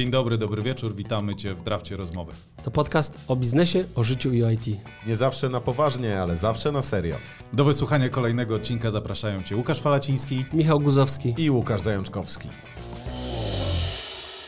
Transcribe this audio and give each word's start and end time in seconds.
Dzień 0.00 0.10
dobry, 0.10 0.38
dobry 0.38 0.62
wieczór, 0.62 0.94
witamy 0.94 1.34
Cię 1.34 1.54
w 1.54 1.62
Drafcie 1.62 1.96
Rozmowy. 1.96 2.32
To 2.64 2.70
podcast 2.70 3.24
o 3.28 3.36
biznesie, 3.36 3.84
o 3.94 4.04
życiu 4.04 4.32
i 4.32 4.42
o 4.42 4.50
IT. 4.50 4.66
Nie 5.06 5.16
zawsze 5.16 5.48
na 5.48 5.60
poważnie, 5.60 6.22
ale 6.22 6.36
zawsze 6.36 6.72
na 6.72 6.82
serio. 6.82 7.16
Do 7.52 7.64
wysłuchania 7.64 8.08
kolejnego 8.08 8.54
odcinka 8.54 8.90
zapraszają 8.90 9.42
Cię 9.42 9.56
Łukasz 9.56 9.80
Falaciński 9.80 10.44
Michał 10.52 10.80
Guzowski. 10.80 11.34
I 11.38 11.50
Łukasz 11.50 11.80
Zajączkowski. 11.80 12.48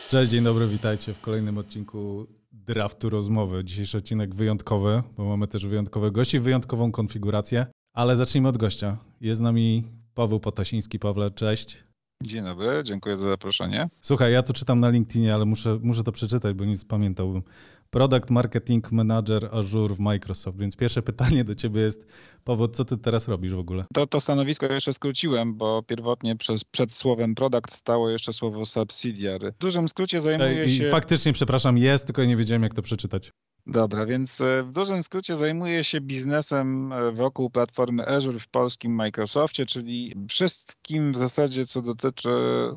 Cześć, 0.09 0.31
dzień 0.31 0.43
dobry, 0.43 0.67
witajcie 0.67 1.13
w 1.13 1.21
kolejnym 1.21 1.57
odcinku 1.57 2.27
Draftu 2.51 3.09
Rozmowy. 3.09 3.63
Dzisiejszy 3.63 3.97
odcinek 3.97 4.35
wyjątkowy, 4.35 5.03
bo 5.17 5.25
mamy 5.25 5.47
też 5.47 5.65
wyjątkowe 5.65 6.11
gości, 6.11 6.39
wyjątkową 6.39 6.91
konfigurację. 6.91 7.65
Ale 7.95 8.15
zacznijmy 8.15 8.49
od 8.49 8.57
gościa. 8.57 8.97
Jest 9.21 9.37
z 9.37 9.41
nami 9.41 9.83
Paweł 10.13 10.39
Potasiński. 10.39 10.99
Pawle, 10.99 11.31
cześć. 11.31 11.77
Dzień 12.25 12.43
dobry, 12.43 12.81
dziękuję 12.83 13.17
za 13.17 13.29
zaproszenie. 13.29 13.89
Słuchaj, 14.01 14.33
ja 14.33 14.43
to 14.43 14.53
czytam 14.53 14.79
na 14.79 14.89
LinkedInie, 14.89 15.33
ale 15.33 15.45
muszę, 15.45 15.79
muszę 15.81 16.03
to 16.03 16.11
przeczytać, 16.11 16.53
bo 16.53 16.65
nic 16.65 16.85
pamiętałbym. 16.85 17.43
Product 17.89 18.29
Marketing 18.29 18.91
Manager 18.91 19.49
Azure 19.51 19.95
w 19.95 19.99
Microsoft. 19.99 20.57
Więc 20.57 20.75
pierwsze 20.75 21.01
pytanie 21.01 21.43
do 21.43 21.55
ciebie 21.55 21.81
jest, 21.81 22.05
Paweł, 22.43 22.67
co 22.67 22.85
ty 22.85 22.97
teraz 22.97 23.27
robisz 23.27 23.53
w 23.53 23.59
ogóle? 23.59 23.85
To, 23.93 24.07
to 24.07 24.19
stanowisko 24.19 24.65
jeszcze 24.65 24.93
skróciłem, 24.93 25.57
bo 25.57 25.83
pierwotnie 25.83 26.35
przez, 26.35 26.63
przed 26.63 26.91
słowem 26.91 27.35
product 27.35 27.73
stało 27.73 28.09
jeszcze 28.09 28.33
słowo 28.33 28.65
subsidiary. 28.65 29.51
W 29.51 29.57
dużym 29.57 29.89
skrócie 29.89 30.21
zajmuję 30.21 30.65
I 30.65 30.77
się... 30.77 30.89
faktycznie, 30.89 31.33
przepraszam, 31.33 31.77
jest, 31.77 32.05
tylko 32.05 32.25
nie 32.25 32.37
wiedziałem, 32.37 32.63
jak 32.63 32.73
to 32.73 32.81
przeczytać. 32.81 33.31
Dobra, 33.67 34.05
więc 34.05 34.41
e, 34.41 34.63
w 34.63 34.71
dużym 34.71 35.03
skrócie 35.03 35.35
zajmuję 35.35 35.83
się 35.83 36.01
biznesem 36.01 36.93
e, 36.93 37.11
wokół 37.11 37.49
platformy 37.49 38.07
Azure 38.07 38.39
w 38.39 38.47
polskim 38.47 38.95
Microsoftie, 38.95 39.65
czyli 39.65 40.15
wszystkim 40.29 41.11
w 41.11 41.17
zasadzie, 41.17 41.65
co 41.65 41.81
dotyczy 41.81 42.29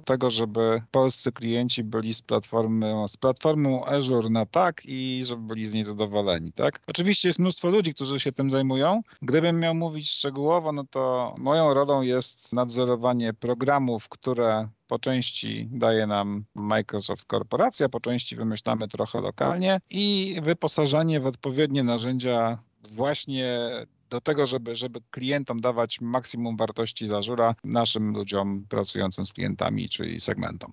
tego, 0.04 0.30
żeby 0.30 0.82
polscy 0.90 1.32
klienci 1.32 1.84
byli 1.84 2.14
z 2.14 2.22
platformą, 2.22 3.08
z 3.08 3.16
platformą 3.16 3.84
Azure 3.86 4.30
na 4.30 4.46
tak 4.46 4.82
i 4.84 5.22
żeby 5.24 5.42
byli 5.42 5.66
z 5.66 5.74
niej 5.74 5.84
zadowoleni, 5.84 6.52
tak? 6.52 6.80
Oczywiście 6.86 7.28
jest 7.28 7.38
mnóstwo 7.38 7.68
ludzi, 7.68 7.94
którzy 7.94 8.20
się 8.20 8.32
tym 8.32 8.50
zajmują. 8.50 9.00
Gdybym 9.22 9.60
miał 9.60 9.74
mówić 9.74 10.10
szczegółowo, 10.10 10.72
no 10.72 10.84
to 10.90 11.34
moją 11.38 11.74
rolą 11.74 12.02
jest 12.02 12.52
nadzorowanie 12.52 13.34
programów, 13.34 14.08
które 14.08 14.68
po 14.86 14.98
części 14.98 15.68
daje 15.72 16.06
nam 16.06 16.44
Microsoft 16.54 17.24
Korporacja, 17.24 17.88
po 17.88 18.00
części 18.00 18.36
wymyślamy 18.36 18.88
trochę 18.88 19.20
lokalnie 19.20 19.80
i 19.90 20.36
wyposażanie 20.42 21.20
w 21.20 21.26
odpowiednie 21.26 21.84
narzędzia 21.84 22.58
właśnie 22.90 23.70
do 24.10 24.20
tego, 24.20 24.46
żeby, 24.46 24.76
żeby 24.76 25.00
klientom 25.10 25.60
dawać 25.60 26.00
maksimum 26.00 26.56
wartości 26.56 27.06
z 27.06 27.12
Azura 27.12 27.54
naszym 27.64 28.12
ludziom 28.12 28.66
pracującym 28.68 29.24
z 29.24 29.32
klientami, 29.32 29.88
czyli 29.88 30.20
segmentom. 30.20 30.72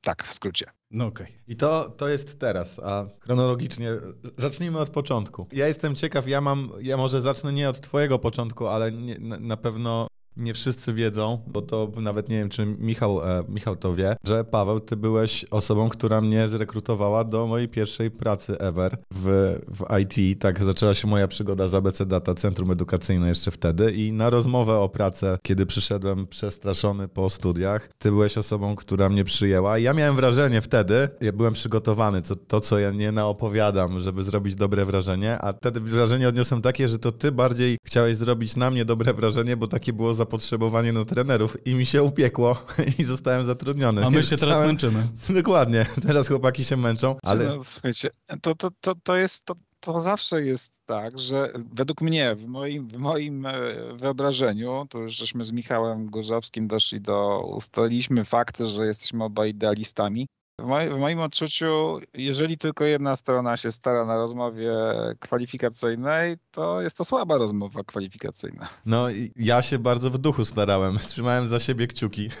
Tak, 0.00 0.24
w 0.24 0.34
skrócie. 0.34 0.66
No 0.90 1.06
okej. 1.06 1.26
Okay. 1.26 1.38
I 1.48 1.56
to, 1.56 1.90
to 1.90 2.08
jest 2.08 2.38
teraz, 2.38 2.78
a 2.78 3.06
chronologicznie 3.20 3.90
zacznijmy 4.36 4.78
od 4.78 4.90
początku. 4.90 5.46
Ja 5.52 5.66
jestem 5.66 5.94
ciekaw, 5.94 6.28
ja 6.28 6.40
mam, 6.40 6.72
ja 6.80 6.96
może 6.96 7.20
zacznę 7.20 7.52
nie 7.52 7.68
od 7.68 7.80
twojego 7.80 8.18
początku, 8.18 8.66
ale 8.66 8.92
nie, 8.92 9.18
na, 9.18 9.36
na 9.40 9.56
pewno 9.56 10.06
nie 10.36 10.54
wszyscy 10.54 10.94
wiedzą, 10.94 11.38
bo 11.46 11.62
to 11.62 11.92
nawet 11.96 12.28
nie 12.28 12.38
wiem, 12.38 12.48
czy 12.48 12.66
Michał, 12.66 13.22
e, 13.22 13.44
Michał 13.48 13.76
to 13.76 13.94
wie, 13.94 14.16
że 14.24 14.44
Paweł, 14.44 14.80
ty 14.80 14.96
byłeś 14.96 15.44
osobą, 15.50 15.88
która 15.88 16.20
mnie 16.20 16.48
zrekrutowała 16.48 17.24
do 17.24 17.46
mojej 17.46 17.68
pierwszej 17.68 18.10
pracy 18.10 18.58
ever 18.58 18.96
w, 19.14 19.58
w 19.68 19.98
IT. 20.00 20.40
Tak 20.40 20.64
zaczęła 20.64 20.94
się 20.94 21.08
moja 21.08 21.28
przygoda 21.28 21.68
z 21.68 21.74
ABC 21.74 22.06
Data 22.06 22.34
Centrum 22.34 22.70
Edukacyjne 22.70 23.28
jeszcze 23.28 23.50
wtedy 23.50 23.92
i 23.92 24.12
na 24.12 24.30
rozmowę 24.30 24.78
o 24.78 24.88
pracę, 24.88 25.38
kiedy 25.42 25.66
przyszedłem 25.66 26.26
przestraszony 26.26 27.08
po 27.08 27.30
studiach, 27.30 27.88
ty 27.98 28.10
byłeś 28.10 28.38
osobą, 28.38 28.76
która 28.76 29.08
mnie 29.08 29.24
przyjęła. 29.24 29.78
Ja 29.78 29.94
miałem 29.94 30.16
wrażenie 30.16 30.60
wtedy, 30.60 31.08
ja 31.20 31.32
byłem 31.32 31.52
przygotowany, 31.52 32.22
co, 32.22 32.36
to 32.36 32.60
co 32.60 32.78
ja 32.78 32.90
nie 32.90 33.12
naopowiadam, 33.12 33.98
żeby 33.98 34.24
zrobić 34.24 34.54
dobre 34.54 34.86
wrażenie, 34.86 35.38
a 35.42 35.52
wtedy 35.52 35.80
wrażenie 35.80 36.28
odniosłem 36.28 36.62
takie, 36.62 36.88
że 36.88 36.98
to 36.98 37.12
ty 37.12 37.32
bardziej 37.32 37.78
chciałeś 37.84 38.16
zrobić 38.16 38.56
na 38.56 38.70
mnie 38.70 38.84
dobre 38.84 39.14
wrażenie, 39.14 39.56
bo 39.56 39.68
takie 39.68 39.92
było 39.92 40.14
zapotrzebowanie 40.22 40.92
na 40.92 41.04
trenerów 41.04 41.66
i 41.66 41.74
mi 41.74 41.86
się 41.86 42.02
upiekło 42.02 42.56
i 42.98 43.04
zostałem 43.04 43.46
zatrudniony. 43.46 44.06
A 44.06 44.10
my 44.10 44.24
się 44.24 44.36
teraz 44.36 44.58
męczymy. 44.58 45.02
Dokładnie, 45.42 45.86
teraz 46.02 46.28
chłopaki 46.28 46.64
się 46.64 46.76
męczą, 46.76 47.16
ale... 47.22 47.44
No, 47.44 47.64
słuchajcie, 47.64 48.10
to, 48.42 48.54
to, 48.54 48.68
to, 48.80 48.92
to 49.02 49.16
jest... 49.16 49.44
To... 49.44 49.54
To 49.84 50.00
zawsze 50.00 50.42
jest 50.42 50.86
tak, 50.86 51.18
że 51.18 51.52
według 51.72 52.00
mnie, 52.00 52.34
w 52.34 52.46
moim, 52.46 52.88
w 52.88 52.96
moim 52.96 53.46
e, 53.46 53.52
wyobrażeniu, 53.94 54.86
to 54.90 54.98
już 54.98 55.16
żeśmy 55.16 55.44
z 55.44 55.52
Michałem 55.52 56.10
Gorzowskim 56.10 56.68
doszli 56.68 57.00
do, 57.00 57.40
ustaliliśmy 57.56 58.24
fakty, 58.24 58.66
że 58.66 58.86
jesteśmy 58.86 59.24
obaj 59.24 59.50
idealistami. 59.50 60.28
W, 60.62 60.64
moj, 60.64 60.90
w 60.90 60.98
moim 60.98 61.20
odczuciu, 61.20 62.00
jeżeli 62.14 62.58
tylko 62.58 62.84
jedna 62.84 63.16
strona 63.16 63.56
się 63.56 63.72
stara 63.72 64.04
na 64.04 64.16
rozmowie 64.16 64.72
kwalifikacyjnej, 65.20 66.36
to 66.50 66.80
jest 66.80 66.98
to 66.98 67.04
słaba 67.04 67.38
rozmowa 67.38 67.84
kwalifikacyjna. 67.84 68.68
No, 68.86 69.06
ja 69.36 69.62
się 69.62 69.78
bardzo 69.78 70.10
w 70.10 70.18
duchu 70.18 70.44
starałem. 70.44 70.98
Trzymałem 71.08 71.48
za 71.48 71.60
siebie 71.60 71.86
kciuki. 71.86 72.30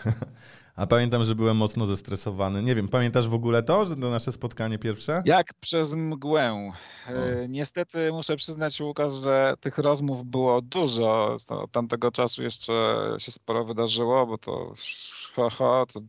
A 0.76 0.86
pamiętam, 0.86 1.24
że 1.24 1.34
byłem 1.34 1.56
mocno 1.56 1.86
zestresowany. 1.86 2.62
Nie 2.62 2.74
wiem, 2.74 2.88
pamiętasz 2.88 3.28
w 3.28 3.34
ogóle 3.34 3.62
to, 3.62 3.84
że 3.84 3.96
to 3.96 4.10
nasze 4.10 4.32
spotkanie 4.32 4.78
pierwsze? 4.78 5.22
Jak 5.24 5.54
przez 5.60 5.94
mgłę. 5.94 6.72
E, 7.08 7.48
niestety 7.48 8.12
muszę 8.12 8.36
przyznać, 8.36 8.80
Łukasz, 8.80 9.12
że 9.12 9.54
tych 9.60 9.78
rozmów 9.78 10.24
było 10.24 10.62
dużo. 10.62 11.36
Od 11.50 11.72
tamtego 11.72 12.10
czasu 12.10 12.42
jeszcze 12.42 12.72
się 13.18 13.32
sporo 13.32 13.64
wydarzyło, 13.64 14.26
bo 14.26 14.38
to 14.38 14.74
haha, 15.32 15.86
to 15.86 16.00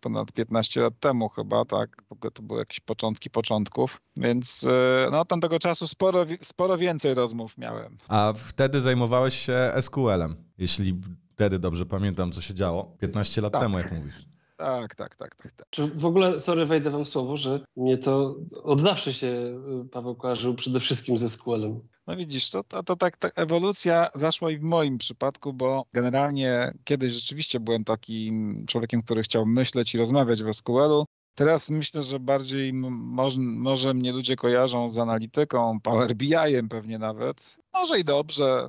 ponad 0.00 0.32
15 0.32 0.80
lat 0.80 0.94
temu 1.00 1.28
chyba, 1.28 1.64
tak? 1.64 2.02
To 2.34 2.42
były 2.42 2.58
jakieś 2.58 2.80
początki 2.80 3.30
początków, 3.30 4.00
więc 4.16 4.66
no 5.10 5.20
od 5.20 5.28
tamtego 5.28 5.58
czasu 5.58 5.86
sporo, 5.86 6.26
sporo 6.42 6.78
więcej 6.78 7.14
rozmów 7.14 7.58
miałem. 7.58 7.96
A 8.08 8.32
wtedy 8.36 8.80
zajmowałeś 8.80 9.34
się 9.34 9.72
SQL-em, 9.80 10.36
jeśli 10.58 11.00
wtedy 11.32 11.58
dobrze 11.58 11.86
pamiętam, 11.86 12.32
co 12.32 12.40
się 12.40 12.54
działo. 12.54 12.96
15 12.98 13.40
lat 13.40 13.52
tak. 13.52 13.62
temu, 13.62 13.78
jak 13.78 13.92
mówisz. 13.92 14.24
Tak, 14.60 14.94
tak, 14.94 15.16
tak, 15.16 15.34
tak, 15.34 15.52
tak. 15.52 15.66
Czy 15.70 15.86
w 15.86 16.06
ogóle, 16.06 16.40
sorry, 16.40 16.66
wejdę 16.66 16.90
wam 16.90 17.06
słowo, 17.06 17.36
że 17.36 17.64
mnie 17.76 17.98
to 17.98 18.36
od 18.62 18.80
zawsze 18.80 19.12
się 19.12 19.60
Paweł 19.92 20.14
kojarzył 20.14 20.54
przede 20.54 20.80
wszystkim 20.80 21.18
ze 21.18 21.30
SQL-em. 21.30 21.80
No 22.06 22.16
widzisz, 22.16 22.50
to, 22.50 22.64
to, 22.64 22.82
to 22.82 22.96
tak, 22.96 23.16
ta 23.16 23.28
ewolucja 23.36 24.10
zaszła 24.14 24.50
i 24.50 24.58
w 24.58 24.62
moim 24.62 24.98
przypadku, 24.98 25.52
bo 25.52 25.84
generalnie 25.92 26.72
kiedyś 26.84 27.12
rzeczywiście 27.12 27.60
byłem 27.60 27.84
takim 27.84 28.64
człowiekiem, 28.66 29.02
który 29.02 29.22
chciał 29.22 29.46
myśleć 29.46 29.94
i 29.94 29.98
rozmawiać 29.98 30.42
w 30.42 30.52
SQL-u. 30.52 31.04
Teraz 31.34 31.70
myślę, 31.70 32.02
że 32.02 32.20
bardziej 32.20 32.72
może, 32.72 33.40
może 33.40 33.94
mnie 33.94 34.12
ludzie 34.12 34.36
kojarzą 34.36 34.88
z 34.88 34.98
analityką, 34.98 35.80
Power 35.80 36.14
BI-em 36.14 36.68
pewnie 36.68 36.98
nawet. 36.98 37.56
Może 37.72 37.98
i 37.98 38.04
dobrze, 38.04 38.68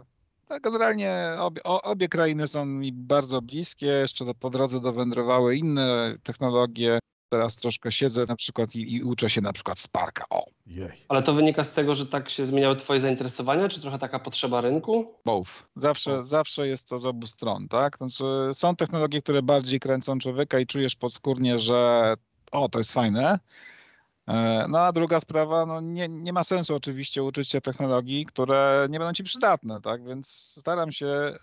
tak, 0.52 0.64
generalnie 0.64 1.36
obie, 1.40 1.64
obie, 1.64 2.08
krainy 2.08 2.48
są 2.48 2.66
mi 2.66 2.92
bardzo 2.92 3.42
bliskie. 3.42 3.88
Jeszcze 3.88 4.26
po 4.40 4.50
drodze 4.50 4.82
dowędrowały 4.82 5.56
inne 5.56 6.16
technologie. 6.24 7.00
Teraz 7.30 7.58
troszkę 7.58 7.92
siedzę 7.92 8.26
na 8.26 8.36
przykład 8.36 8.76
i, 8.76 8.96
i 8.96 9.04
uczę 9.04 9.30
się 9.30 9.42
na 9.42 9.54
przykład 9.54 9.80
Sparka. 9.80 10.26
O. 10.30 10.46
Jej. 10.68 11.06
Ale 11.10 11.24
to 11.24 11.34
wynika 11.34 11.64
z 11.64 11.74
tego, 11.74 11.96
że 11.96 12.06
tak 12.06 12.30
się 12.30 12.46
zmieniały 12.46 12.76
twoje 12.76 13.00
zainteresowania, 13.00 13.70
czy 13.70 13.82
trochę 13.82 14.00
taka 14.00 14.20
potrzeba 14.20 14.62
rynku? 14.62 15.16
Both. 15.26 15.52
Zawsze, 15.76 16.24
zawsze 16.24 16.68
jest 16.68 16.90
to 16.90 17.00
z 17.00 17.06
obu 17.06 17.28
stron, 17.28 17.68
tak? 17.68 17.98
Znaczy, 17.98 18.24
są 18.54 18.76
technologie, 18.76 19.22
które 19.22 19.42
bardziej 19.42 19.80
kręcą 19.80 20.20
człowieka 20.20 20.60
i 20.60 20.66
czujesz 20.66 20.96
podskórnie, 20.96 21.60
że 21.60 22.14
o, 22.52 22.70
to 22.70 22.80
jest 22.80 22.92
fajne. 22.92 23.40
E, 24.32 24.66
no 24.70 24.80
a 24.80 24.92
druga 24.92 25.20
sprawa, 25.20 25.66
no 25.66 25.82
nie, 25.82 26.10
nie 26.10 26.34
ma 26.34 26.44
sensu 26.44 26.76
oczywiście 26.76 27.24
uczyć 27.24 27.50
się 27.50 27.62
technologii, 27.62 28.26
które 28.26 28.88
nie 28.90 29.00
będą 29.00 29.14
ci 29.14 29.24
przydatne, 29.24 29.82
tak? 29.82 30.06
Więc 30.06 30.28
staram 30.60 30.92
się 30.92 31.08
e, 31.08 31.38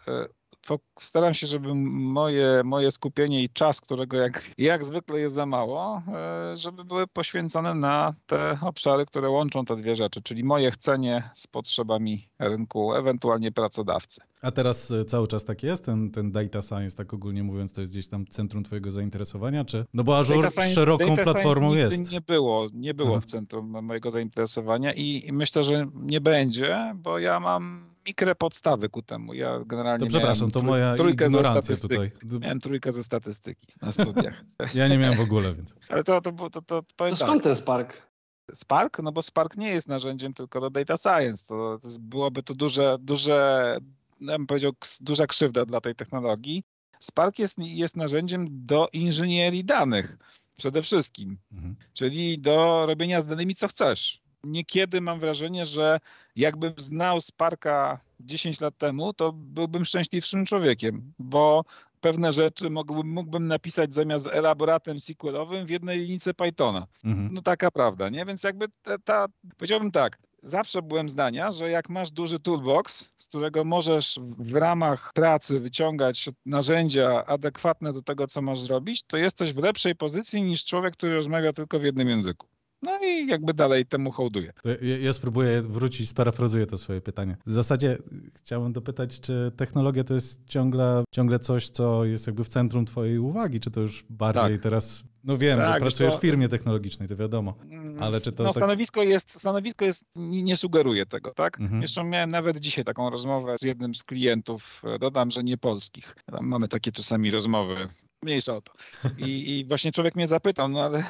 staram 0.99 1.35
się, 1.35 1.47
żeby 1.47 1.75
moje, 1.75 2.63
moje 2.65 2.91
skupienie 2.91 3.43
i 3.43 3.49
czas, 3.49 3.81
którego 3.81 4.17
jak, 4.17 4.51
jak 4.59 4.85
zwykle 4.85 5.21
jest 5.21 5.35
za 5.35 5.47
mało, 5.47 6.03
e, 6.09 6.57
żeby 6.57 6.85
były 6.85 7.07
poświęcone 7.07 7.75
na 7.75 8.15
te 8.27 8.59
obszary, 8.63 9.07
które 9.07 9.31
łączą 9.31 9.65
te 9.65 9.77
dwie 9.77 9.95
rzeczy, 9.95 10.23
czyli 10.23 10.45
moje 10.45 10.71
chcenie 10.71 11.31
z 11.33 11.47
potrzebami 11.47 12.29
rynku, 12.39 12.95
ewentualnie 12.95 13.53
pracodawcy. 13.53 14.21
A 14.43 14.51
teraz 14.51 14.91
e, 14.91 15.05
cały 15.05 15.27
czas 15.27 15.45
tak 15.45 15.63
jest? 15.63 15.85
Ten, 15.85 16.11
ten 16.11 16.33
data 16.33 16.63
science, 16.63 16.97
tak 16.97 17.15
ogólnie 17.15 17.43
mówiąc, 17.43 17.73
to 17.73 17.81
jest 17.81 17.93
gdzieś 17.93 18.09
tam 18.09 18.27
centrum 18.27 18.65
twojego 18.65 18.91
zainteresowania? 18.91 19.65
Czy... 19.65 19.85
No 19.95 20.05
bo 20.05 20.19
Azure 20.19 20.51
science, 20.51 20.75
szeroką 20.75 21.17
platformą 21.17 21.75
jest. 21.75 22.13
Nie 22.13 22.21
było, 22.21 22.67
nie 22.75 22.95
było 22.95 23.21
w 23.21 23.27
centrum 23.27 23.85
mojego 23.85 24.11
zainteresowania 24.11 24.93
i 24.93 25.33
myślę, 25.33 25.65
że 25.65 25.87
nie 25.95 26.21
będzie, 26.21 26.95
bo 26.97 27.19
ja 27.19 27.41
mam 27.41 27.89
mikre 28.09 28.35
podstawy 28.35 28.89
ku 28.89 29.03
temu. 29.03 29.35
Ja 29.35 29.61
generalnie 29.67 30.07
to 30.07 30.11
przepraszam, 30.11 30.51
to 30.51 30.63
moja 30.63 30.95
trójkę 30.95 31.27
ignorancja 31.27 31.77
tutaj. 31.77 32.11
Miałem 32.41 32.61
trójkę 32.61 32.93
ze 32.93 33.05
statystyki 33.05 33.67
na 33.83 33.93
studiach. 33.93 34.45
ja 34.75 34.89
nie 34.89 34.99
miałem 34.99 35.17
w 35.17 35.21
ogóle, 35.21 35.55
więc. 35.55 35.75
Ale 35.89 36.05
to, 36.05 36.21
to, 36.21 36.33
to, 36.33 36.51
to, 36.51 36.63
to 36.63 36.83
powiem 36.97 37.17
to 37.17 37.25
skąd 37.25 37.43
tak. 37.43 37.43
ten 37.43 37.57
Spark? 37.57 38.09
Spark? 38.55 38.99
No 39.03 39.13
bo 39.13 39.23
Spark 39.23 39.57
nie 39.57 39.69
jest 39.69 39.89
narzędziem 39.89 40.35
tylko 40.35 40.61
do 40.61 40.71
data 40.71 40.97
science. 40.97 41.49
To, 41.49 41.79
to 41.79 41.89
byłoby 42.01 42.43
to 42.43 42.55
duże, 42.55 42.97
duże, 43.01 43.79
ja 44.21 44.39
bym 44.39 44.47
powiedział, 44.47 44.73
duża 45.01 45.27
krzywda 45.27 45.65
dla 45.65 45.81
tej 45.81 45.95
technologii. 45.95 46.63
Spark 47.01 47.39
jest, 47.39 47.59
jest 47.59 47.97
narzędziem 47.97 48.47
do 48.51 48.89
inżynierii 48.93 49.65
danych. 49.65 50.17
przede 50.57 50.83
wszystkim, 50.83 51.39
mhm. 51.53 51.77
czyli 51.93 52.39
do 52.39 52.87
robienia 52.87 53.21
z 53.21 53.27
danymi 53.27 53.55
co 53.55 53.69
chcesz. 53.69 54.21
Niekiedy 54.45 55.01
mam 55.01 55.21
wrażenie, 55.21 55.65
że 55.65 56.01
jakbym 56.37 56.73
znał 56.77 57.21
Sparka 57.21 58.01
10 58.21 58.61
lat 58.61 58.79
temu, 58.79 59.13
to 59.13 59.33
byłbym 59.33 59.85
szczęśliwszym 59.85 60.47
człowiekiem, 60.47 61.13
bo 61.19 61.65
pewne 62.01 62.33
rzeczy 62.33 62.71
mógłbym, 62.71 63.13
mógłbym 63.13 63.47
napisać 63.47 63.95
zamiast 63.95 64.27
elaboratem 64.27 65.01
SQL-owym 65.01 65.67
w 65.67 65.71
jednej 65.71 66.01
linijce 66.01 66.35
Pythona. 66.35 66.87
Mhm. 67.05 67.29
No 67.33 67.43
taka 67.43 67.71
prawda, 67.71 68.09
nie? 68.09 68.25
Więc 68.25 68.45
jakby 68.45 68.67
ta, 68.83 68.99
ta, 68.99 69.27
powiedziałbym 69.57 69.91
tak, 69.91 70.19
zawsze 70.43 70.83
byłem 70.83 71.09
zdania, 71.09 71.53
że 71.53 71.71
jak 71.71 71.89
masz 71.89 72.11
duży 72.11 72.41
toolbox, 72.41 73.13
z 73.17 73.29
którego 73.29 73.65
możesz 73.65 74.21
w 74.39 74.55
ramach 74.55 75.13
pracy 75.13 75.61
wyciągać 75.61 76.31
narzędzia 76.47 77.27
adekwatne 77.27 77.93
do 77.93 78.03
tego, 78.03 78.27
co 78.27 78.43
masz 78.43 78.61
zrobić, 78.61 79.03
to 79.03 79.17
jesteś 79.17 79.53
w 79.53 79.63
lepszej 79.63 79.97
pozycji 79.97 80.43
niż 80.43 80.65
człowiek, 80.65 80.95
który 80.95 81.15
rozmawia 81.15 81.53
tylko 81.53 81.79
w 81.79 81.83
jednym 81.83 82.09
języku. 82.09 82.47
No 82.83 82.99
i 83.05 83.27
jakby 83.27 83.55
dalej 83.55 83.87
temu 83.87 84.11
hołduję. 84.11 84.53
Ja, 84.83 84.99
ja, 84.99 85.13
spróbuję 85.13 85.63
wrócić, 85.63 86.09
sparafrazuję 86.09 86.67
to 86.67 86.79
swoje 86.79 87.01
pytanie. 87.01 87.37
W 87.47 87.53
zasadzie 87.53 87.99
chciałbym 88.37 88.73
dopytać, 88.73 89.21
czy 89.21 89.53
technologia 89.57 90.05
to 90.05 90.15
jest 90.15 90.47
ciągle, 90.47 91.05
ciągle 91.15 91.39
coś, 91.39 91.69
co 91.69 92.05
jest 92.05 92.27
jakby 92.27 92.45
w 92.45 92.49
centrum 92.49 92.87
twojej 92.87 93.19
uwagi, 93.19 93.61
czy 93.61 93.71
to 93.71 93.81
już 93.81 94.05
bardziej 94.11 94.53
tak. 94.53 94.63
teraz 94.63 95.05
no 95.25 95.37
wiem, 95.37 95.59
tak, 95.59 95.75
że 95.75 95.81
pracujesz 95.81 96.17
w 96.17 96.21
firmie 96.21 96.49
technologicznej, 96.49 97.09
to 97.09 97.17
wiadomo. 97.17 97.55
Mm, 97.71 98.03
ale 98.03 98.21
czy 98.21 98.33
to. 98.33 98.43
No, 98.43 98.51
tak... 98.51 98.63
stanowisko, 98.63 99.03
jest, 99.03 99.41
stanowisko 99.41 99.85
jest, 99.85 100.05
nie, 100.17 100.43
nie 100.43 100.57
sugeruje 100.57 101.07
tego, 101.07 101.35
tak? 101.35 101.61
Mhm. 101.61 101.83
Jeszcze 101.83 102.05
miałem 102.05 102.31
nawet 102.31 102.61
dzisiaj 102.61 102.85
taką 102.85 103.11
rozmowę 103.11 103.59
z 103.59 103.63
jednym 103.63 103.95
z 103.95 104.05
klientów, 104.05 104.83
dodam, 105.01 105.31
że 105.31 105.45
nie 105.45 105.59
polskich. 105.59 106.17
Mamy 106.41 106.69
takie 106.69 106.93
czasami 106.93 107.31
rozmowy 107.31 107.89
Mniejsza 108.23 108.57
o 108.57 108.61
to. 108.61 108.73
I, 109.19 109.59
I, 109.59 109.65
właśnie 109.65 109.93
człowiek 109.93 110.15
mnie 110.17 110.29
zapytał, 110.29 110.69
no 110.69 110.83
ale 110.85 111.05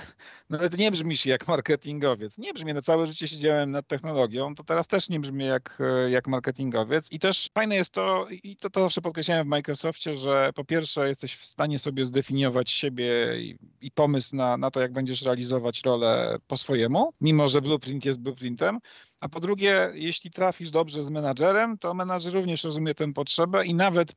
nawet 0.51 0.79
nie 0.79 0.91
brzmisz 0.91 1.27
jak 1.27 1.49
marketingowiec. 1.49 2.39
Nie 2.39 2.55
brzmi, 2.55 2.75
no 2.75 2.83
całe 2.83 3.07
życie 3.07 3.29
siedziałem 3.29 3.71
nad 3.71 3.87
technologią, 3.87 4.55
to 4.55 4.65
teraz 4.65 4.89
też 4.89 5.09
nie 5.09 5.21
brzmi 5.21 5.47
jak, 5.47 5.79
jak 6.09 6.29
marketingowiec. 6.29 7.13
I 7.13 7.19
też 7.19 7.51
fajne 7.55 7.77
jest 7.77 7.95
to, 7.95 8.27
i 8.31 8.57
to, 8.57 8.71
to 8.71 8.81
zawsze 8.81 9.01
podkreślałem 9.01 9.47
w 9.47 9.51
Microsoftie, 9.51 10.15
że 10.15 10.51
po 10.55 10.65
pierwsze 10.65 11.09
jesteś 11.09 11.37
w 11.37 11.47
stanie 11.47 11.79
sobie 11.79 12.05
zdefiniować 12.05 12.71
siebie 12.71 13.41
i, 13.41 13.59
i 13.81 13.91
pomysł 13.91 14.37
na, 14.37 14.57
na 14.57 14.71
to, 14.71 14.81
jak 14.81 14.93
będziesz 14.93 15.23
realizować 15.23 15.83
rolę 15.83 16.39
po 16.47 16.57
swojemu, 16.57 17.13
mimo 17.21 17.49
że 17.49 17.63
blueprint 17.63 18.05
jest 18.05 18.21
blueprintem. 18.21 18.79
A 19.21 19.29
po 19.29 19.41
drugie, 19.41 19.91
jeśli 19.95 20.31
trafisz 20.31 20.71
dobrze 20.71 21.03
z 21.03 21.11
menadżerem, 21.11 21.79
to 21.79 21.95
menadżer 21.95 22.35
również 22.35 22.65
rozumie 22.65 22.95
tę 22.95 23.13
potrzebę 23.13 23.67
i 23.67 23.75
nawet 23.75 24.15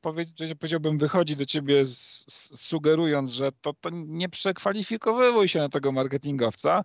powiedziałbym, 0.60 0.98
wychodzi 0.98 1.36
do 1.36 1.46
ciebie 1.46 1.86
z, 1.86 2.26
z, 2.28 2.62
sugerując, 2.62 3.32
że 3.32 3.52
to, 3.62 3.74
to 3.74 3.90
nie 3.94 4.30
przekwalifikowuj 4.30 5.48
się 5.48 5.60
na 5.60 5.70
tego 5.70 5.92
marketingowca, 5.92 6.84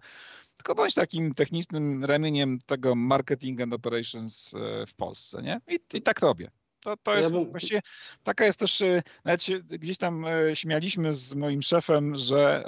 tylko 0.56 0.74
bądź 0.74 0.94
takim 0.94 1.34
technicznym 1.34 2.04
ramieniem 2.04 2.58
tego 2.66 2.94
marketing 2.94 3.60
and 3.60 3.74
operations 3.74 4.54
e, 4.54 4.86
w 4.86 4.94
Polsce, 4.94 5.42
nie? 5.42 5.60
I, 5.68 5.78
i 5.96 6.02
tak 6.02 6.20
robię. 6.20 6.50
To, 6.80 6.96
to 6.96 7.14
jest 7.14 7.30
ja 7.30 7.38
bym... 7.38 7.50
właściwie, 7.50 7.80
taka 8.22 8.44
jest 8.44 8.58
też, 8.58 8.82
e, 8.82 9.02
nawet 9.24 9.42
się 9.42 9.58
gdzieś 9.58 9.98
tam 9.98 10.24
e, 10.24 10.56
śmialiśmy 10.56 11.14
z 11.14 11.34
moim 11.34 11.62
szefem, 11.62 12.16
że 12.16 12.64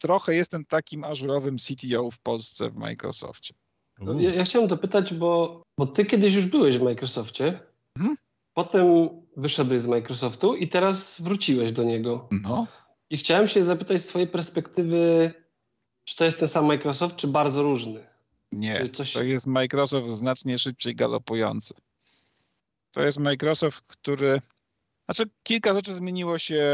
trochę 0.00 0.34
jestem 0.34 0.64
takim 0.64 1.04
ażurowym 1.04 1.56
CTO 1.58 2.10
w 2.10 2.18
Polsce 2.18 2.70
w 2.70 2.76
Microsoftie. 2.76 3.54
No, 3.98 4.20
ja, 4.20 4.34
ja, 4.34 4.44
chciałem 4.44 4.68
dopytać, 4.68 5.14
bo, 5.14 5.62
bo 5.78 5.86
ty 5.86 6.04
kiedyś 6.04 6.34
już 6.34 6.46
byłeś 6.46 6.78
w 6.78 6.82
Microsoftie, 6.82 7.60
mhm. 7.96 8.16
potem 8.54 9.08
wyszedłeś 9.36 9.80
z 9.80 9.86
Microsoftu 9.86 10.54
i 10.54 10.68
teraz 10.68 11.20
wróciłeś 11.20 11.72
do 11.72 11.82
niego. 11.82 12.28
No. 12.30 12.66
I 13.10 13.16
chciałem 13.16 13.48
się 13.48 13.64
zapytać 13.64 14.02
z 14.02 14.06
twojej 14.06 14.28
perspektywy, 14.28 15.32
czy 16.04 16.16
to 16.16 16.24
jest 16.24 16.38
ten 16.38 16.48
sam 16.48 16.64
Microsoft, 16.64 17.16
czy 17.16 17.28
bardzo 17.28 17.62
różny? 17.62 18.06
Nie, 18.52 18.88
coś... 18.88 19.12
to 19.12 19.22
jest 19.22 19.46
Microsoft 19.46 20.10
znacznie 20.10 20.58
szybciej 20.58 20.94
galopujący. 20.94 21.74
To 22.92 23.02
jest 23.02 23.18
Microsoft, 23.18 23.84
który... 23.86 24.40
Znaczy 25.04 25.30
kilka 25.42 25.74
rzeczy 25.74 25.94
zmieniło 25.94 26.38
się 26.38 26.64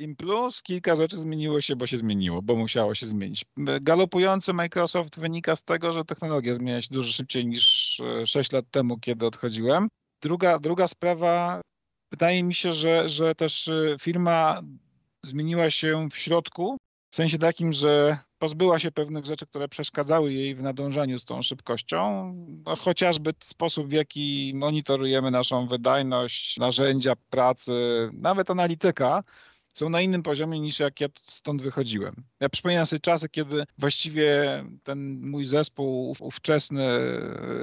Team 0.00 0.16
Plus 0.16 0.62
kilka 0.62 0.94
rzeczy 0.94 1.18
zmieniło 1.18 1.60
się, 1.60 1.76
bo 1.76 1.86
się 1.86 1.96
zmieniło, 1.96 2.42
bo 2.42 2.56
musiało 2.56 2.94
się 2.94 3.06
zmienić. 3.06 3.44
Galopujący 3.80 4.52
Microsoft 4.52 5.20
wynika 5.20 5.56
z 5.56 5.64
tego, 5.64 5.92
że 5.92 6.04
technologia 6.04 6.54
zmienia 6.54 6.80
się 6.80 6.88
dużo 6.90 7.12
szybciej 7.12 7.46
niż 7.46 7.62
6 8.26 8.54
e, 8.54 8.56
lat 8.56 8.64
temu, 8.70 8.98
kiedy 8.98 9.26
odchodziłem. 9.26 9.88
Druga, 10.22 10.58
druga 10.58 10.88
sprawa, 10.88 11.60
wydaje 12.12 12.42
mi 12.42 12.54
się, 12.54 12.72
że, 12.72 13.08
że 13.08 13.34
też 13.34 13.68
e, 13.68 13.96
firma 14.00 14.62
zmieniła 15.22 15.70
się 15.70 16.08
w 16.12 16.18
środku, 16.18 16.76
w 17.10 17.16
sensie 17.16 17.38
takim, 17.38 17.72
że 17.72 18.18
pozbyła 18.38 18.78
się 18.78 18.92
pewnych 18.92 19.24
rzeczy, 19.24 19.46
które 19.46 19.68
przeszkadzały 19.68 20.32
jej 20.32 20.54
w 20.54 20.62
nadążaniu 20.62 21.18
z 21.18 21.24
tą 21.24 21.42
szybkością, 21.42 22.32
no, 22.66 22.76
chociażby 22.76 23.32
sposób, 23.42 23.86
w 23.86 23.92
jaki 23.92 24.52
monitorujemy 24.54 25.30
naszą 25.30 25.66
wydajność, 25.66 26.56
narzędzia 26.56 27.12
pracy, 27.30 27.72
nawet 28.12 28.50
analityka 28.50 29.22
są 29.72 29.88
na 29.88 30.00
innym 30.00 30.22
poziomie 30.22 30.60
niż 30.60 30.80
jak 30.80 31.00
ja 31.00 31.08
stąd 31.22 31.62
wychodziłem. 31.62 32.14
Ja 32.40 32.48
przypominam 32.48 32.86
sobie 32.86 33.00
czasy, 33.00 33.28
kiedy 33.28 33.64
właściwie 33.78 34.64
ten 34.82 35.20
mój 35.20 35.44
zespół 35.44 36.16
ówczesny, 36.20 36.88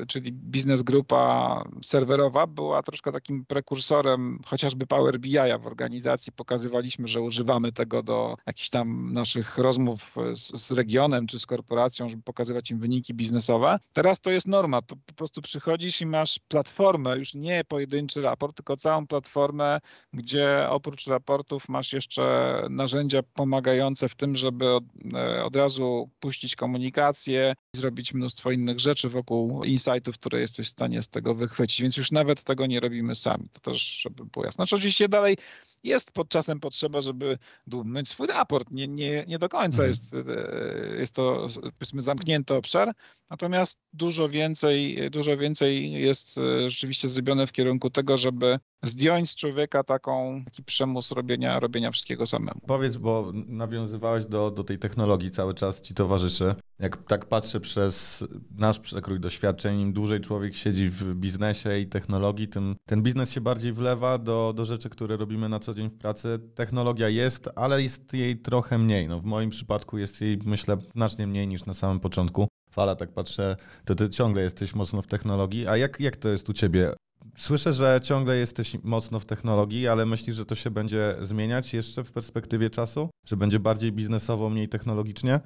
czyli 0.07 0.31
biznes 0.33 0.83
grupa 0.83 1.63
serwerowa, 1.83 2.47
była 2.47 2.83
troszkę 2.83 3.11
takim 3.11 3.45
prekursorem 3.45 4.39
chociażby 4.45 4.87
Power 4.87 5.19
BI'a 5.19 5.61
w 5.61 5.67
organizacji. 5.67 6.33
Pokazywaliśmy, 6.33 7.07
że 7.07 7.21
używamy 7.21 7.71
tego 7.71 8.03
do 8.03 8.35
jakichś 8.47 8.69
tam 8.69 9.13
naszych 9.13 9.57
rozmów 9.57 10.15
z, 10.31 10.65
z 10.65 10.71
regionem 10.71 11.27
czy 11.27 11.39
z 11.39 11.45
korporacją, 11.45 12.09
żeby 12.09 12.23
pokazywać 12.23 12.71
im 12.71 12.79
wyniki 12.79 13.13
biznesowe. 13.13 13.79
Teraz 13.93 14.19
to 14.19 14.31
jest 14.31 14.47
norma. 14.47 14.81
To 14.81 14.95
po 14.95 15.13
prostu 15.13 15.41
przychodzisz 15.41 16.01
i 16.01 16.05
masz 16.05 16.39
platformę, 16.47 17.17
już 17.17 17.33
nie 17.35 17.63
pojedynczy 17.63 18.21
raport, 18.21 18.55
tylko 18.55 18.77
całą 18.77 19.07
platformę, 19.07 19.79
gdzie 20.13 20.67
oprócz 20.69 21.07
raportów 21.07 21.69
masz 21.69 21.93
jeszcze 21.97 22.63
narzędzia 22.69 23.23
pomagające 23.23 24.09
w 24.09 24.15
tym, 24.15 24.35
żeby 24.35 24.73
od, 24.73 24.83
e, 25.13 25.43
od 25.43 25.55
razu 25.55 26.09
puścić 26.19 26.55
komunikację, 26.55 27.53
zrobić 27.75 28.13
mnóstwo 28.13 28.51
innych 28.51 28.79
rzeczy 28.79 29.09
wokół 29.09 29.63
insightów, 29.63 30.15
które 30.15 30.41
jesteś 30.41 30.67
w 30.67 30.69
stanie 30.69 31.01
z 31.01 31.09
tego 31.09 31.35
wychwycić, 31.35 31.81
więc 31.81 31.97
już 31.97 32.11
nawet 32.11 32.43
tego 32.43 32.65
nie 32.65 32.79
robimy 32.79 33.15
sami. 33.15 33.49
To 33.49 33.59
też, 33.59 34.01
żeby 34.01 34.25
było 34.25 34.45
jasne. 34.45 34.55
Znaczy, 34.55 34.75
oczywiście 34.75 35.09
dalej 35.09 35.37
jest 35.87 36.11
pod 36.11 36.29
czasem 36.29 36.59
potrzeba, 36.59 37.01
żeby 37.01 37.37
mieć 37.85 38.09
swój 38.09 38.27
raport. 38.27 38.71
Nie, 38.71 38.87
nie, 38.87 39.25
nie 39.27 39.39
do 39.39 39.49
końca 39.49 39.83
mhm. 39.83 39.87
jest, 39.87 40.15
e, 40.15 40.99
jest 40.99 41.15
to 41.15 41.45
powiedzmy 41.79 42.01
zamknięty 42.01 42.53
obszar, 42.53 42.93
natomiast 43.29 43.79
dużo 43.93 44.29
więcej, 44.29 45.09
dużo 45.11 45.37
więcej 45.37 45.91
jest 45.91 46.37
e, 46.37 46.69
rzeczywiście 46.69 47.09
zrobione 47.09 47.47
w 47.47 47.51
kierunku 47.51 47.89
tego, 47.89 48.17
żeby 48.17 48.59
zdjąć 48.83 49.29
z 49.29 49.35
człowieka 49.35 49.83
taką, 49.83 50.41
taki 50.45 50.63
przemus 50.63 51.11
robienia, 51.11 51.59
robienia 51.59 51.91
wszystkiego 51.91 52.25
samemu. 52.25 52.61
Powiedz, 52.67 52.97
bo 52.97 53.31
nawiązywałeś 53.33 54.25
do, 54.25 54.51
do 54.51 54.63
tej 54.63 54.79
technologii, 54.79 55.31
cały 55.31 55.53
czas 55.53 55.81
ci 55.81 55.93
towarzyszy. 55.93 56.55
Jak 56.79 57.03
tak 57.03 57.25
patrzę 57.25 57.59
przez 57.59 58.23
nasz 58.57 58.79
przekrój 58.79 59.19
doświadczeń, 59.19 59.79
im 59.79 59.93
dłużej 59.93 60.21
człowiek 60.21 60.55
siedzi 60.55 60.89
w 60.89 61.15
biznesie 61.15 61.79
i 61.79 61.87
technologii, 61.87 62.47
tym 62.47 62.75
ten 62.85 63.03
biznes 63.03 63.31
się 63.31 63.41
bardziej 63.41 63.73
wlewa 63.73 64.17
do, 64.17 64.53
do 64.55 64.65
rzeczy, 64.65 64.89
które 64.89 65.17
robimy 65.17 65.49
na 65.49 65.59
co 65.59 65.73
dzień 65.77 65.89
w 65.89 65.97
pracy. 65.97 66.39
Technologia 66.55 67.09
jest, 67.09 67.49
ale 67.55 67.83
jest 67.83 68.13
jej 68.13 68.37
trochę 68.37 68.77
mniej. 68.77 69.07
No, 69.07 69.19
w 69.19 69.23
moim 69.23 69.49
przypadku 69.49 69.97
jest 69.97 70.21
jej, 70.21 70.39
myślę, 70.45 70.77
znacznie 70.95 71.27
mniej 71.27 71.47
niż 71.47 71.65
na 71.65 71.73
samym 71.73 71.99
początku. 71.99 72.47
Fala, 72.71 72.95
tak 72.95 73.11
patrzę, 73.11 73.55
to 73.85 73.95
ty 73.95 74.09
ciągle 74.09 74.41
jesteś 74.43 74.75
mocno 74.75 75.01
w 75.01 75.07
technologii. 75.07 75.67
A 75.67 75.77
jak, 75.77 75.99
jak 75.99 76.17
to 76.17 76.29
jest 76.29 76.49
u 76.49 76.53
ciebie? 76.53 76.93
Słyszę, 77.37 77.73
że 77.73 77.99
ciągle 78.03 78.37
jesteś 78.37 78.77
mocno 78.83 79.19
w 79.19 79.25
technologii, 79.25 79.87
ale 79.87 80.05
myślisz, 80.05 80.35
że 80.35 80.45
to 80.45 80.55
się 80.55 80.71
będzie 80.71 81.15
zmieniać 81.21 81.73
jeszcze 81.73 82.03
w 82.03 82.11
perspektywie 82.11 82.69
czasu? 82.69 83.09
Że 83.27 83.37
będzie 83.37 83.59
bardziej 83.59 83.91
biznesowo, 83.91 84.49
mniej 84.49 84.69
technologicznie? 84.69 85.39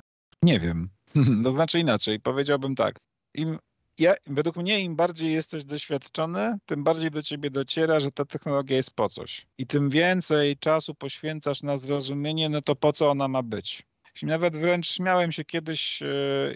Nie 0.43 0.59
wiem. 0.59 0.89
To 1.43 1.51
znaczy 1.51 1.79
inaczej. 1.79 2.19
Powiedziałbym 2.19 2.75
tak. 2.75 2.95
Im 3.35 3.57
ja, 4.01 4.13
według 4.27 4.55
mnie 4.55 4.79
im 4.79 4.95
bardziej 4.95 5.33
jesteś 5.33 5.65
doświadczony, 5.65 6.55
tym 6.65 6.83
bardziej 6.83 7.11
do 7.11 7.23
ciebie 7.23 7.49
dociera, 7.49 7.99
że 7.99 8.11
ta 8.11 8.25
technologia 8.25 8.77
jest 8.77 8.95
po 8.95 9.09
coś. 9.09 9.45
I 9.57 9.67
tym 9.67 9.89
więcej 9.89 10.57
czasu 10.57 10.95
poświęcasz 10.95 11.63
na 11.63 11.77
zrozumienie, 11.77 12.49
no 12.49 12.61
to 12.61 12.75
po 12.75 12.93
co 12.93 13.09
ona 13.09 13.27
ma 13.27 13.43
być. 13.43 13.83
Nawet 14.23 14.57
wręcz 14.57 14.87
śmiałem 14.87 15.31
się 15.31 15.45
kiedyś, 15.45 16.01
e, 16.01 16.07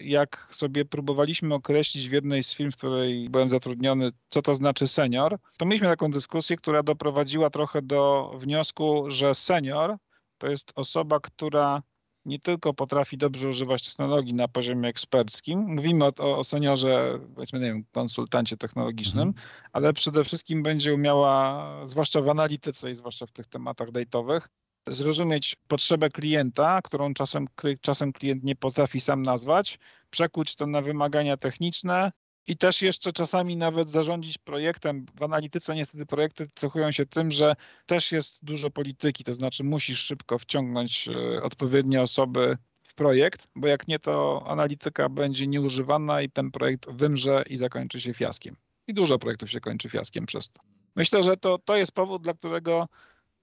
jak 0.02 0.48
sobie 0.50 0.84
próbowaliśmy 0.84 1.54
określić 1.54 2.08
w 2.08 2.12
jednej 2.12 2.42
z 2.42 2.54
firm, 2.54 2.70
w 2.70 2.76
której 2.76 3.30
byłem 3.30 3.48
zatrudniony, 3.48 4.10
co 4.28 4.42
to 4.42 4.54
znaczy 4.54 4.86
senior, 4.86 5.38
to 5.56 5.66
mieliśmy 5.66 5.88
taką 5.88 6.10
dyskusję, 6.10 6.56
która 6.56 6.82
doprowadziła 6.82 7.50
trochę 7.50 7.82
do 7.82 8.32
wniosku, 8.38 9.10
że 9.10 9.34
senior 9.34 9.96
to 10.38 10.48
jest 10.48 10.72
osoba, 10.74 11.20
która 11.20 11.82
nie 12.26 12.38
tylko 12.38 12.74
potrafi 12.74 13.18
dobrze 13.18 13.48
używać 13.48 13.88
technologii 13.88 14.34
na 14.34 14.48
poziomie 14.48 14.88
eksperckim, 14.88 15.60
mówimy 15.60 16.04
o, 16.04 16.38
o 16.38 16.44
seniorze, 16.44 17.18
powiedzmy, 17.34 17.60
nie 17.60 17.66
wiem, 17.66 17.84
konsultancie 17.92 18.56
technologicznym, 18.56 19.28
mhm. 19.28 19.46
ale 19.72 19.92
przede 19.92 20.24
wszystkim 20.24 20.62
będzie 20.62 20.94
umiała, 20.94 21.66
zwłaszcza 21.86 22.20
w 22.22 22.28
analityce 22.28 22.90
i 22.90 22.94
zwłaszcza 22.94 23.26
w 23.26 23.32
tych 23.32 23.46
tematach 23.46 23.90
datowych, 23.90 24.48
zrozumieć 24.88 25.56
potrzebę 25.68 26.08
klienta, 26.08 26.80
którą 26.84 27.14
czasem, 27.14 27.46
czasem 27.80 28.12
klient 28.12 28.44
nie 28.44 28.56
potrafi 28.56 29.00
sam 29.00 29.22
nazwać, 29.22 29.78
przekuć 30.10 30.56
to 30.56 30.66
na 30.66 30.80
wymagania 30.80 31.36
techniczne, 31.36 32.12
i 32.46 32.56
też 32.56 32.82
jeszcze 32.82 33.12
czasami 33.12 33.56
nawet 33.56 33.90
zarządzić 33.90 34.38
projektem. 34.38 35.06
W 35.18 35.22
analityce 35.22 35.74
niestety 35.74 36.06
projekty 36.06 36.46
cechują 36.54 36.92
się 36.92 37.06
tym, 37.06 37.30
że 37.30 37.56
też 37.86 38.12
jest 38.12 38.44
dużo 38.44 38.70
polityki, 38.70 39.24
to 39.24 39.34
znaczy 39.34 39.64
musisz 39.64 39.98
szybko 39.98 40.38
wciągnąć 40.38 41.08
e, 41.08 41.42
odpowiednie 41.42 42.02
osoby 42.02 42.58
w 42.82 42.94
projekt, 42.94 43.48
bo 43.56 43.68
jak 43.68 43.88
nie, 43.88 43.98
to 43.98 44.44
analityka 44.46 45.08
będzie 45.08 45.46
nieużywana 45.46 46.22
i 46.22 46.30
ten 46.30 46.50
projekt 46.50 46.90
wymrze 46.90 47.44
i 47.48 47.56
zakończy 47.56 48.00
się 48.00 48.14
fiaskiem. 48.14 48.56
I 48.86 48.94
dużo 48.94 49.18
projektów 49.18 49.50
się 49.50 49.60
kończy 49.60 49.88
fiaskiem 49.88 50.26
przez 50.26 50.50
to. 50.50 50.60
Myślę, 50.96 51.22
że 51.22 51.36
to, 51.36 51.58
to 51.58 51.76
jest 51.76 51.92
powód, 51.92 52.22
dla 52.22 52.34
którego 52.34 52.88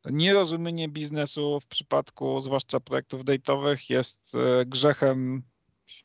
nierozumienie 0.05 0.89
biznesu 0.89 1.59
w 1.59 1.65
przypadku 1.65 2.39
zwłaszcza 2.39 2.79
projektów 2.79 3.25
datowych 3.25 3.89
jest 3.89 4.35
e, 4.35 4.65
grzechem, 4.65 5.43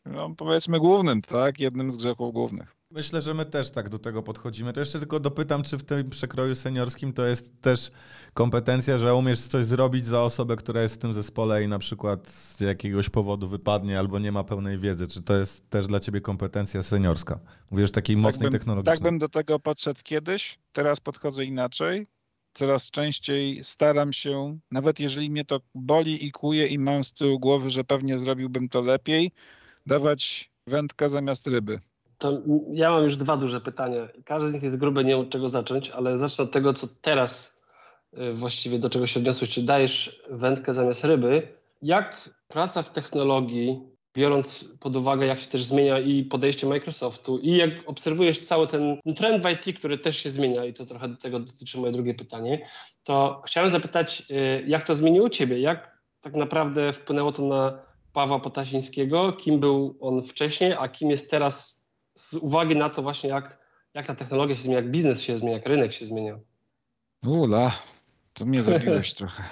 no 0.04 0.34
powiedzmy 0.36 0.78
głównym, 0.78 1.22
tak? 1.22 1.60
Jednym 1.60 1.90
z 1.90 1.96
grzechów 1.96 2.32
głównych. 2.32 2.77
Myślę, 2.90 3.22
że 3.22 3.34
my 3.34 3.46
też 3.46 3.70
tak 3.70 3.88
do 3.88 3.98
tego 3.98 4.22
podchodzimy. 4.22 4.72
To 4.72 4.80
jeszcze 4.80 4.98
tylko 4.98 5.20
dopytam, 5.20 5.62
czy 5.62 5.78
w 5.78 5.84
tym 5.84 6.10
przekroju 6.10 6.54
seniorskim 6.54 7.12
to 7.12 7.26
jest 7.26 7.60
też 7.60 7.90
kompetencja, 8.34 8.98
że 8.98 9.14
umiesz 9.14 9.40
coś 9.40 9.64
zrobić 9.64 10.06
za 10.06 10.22
osobę, 10.22 10.56
która 10.56 10.82
jest 10.82 10.94
w 10.94 10.98
tym 10.98 11.14
zespole 11.14 11.64
i 11.64 11.68
na 11.68 11.78
przykład 11.78 12.28
z 12.28 12.60
jakiegoś 12.60 13.10
powodu 13.10 13.48
wypadnie 13.48 13.98
albo 13.98 14.18
nie 14.18 14.32
ma 14.32 14.44
pełnej 14.44 14.78
wiedzy. 14.78 15.08
Czy 15.08 15.22
to 15.22 15.36
jest 15.36 15.70
też 15.70 15.86
dla 15.86 16.00
ciebie 16.00 16.20
kompetencja 16.20 16.82
seniorska? 16.82 17.38
Mówisz 17.70 17.90
takiej 17.90 18.16
tak 18.16 18.22
mocnej 18.22 18.42
bym, 18.42 18.52
technologicznej. 18.52 18.96
Tak 18.96 19.02
bym 19.02 19.18
do 19.18 19.28
tego 19.28 19.60
podszedł 19.60 20.00
kiedyś, 20.04 20.58
teraz 20.72 21.00
podchodzę 21.00 21.44
inaczej. 21.44 22.06
Coraz 22.54 22.90
częściej 22.90 23.64
staram 23.64 24.12
się, 24.12 24.58
nawet 24.70 25.00
jeżeli 25.00 25.30
mnie 25.30 25.44
to 25.44 25.60
boli 25.74 26.26
i 26.26 26.32
kuje 26.32 26.66
i 26.66 26.78
mam 26.78 27.04
z 27.04 27.12
tyłu 27.12 27.38
głowy, 27.38 27.70
że 27.70 27.84
pewnie 27.84 28.18
zrobiłbym 28.18 28.68
to 28.68 28.82
lepiej, 28.82 29.32
dawać 29.86 30.50
wędkę 30.66 31.08
zamiast 31.08 31.46
ryby. 31.46 31.80
To 32.18 32.42
ja 32.72 32.90
mam 32.90 33.04
już 33.04 33.16
dwa 33.16 33.36
duże 33.36 33.60
pytania. 33.60 34.08
Każdy 34.24 34.50
z 34.50 34.54
nich 34.54 34.62
jest 34.62 34.76
grube, 34.76 35.04
nie 35.04 35.16
od 35.16 35.30
czego 35.30 35.48
zacząć, 35.48 35.90
ale 35.90 36.16
zacznę 36.16 36.44
od 36.44 36.50
tego, 36.50 36.72
co 36.72 36.86
teraz 37.02 37.62
y, 38.18 38.32
właściwie 38.32 38.78
do 38.78 38.90
czego 38.90 39.06
się 39.06 39.20
odniosłeś. 39.20 39.50
Czy 39.50 39.62
dajesz 39.62 40.22
wędkę 40.30 40.74
zamiast 40.74 41.04
ryby? 41.04 41.58
Jak 41.82 42.30
praca 42.48 42.82
w 42.82 42.92
technologii, 42.92 43.80
biorąc 44.14 44.64
pod 44.80 44.96
uwagę, 44.96 45.26
jak 45.26 45.40
się 45.40 45.48
też 45.48 45.64
zmienia 45.64 45.98
i 45.98 46.24
podejście 46.24 46.66
Microsoftu, 46.66 47.38
i 47.38 47.56
jak 47.56 47.70
obserwujesz 47.86 48.40
cały 48.40 48.66
ten 48.66 48.98
trend 49.16 49.42
w 49.42 49.48
IT, 49.50 49.78
który 49.78 49.98
też 49.98 50.16
się 50.16 50.30
zmienia, 50.30 50.64
i 50.64 50.74
to 50.74 50.86
trochę 50.86 51.08
do 51.08 51.16
tego 51.16 51.40
dotyczy 51.40 51.78
moje 51.78 51.92
drugie 51.92 52.14
pytanie, 52.14 52.68
to 53.04 53.42
chciałem 53.46 53.70
zapytać, 53.70 54.22
y, 54.30 54.64
jak 54.66 54.86
to 54.86 54.94
zmieniło 54.94 55.30
Ciebie? 55.30 55.60
Jak 55.60 55.98
tak 56.20 56.34
naprawdę 56.34 56.92
wpłynęło 56.92 57.32
to 57.32 57.42
na 57.42 57.78
Pawła 58.12 58.40
Potasińskiego? 58.40 59.32
Kim 59.32 59.60
był 59.60 59.96
on 60.00 60.22
wcześniej, 60.22 60.72
a 60.78 60.88
kim 60.88 61.10
jest 61.10 61.30
teraz 61.30 61.77
z 62.18 62.34
uwagi 62.34 62.76
na 62.76 62.90
to 62.90 63.02
właśnie, 63.02 63.30
jak, 63.30 63.58
jak 63.94 64.06
ta 64.06 64.14
technologia 64.14 64.56
się 64.56 64.62
zmienia, 64.62 64.76
jak 64.76 64.90
biznes 64.90 65.22
się 65.22 65.38
zmienia, 65.38 65.56
jak 65.56 65.66
rynek 65.66 65.92
się 65.92 66.06
zmienia. 66.06 66.38
Ula, 67.22 67.72
to 68.32 68.46
mnie 68.46 68.62
zabiłeś 68.62 69.14
trochę. 69.18 69.42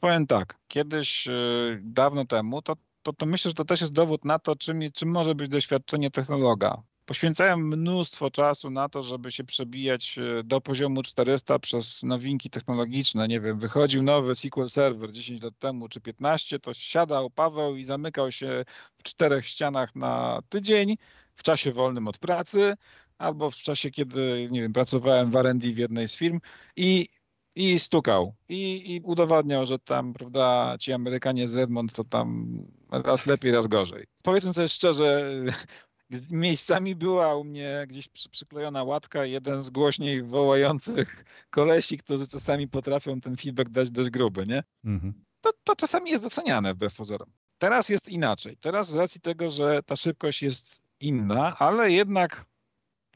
Powiem 0.00 0.26
tak, 0.26 0.58
kiedyś, 0.68 1.26
yy, 1.26 1.80
dawno 1.82 2.24
temu, 2.24 2.62
to, 2.62 2.76
to, 3.02 3.12
to 3.12 3.26
myślę, 3.26 3.48
że 3.48 3.54
to 3.54 3.64
też 3.64 3.80
jest 3.80 3.92
dowód 3.92 4.24
na 4.24 4.38
to, 4.38 4.56
czym, 4.56 4.80
czym 4.94 5.08
może 5.08 5.34
być 5.34 5.48
doświadczenie 5.48 6.10
technologa. 6.10 6.82
Poświęcałem 7.06 7.68
mnóstwo 7.68 8.30
czasu 8.30 8.70
na 8.70 8.88
to, 8.88 9.02
żeby 9.02 9.30
się 9.30 9.44
przebijać 9.44 10.18
y, 10.18 10.44
do 10.44 10.60
poziomu 10.60 11.02
400 11.02 11.58
przez 11.58 12.02
nowinki 12.02 12.50
technologiczne. 12.50 13.28
Nie 13.28 13.40
wiem, 13.40 13.58
wychodził 13.58 14.02
nowy 14.02 14.34
SQL 14.34 14.68
Server 14.68 15.12
10 15.12 15.42
lat 15.42 15.58
temu 15.58 15.88
czy 15.88 16.00
15, 16.00 16.58
to 16.58 16.74
siadał 16.74 17.30
Paweł 17.30 17.76
i 17.76 17.84
zamykał 17.84 18.32
się 18.32 18.64
w 18.98 19.02
czterech 19.02 19.46
ścianach 19.46 19.96
na 19.96 20.40
tydzień 20.48 20.96
w 21.38 21.42
czasie 21.42 21.72
wolnym 21.72 22.08
od 22.08 22.18
pracy 22.18 22.74
albo 23.18 23.50
w 23.50 23.56
czasie, 23.56 23.90
kiedy, 23.90 24.48
nie 24.50 24.60
wiem, 24.60 24.72
pracowałem 24.72 25.30
w 25.30 25.36
R&D 25.36 25.72
w 25.72 25.78
jednej 25.78 26.08
z 26.08 26.16
firm 26.16 26.40
i, 26.76 27.08
i 27.54 27.78
stukał 27.78 28.34
i, 28.48 28.94
i 28.94 29.00
udowadniał, 29.00 29.66
że 29.66 29.78
tam, 29.78 30.12
prawda, 30.12 30.76
ci 30.80 30.92
Amerykanie 30.92 31.48
z 31.48 31.56
Redmond 31.56 31.92
to 31.92 32.04
tam 32.04 32.58
raz 32.90 33.26
lepiej, 33.26 33.52
raz 33.52 33.66
gorzej. 33.66 34.06
Powiedzmy 34.22 34.52
sobie 34.52 34.68
szczerze, 34.68 35.30
miejscami 36.30 36.96
była 36.96 37.36
u 37.36 37.44
mnie 37.44 37.84
gdzieś 37.88 38.08
przy, 38.08 38.28
przyklejona 38.28 38.84
łatka 38.84 39.24
jeden 39.24 39.62
z 39.62 39.70
głośniej 39.70 40.22
wołających 40.22 41.24
kolesi, 41.50 41.98
którzy 41.98 42.26
czasami 42.26 42.68
potrafią 42.68 43.20
ten 43.20 43.36
feedback 43.36 43.70
dać 43.70 43.90
dość 43.90 44.10
gruby, 44.10 44.46
nie? 44.46 44.62
Mhm. 44.84 45.24
To, 45.40 45.50
to 45.64 45.76
czasami 45.76 46.10
jest 46.10 46.24
doceniane 46.24 46.74
wbrew 46.74 46.96
pozorom. 46.96 47.30
Teraz 47.58 47.88
jest 47.88 48.08
inaczej. 48.08 48.56
Teraz 48.56 48.90
z 48.90 48.96
racji 48.96 49.20
tego, 49.20 49.50
że 49.50 49.82
ta 49.82 49.96
szybkość 49.96 50.42
jest 50.42 50.87
inna, 51.00 51.56
ale 51.58 51.90
jednak 51.90 52.44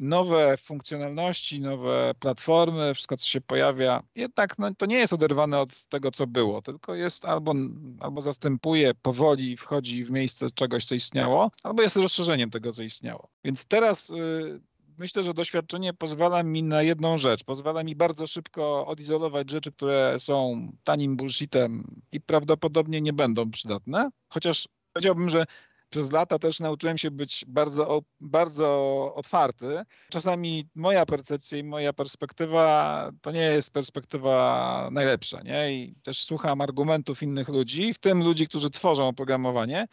nowe 0.01 0.57
funkcjonalności, 0.57 1.61
nowe 1.61 2.15
platformy, 2.19 2.95
wszystko 2.95 3.17
co 3.17 3.27
się 3.27 3.41
pojawia, 3.41 4.03
jednak 4.15 4.59
no, 4.59 4.75
to 4.75 4.87
nie 4.87 4.99
jest 4.99 5.13
oderwane 5.13 5.61
od 5.61 5.89
tego, 5.89 6.11
co 6.11 6.27
było, 6.27 6.63
tylko 6.63 6.95
jest 6.95 7.25
albo, 7.25 7.55
albo 8.01 8.21
zastępuje, 8.21 8.95
powoli 8.95 9.57
wchodzi 9.57 10.05
w 10.05 10.11
miejsce 10.11 10.47
czegoś, 10.55 10.85
co 10.85 10.95
istniało, 10.95 11.51
albo 11.63 11.83
jest 11.83 11.97
rozszerzeniem 11.97 12.51
tego, 12.51 12.73
co 12.73 12.83
istniało. 12.83 13.29
Więc 13.45 13.65
teraz 13.65 14.11
y, 14.11 14.61
myślę, 14.99 15.23
że 15.23 15.35
doświadczenie 15.35 15.95
pozwala 15.95 16.43
mi 16.43 16.63
na 16.63 16.83
jedną 16.83 17.19
rzecz. 17.19 17.45
Pozwala 17.45 17.85
mi 17.85 17.97
bardzo 17.97 18.27
szybko 18.27 18.87
odizolować 18.87 19.51
rzeczy, 19.51 19.73
które 19.73 20.15
są 20.19 20.69
tanim 20.85 21.17
bullshitem 21.17 22.01
i 22.13 22.21
prawdopodobnie 22.21 23.01
nie 23.01 23.13
będą 23.13 23.51
przydatne, 23.51 24.11
chociaż 24.29 24.69
powiedziałbym, 24.93 25.31
że 25.31 25.45
przez 25.93 26.13
lata 26.13 26.39
też 26.39 26.61
nauczyłem 26.61 26.99
się 26.99 27.11
być 27.11 27.45
bardzo, 27.49 28.03
bardzo 28.21 28.69
otwarty. 29.15 29.83
Czasami 30.11 30.69
moja 30.75 31.07
percepcja 31.07 31.59
i 31.59 31.65
moja 31.65 31.93
perspektywa 31.93 33.11
to 33.21 33.31
nie 33.31 33.41
jest 33.41 33.73
perspektywa 33.73 34.89
najlepsza, 34.93 35.43
nie? 35.43 35.73
I 35.75 35.95
też 36.03 36.25
słucham 36.25 36.61
argumentów 36.61 37.23
innych 37.23 37.49
ludzi, 37.49 37.95
w 37.95 37.99
tym 37.99 38.25
ludzi, 38.25 38.49
którzy 38.49 38.71
tworzą 38.71 39.09
oprogramowanie. 39.09 39.87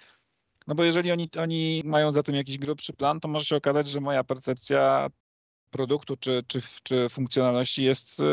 No 0.68 0.76
bo 0.76 0.84
jeżeli 0.84 1.12
oni, 1.12 1.30
oni 1.40 1.82
mają 1.86 2.12
za 2.12 2.24
tym 2.24 2.36
jakiś 2.36 2.58
grubszy 2.58 2.94
plan, 2.94 3.20
to 3.20 3.28
może 3.28 3.46
się 3.46 3.56
okazać, 3.56 3.88
że 3.88 4.00
moja 4.00 4.24
percepcja 4.24 5.10
produktu 5.70 6.18
czy, 6.18 6.44
czy, 6.48 6.62
czy 6.84 7.10
funkcjonalności 7.10 7.84
jest 7.84 8.20
y, 8.20 8.24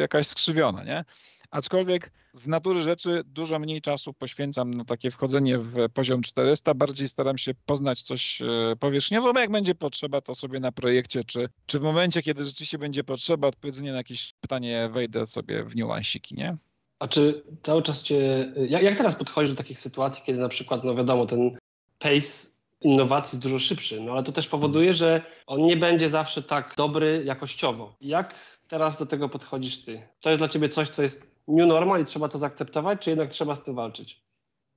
jakaś 0.00 0.26
skrzywiona, 0.26 0.84
nie? 0.84 1.04
Aczkolwiek 1.50 2.10
z 2.32 2.46
natury 2.46 2.82
rzeczy 2.82 3.22
dużo 3.26 3.58
mniej 3.58 3.80
czasu 3.80 4.12
poświęcam 4.14 4.74
na 4.74 4.84
takie 4.84 5.10
wchodzenie 5.10 5.58
w 5.58 5.88
poziom 5.94 6.22
400. 6.22 6.74
Bardziej 6.74 7.08
staram 7.08 7.38
się 7.38 7.52
poznać 7.66 8.02
coś 8.02 8.42
e, 8.42 8.46
powierzchniowo, 8.80 9.32
bo 9.32 9.40
jak 9.40 9.50
będzie 9.50 9.74
potrzeba, 9.74 10.20
to 10.20 10.34
sobie 10.34 10.60
na 10.60 10.72
projekcie, 10.72 11.24
czy, 11.24 11.48
czy 11.66 11.78
w 11.78 11.82
momencie, 11.82 12.22
kiedy 12.22 12.44
rzeczywiście 12.44 12.78
będzie 12.78 13.04
potrzeba 13.04 13.48
odpowiedzenia 13.48 13.92
na 13.92 13.98
jakieś 13.98 14.32
pytanie, 14.40 14.88
wejdę 14.92 15.26
sobie 15.26 15.64
w 15.64 15.76
niuansiki, 15.76 16.34
nie? 16.34 16.56
A 16.98 17.08
czy 17.08 17.42
cały 17.62 17.82
czas 17.82 18.02
cię. 18.02 18.52
Jak, 18.68 18.82
jak 18.82 18.96
teraz 18.96 19.14
podchodzisz 19.14 19.50
do 19.50 19.56
takich 19.56 19.80
sytuacji, 19.80 20.22
kiedy 20.26 20.38
na 20.38 20.48
przykład, 20.48 20.84
no 20.84 20.94
wiadomo, 20.94 21.26
ten 21.26 21.58
pace 21.98 22.56
innowacji 22.80 23.38
dużo 23.38 23.58
szybszy, 23.58 24.00
no 24.00 24.12
ale 24.12 24.22
to 24.22 24.32
też 24.32 24.48
powoduje, 24.48 24.94
że 24.94 25.22
on 25.46 25.60
nie 25.60 25.76
będzie 25.76 26.08
zawsze 26.08 26.42
tak 26.42 26.74
dobry 26.76 27.22
jakościowo. 27.24 27.96
Jak 28.00 28.34
teraz 28.68 28.98
do 28.98 29.06
tego 29.06 29.28
podchodzisz 29.28 29.84
ty? 29.84 30.02
To 30.20 30.30
jest 30.30 30.40
dla 30.40 30.48
ciebie 30.48 30.68
coś, 30.68 30.90
co 30.90 31.02
jest 31.02 31.30
new 31.48 31.68
normal 31.68 32.02
i 32.02 32.04
trzeba 32.04 32.28
to 32.28 32.38
zaakceptować, 32.38 33.00
czy 33.00 33.10
jednak 33.10 33.28
trzeba 33.28 33.54
z 33.54 33.64
tym 33.64 33.74
walczyć? 33.74 34.22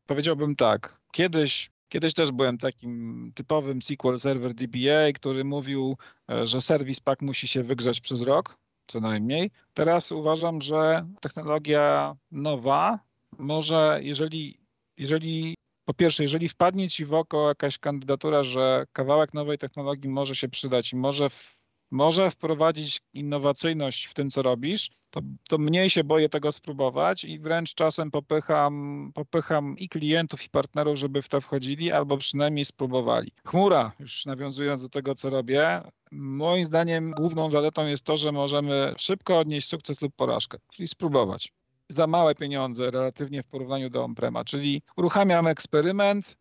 Powiedziałbym 0.06 0.56
tak. 0.56 1.00
Kiedyś, 1.12 1.72
kiedyś 1.90 2.14
też 2.14 2.32
byłem 2.32 2.58
takim 2.58 3.32
typowym 3.36 3.82
SQL 3.82 4.18
Server 4.18 4.54
DBA, 4.54 5.12
który 5.16 5.44
mówił, 5.44 5.98
e, 6.30 6.46
że 6.46 6.62
serwis 6.62 7.00
pack 7.00 7.22
musi 7.22 7.48
się 7.48 7.64
wygrzać 7.64 8.02
przez 8.02 8.24
rok, 8.24 8.58
co 8.88 9.00
najmniej. 9.00 9.52
Teraz 9.74 10.12
uważam, 10.12 10.62
że 10.62 11.08
technologia 11.22 12.16
nowa 12.32 13.00
może, 13.38 14.00
jeżeli, 14.04 14.60
jeżeli 14.98 15.56
po 15.86 15.94
pierwsze, 15.94 16.24
jeżeli 16.24 16.50
wpadnie 16.50 16.90
ci 16.90 17.06
w 17.06 17.14
oko 17.14 17.48
jakaś 17.48 17.78
kandydatura, 17.78 18.44
że 18.44 18.86
kawałek 18.94 19.34
nowej 19.34 19.58
technologii 19.58 20.10
może 20.10 20.36
się 20.36 20.50
przydać 20.50 20.94
i 20.94 20.96
może 20.96 21.30
może 21.92 22.32
wprowadzić 22.32 23.02
innowacyjność 23.14 24.06
w 24.06 24.14
tym, 24.14 24.30
co 24.30 24.42
robisz, 24.42 24.90
to, 25.10 25.22
to 25.50 25.58
mniej 25.58 25.90
się 25.90 26.04
boję 26.04 26.30
tego 26.30 26.52
spróbować 26.52 27.24
i 27.24 27.40
wręcz 27.40 27.74
czasem 27.74 28.12
popycham, 28.12 29.12
popycham 29.14 29.76
i 29.78 29.90
klientów, 29.90 30.46
i 30.46 30.50
partnerów, 30.50 30.98
żeby 30.98 31.22
w 31.22 31.30
to 31.30 31.42
wchodzili, 31.42 31.92
albo 31.92 32.18
przynajmniej 32.18 32.66
spróbowali. 32.66 33.32
Chmura, 33.46 33.92
już 34.00 34.26
nawiązując 34.26 34.82
do 34.82 34.90
tego, 34.90 35.16
co 35.16 35.30
robię, 35.30 35.82
moim 36.12 36.66
zdaniem 36.66 37.12
główną 37.12 37.50
zaletą 37.50 37.88
jest 37.88 38.04
to, 38.04 38.18
że 38.18 38.32
możemy 38.32 38.94
szybko 38.98 39.40
odnieść 39.40 39.68
sukces 39.68 40.02
lub 40.02 40.16
porażkę, 40.16 40.58
czyli 40.74 40.88
spróbować. 40.88 41.54
Za 41.90 42.08
małe 42.08 42.36
pieniądze 42.36 42.92
relatywnie 42.92 43.44
w 43.44 43.48
porównaniu 43.48 43.90
do 43.90 44.04
on-prema, 44.04 44.46
czyli 44.46 44.82
uruchamiam 44.98 45.48
eksperyment, 45.48 46.38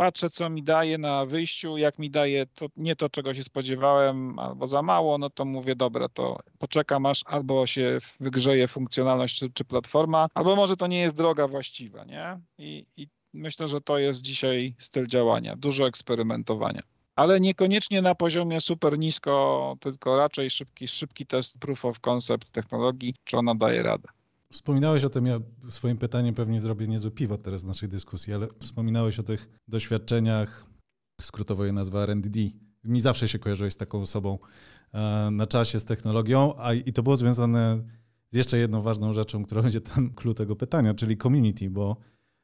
patrzę, 0.00 0.30
co 0.30 0.50
mi 0.50 0.62
daje 0.62 0.98
na 0.98 1.26
wyjściu, 1.26 1.76
jak 1.76 1.98
mi 1.98 2.10
daje 2.10 2.46
to, 2.46 2.66
nie 2.76 2.96
to, 2.96 3.08
czego 3.08 3.34
się 3.34 3.42
spodziewałem, 3.42 4.38
albo 4.38 4.66
za 4.66 4.82
mało, 4.82 5.18
no 5.18 5.30
to 5.30 5.44
mówię, 5.44 5.76
dobra, 5.76 6.08
to 6.08 6.38
poczekam 6.58 7.06
aż 7.06 7.22
albo 7.26 7.66
się 7.66 7.98
wygrzeje 8.20 8.68
funkcjonalność 8.68 9.38
czy, 9.38 9.50
czy 9.50 9.64
platforma, 9.64 10.28
albo 10.34 10.56
może 10.56 10.76
to 10.76 10.86
nie 10.86 11.00
jest 11.00 11.16
droga 11.16 11.48
właściwa, 11.48 12.04
nie? 12.04 12.40
I, 12.58 12.86
I 12.96 13.08
myślę, 13.32 13.68
że 13.68 13.80
to 13.80 13.98
jest 13.98 14.22
dzisiaj 14.22 14.74
styl 14.78 15.06
działania, 15.06 15.56
dużo 15.56 15.86
eksperymentowania 15.86 16.82
ale 17.16 17.40
niekoniecznie 17.40 18.02
na 18.02 18.14
poziomie 18.14 18.60
super 18.60 18.98
nisko, 18.98 19.76
tylko 19.80 20.16
raczej 20.16 20.50
szybki, 20.50 20.88
szybki 20.88 21.26
test 21.26 21.58
proof 21.58 21.84
of 21.84 22.00
concept 22.00 22.52
technologii, 22.52 23.14
czy 23.24 23.36
ona 23.36 23.54
daje 23.54 23.82
radę. 23.82 24.08
Wspominałeś 24.52 25.04
o 25.04 25.10
tym, 25.10 25.26
ja 25.26 25.40
swoim 25.68 25.96
pytaniem 25.96 26.34
pewnie 26.34 26.60
zrobię 26.60 26.88
niezły 26.88 27.10
pivot 27.10 27.42
teraz 27.42 27.62
w 27.62 27.66
naszej 27.66 27.88
dyskusji, 27.88 28.34
ale 28.34 28.48
wspominałeś 28.60 29.18
o 29.18 29.22
tych 29.22 29.48
doświadczeniach, 29.68 30.66
skrótowo 31.20 31.64
je 31.64 31.72
nazwa 31.72 32.02
R&D. 32.02 32.40
Mi 32.84 33.00
zawsze 33.00 33.28
się 33.28 33.38
kojarzyłeś 33.38 33.72
z 33.72 33.76
taką 33.76 34.00
osobą 34.00 34.38
e, 34.92 35.28
na 35.32 35.46
czasie, 35.46 35.80
z 35.80 35.84
technologią, 35.84 36.54
a 36.58 36.74
i 36.74 36.92
to 36.92 37.02
było 37.02 37.16
związane 37.16 37.84
z 38.30 38.36
jeszcze 38.36 38.58
jedną 38.58 38.82
ważną 38.82 39.12
rzeczą, 39.12 39.44
która 39.44 39.62
będzie 39.62 39.80
ten 39.80 40.14
clue 40.14 40.34
tego 40.34 40.56
pytania, 40.56 40.94
czyli 40.94 41.16
community, 41.16 41.70
bo 41.70 41.96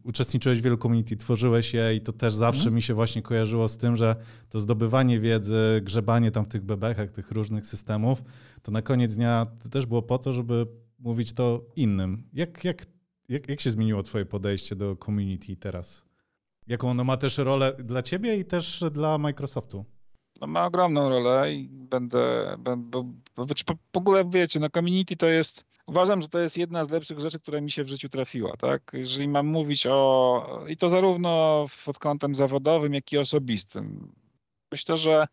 uczestniczyłeś 0.04 0.60
w 0.60 0.62
wielu 0.62 0.78
community, 0.78 1.16
tworzyłeś 1.16 1.74
je 1.74 1.94
i 1.94 2.00
to 2.00 2.12
też 2.12 2.34
zawsze 2.34 2.62
mm. 2.62 2.74
mi 2.74 2.82
się 2.82 2.94
właśnie 2.94 3.22
kojarzyło 3.22 3.68
z 3.68 3.76
tym, 3.76 3.96
że 3.96 4.16
to 4.48 4.60
zdobywanie 4.60 5.20
wiedzy, 5.20 5.80
grzebanie 5.82 6.30
tam 6.30 6.44
w 6.44 6.48
tych 6.48 6.64
bebechach, 6.64 7.10
tych 7.10 7.30
różnych 7.30 7.66
systemów, 7.66 8.22
to 8.62 8.72
na 8.72 8.82
koniec 8.82 9.16
dnia 9.16 9.46
to 9.62 9.68
też 9.68 9.86
było 9.86 10.02
po 10.02 10.18
to, 10.18 10.32
żeby 10.32 10.66
mówić 10.98 11.32
to 11.32 11.64
innym. 11.76 12.28
Jak, 12.32 12.64
jak, 12.64 12.86
jak, 13.28 13.48
jak 13.48 13.60
się 13.60 13.70
zmieniło 13.70 14.02
twoje 14.02 14.26
podejście 14.26 14.76
do 14.76 14.96
community 14.96 15.56
teraz? 15.56 16.04
Jaką 16.66 16.90
ono 16.90 17.04
ma 17.04 17.16
też 17.16 17.38
rolę 17.38 17.72
dla 17.78 18.02
ciebie 18.02 18.36
i 18.36 18.44
też 18.44 18.84
dla 18.92 19.18
Microsoftu? 19.18 19.84
No, 20.40 20.46
ma 20.46 20.66
ogromną 20.66 21.08
rolę 21.08 21.52
i 21.52 21.68
będę, 21.68 22.56
będę 22.58 22.90
bo, 22.90 23.04
w 23.92 23.96
ogóle 23.96 24.24
wiecie, 24.30 24.60
no 24.60 24.70
community 24.70 25.16
to 25.16 25.28
jest, 25.28 25.64
uważam, 25.86 26.22
że 26.22 26.28
to 26.28 26.38
jest 26.38 26.58
jedna 26.58 26.84
z 26.84 26.90
lepszych 26.90 27.20
rzeczy, 27.20 27.40
która 27.40 27.60
mi 27.60 27.70
się 27.70 27.84
w 27.84 27.88
życiu 27.88 28.08
trafiła, 28.08 28.56
tak? 28.56 28.90
Jeżeli 28.92 29.28
mam 29.28 29.46
mówić 29.46 29.86
o, 29.86 30.64
i 30.68 30.76
to 30.76 30.88
zarówno 30.88 31.66
pod 31.84 31.98
kątem 31.98 32.34
zawodowym, 32.34 32.94
jak 32.94 33.12
i 33.12 33.18
osobistym. 33.18 34.12
Myślę, 34.72 34.96
że, 34.96 35.26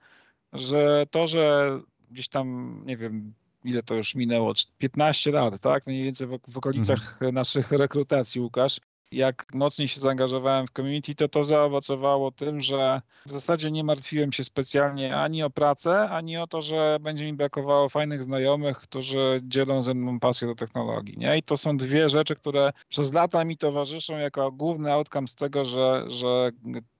że 0.53 1.05
to, 1.11 1.27
że 1.27 1.79
gdzieś 2.11 2.27
tam, 2.27 2.81
nie 2.85 2.97
wiem, 2.97 3.33
ile 3.63 3.83
to 3.83 3.95
już 3.95 4.15
minęło, 4.15 4.53
15 4.77 5.31
lat, 5.31 5.59
tak? 5.59 5.87
Mniej 5.87 6.03
więcej 6.03 6.27
w, 6.27 6.39
w 6.47 6.57
okolicach 6.57 7.13
mhm. 7.13 7.35
naszych 7.35 7.71
rekrutacji, 7.71 8.41
Łukasz 8.41 8.79
jak 9.13 9.45
mocniej 9.53 9.87
się 9.87 10.01
zaangażowałem 10.01 10.67
w 10.67 10.71
community, 10.71 11.15
to 11.15 11.27
to 11.27 11.43
zaowocowało 11.43 12.31
tym, 12.31 12.61
że 12.61 13.01
w 13.25 13.31
zasadzie 13.31 13.71
nie 13.71 13.83
martwiłem 13.83 14.31
się 14.31 14.43
specjalnie 14.43 15.15
ani 15.15 15.43
o 15.43 15.49
pracę, 15.49 16.09
ani 16.09 16.37
o 16.37 16.47
to, 16.47 16.61
że 16.61 16.97
będzie 17.01 17.25
mi 17.25 17.33
brakowało 17.33 17.89
fajnych 17.89 18.23
znajomych, 18.23 18.77
którzy 18.77 19.41
dzielą 19.43 19.81
ze 19.81 19.93
mną 19.93 20.19
pasję 20.19 20.47
do 20.47 20.55
technologii. 20.55 21.17
Nie? 21.17 21.37
I 21.37 21.43
to 21.43 21.57
są 21.57 21.77
dwie 21.77 22.09
rzeczy, 22.09 22.35
które 22.35 22.71
przez 22.89 23.13
lata 23.13 23.45
mi 23.45 23.57
towarzyszą 23.57 24.17
jako 24.17 24.51
główny 24.51 24.91
outcome 24.91 25.27
z 25.27 25.35
tego, 25.35 25.65
że, 25.65 26.05
że 26.07 26.51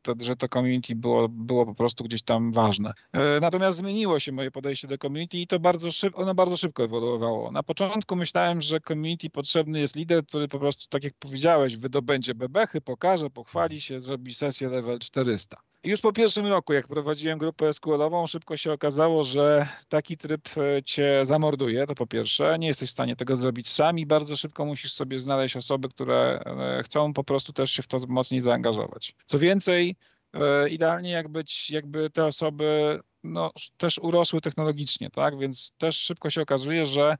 to, 0.01 0.13
że 0.21 0.35
to 0.35 0.47
community 0.47 0.95
było, 0.95 1.29
było 1.29 1.65
po 1.65 1.75
prostu 1.75 2.03
gdzieś 2.03 2.21
tam 2.21 2.51
ważne. 2.51 2.93
E, 3.13 3.39
natomiast 3.39 3.77
zmieniło 3.77 4.19
się 4.19 4.31
moje 4.31 4.51
podejście 4.51 4.87
do 4.87 4.97
community 4.97 5.37
i 5.37 5.47
to 5.47 5.59
bardzo 5.59 5.91
szybko, 5.91 6.21
ono 6.21 6.35
bardzo 6.35 6.57
szybko 6.57 6.83
ewoluowało. 6.83 7.51
Na 7.51 7.63
początku 7.63 8.15
myślałem, 8.15 8.61
że 8.61 8.79
community 8.79 9.29
potrzebny 9.29 9.79
jest 9.79 9.95
lider, 9.95 10.25
który 10.25 10.47
po 10.47 10.59
prostu, 10.59 10.85
tak 10.89 11.03
jak 11.03 11.13
powiedziałeś, 11.19 11.77
wydobędzie 12.03 12.35
bebechy, 12.35 12.81
pokaże, 12.81 13.29
pochwali 13.29 13.81
się, 13.81 13.99
zrobi 13.99 14.33
sesję 14.33 14.69
level 14.69 14.99
400. 14.99 15.57
I 15.83 15.89
już 15.89 16.01
po 16.01 16.13
pierwszym 16.13 16.47
roku, 16.47 16.73
jak 16.73 16.87
prowadziłem 16.87 17.39
grupę 17.39 17.73
SQL-ową, 17.73 18.27
szybko 18.27 18.57
się 18.57 18.71
okazało, 18.71 19.23
że 19.23 19.67
taki 19.89 20.17
tryb 20.17 20.49
e, 20.57 20.83
cię 20.83 21.19
zamorduje, 21.23 21.87
to 21.87 21.95
po 21.95 22.07
pierwsze. 22.07 22.59
Nie 22.59 22.67
jesteś 22.67 22.89
w 22.89 22.93
stanie 22.93 23.15
tego 23.15 23.35
zrobić 23.35 23.69
sam 23.69 23.99
i 23.99 24.05
bardzo 24.05 24.35
szybko 24.35 24.65
musisz 24.65 24.93
sobie 24.93 25.19
znaleźć 25.19 25.57
osoby, 25.57 25.89
które 25.89 26.43
e, 26.45 26.83
chcą 26.83 27.13
po 27.13 27.23
prostu 27.23 27.53
też 27.53 27.71
się 27.71 27.83
w 27.83 27.87
to 27.87 27.97
mocniej 28.07 28.41
zaangażować. 28.41 29.15
Co 29.25 29.39
więcej, 29.39 29.95
e, 30.33 30.69
idealnie 30.69 31.11
jakby, 31.11 31.43
jakby 31.69 32.09
te 32.09 32.25
osoby 32.25 32.99
no, 33.23 33.51
też 33.77 33.99
urosły 33.99 34.41
technologicznie, 34.41 35.09
tak? 35.09 35.37
Więc 35.37 35.71
też 35.71 35.97
szybko 35.97 36.29
się 36.29 36.41
okazuje, 36.41 36.85
że 36.85 37.15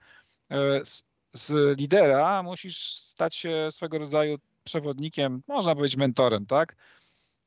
z, 0.84 1.04
z 1.34 1.78
lidera 1.80 2.44
musisz 2.44 2.94
stać 2.94 3.36
się 3.36 3.68
swego 3.72 3.98
rodzaju 3.98 4.38
przewodnikiem, 4.64 5.42
można 5.48 5.76
powiedzieć 5.76 5.98
mentorem, 5.98 6.46
tak? 6.46 6.76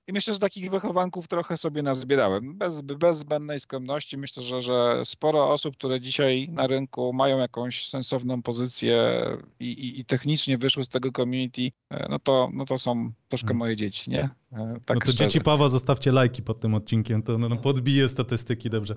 I 0.08 0.12
myślę, 0.12 0.34
że 0.34 0.40
takich 0.40 0.70
wychowanków 0.70 1.28
trochę 1.28 1.56
sobie 1.56 1.82
nazbierałem. 1.82 2.58
Bez, 2.58 2.82
bez 2.82 3.18
zbędnej 3.18 3.60
skromności 3.60 4.18
myślę, 4.18 4.42
że, 4.42 4.60
że 4.60 5.04
sporo 5.04 5.52
osób, 5.52 5.76
które 5.76 6.00
dzisiaj 6.00 6.48
na 6.50 6.66
rynku 6.66 7.12
mają 7.12 7.38
jakąś 7.38 7.88
sensowną 7.88 8.42
pozycję 8.42 9.22
i, 9.60 9.66
i, 9.66 10.00
i 10.00 10.04
technicznie 10.04 10.58
wyszły 10.58 10.84
z 10.84 10.88
tego 10.88 11.12
community, 11.12 11.70
e, 11.90 12.06
no 12.10 12.18
to, 12.18 12.50
no 12.52 12.64
to 12.64 12.78
są 12.78 13.12
troszkę 13.28 13.46
hmm. 13.46 13.58
moje 13.58 13.76
dzieci, 13.76 14.10
nie? 14.10 14.28
E, 14.56 14.80
tak 14.84 14.94
no 14.94 15.00
to 15.00 15.12
szczerze. 15.12 15.18
dzieci 15.18 15.40
Pawła, 15.40 15.68
zostawcie 15.68 16.12
lajki 16.12 16.42
pod 16.42 16.60
tym 16.60 16.74
odcinkiem, 16.74 17.22
to 17.22 17.38
no, 17.38 17.48
no 17.48 17.56
podbije 17.56 18.08
statystyki 18.08 18.70
dobrze. 18.70 18.94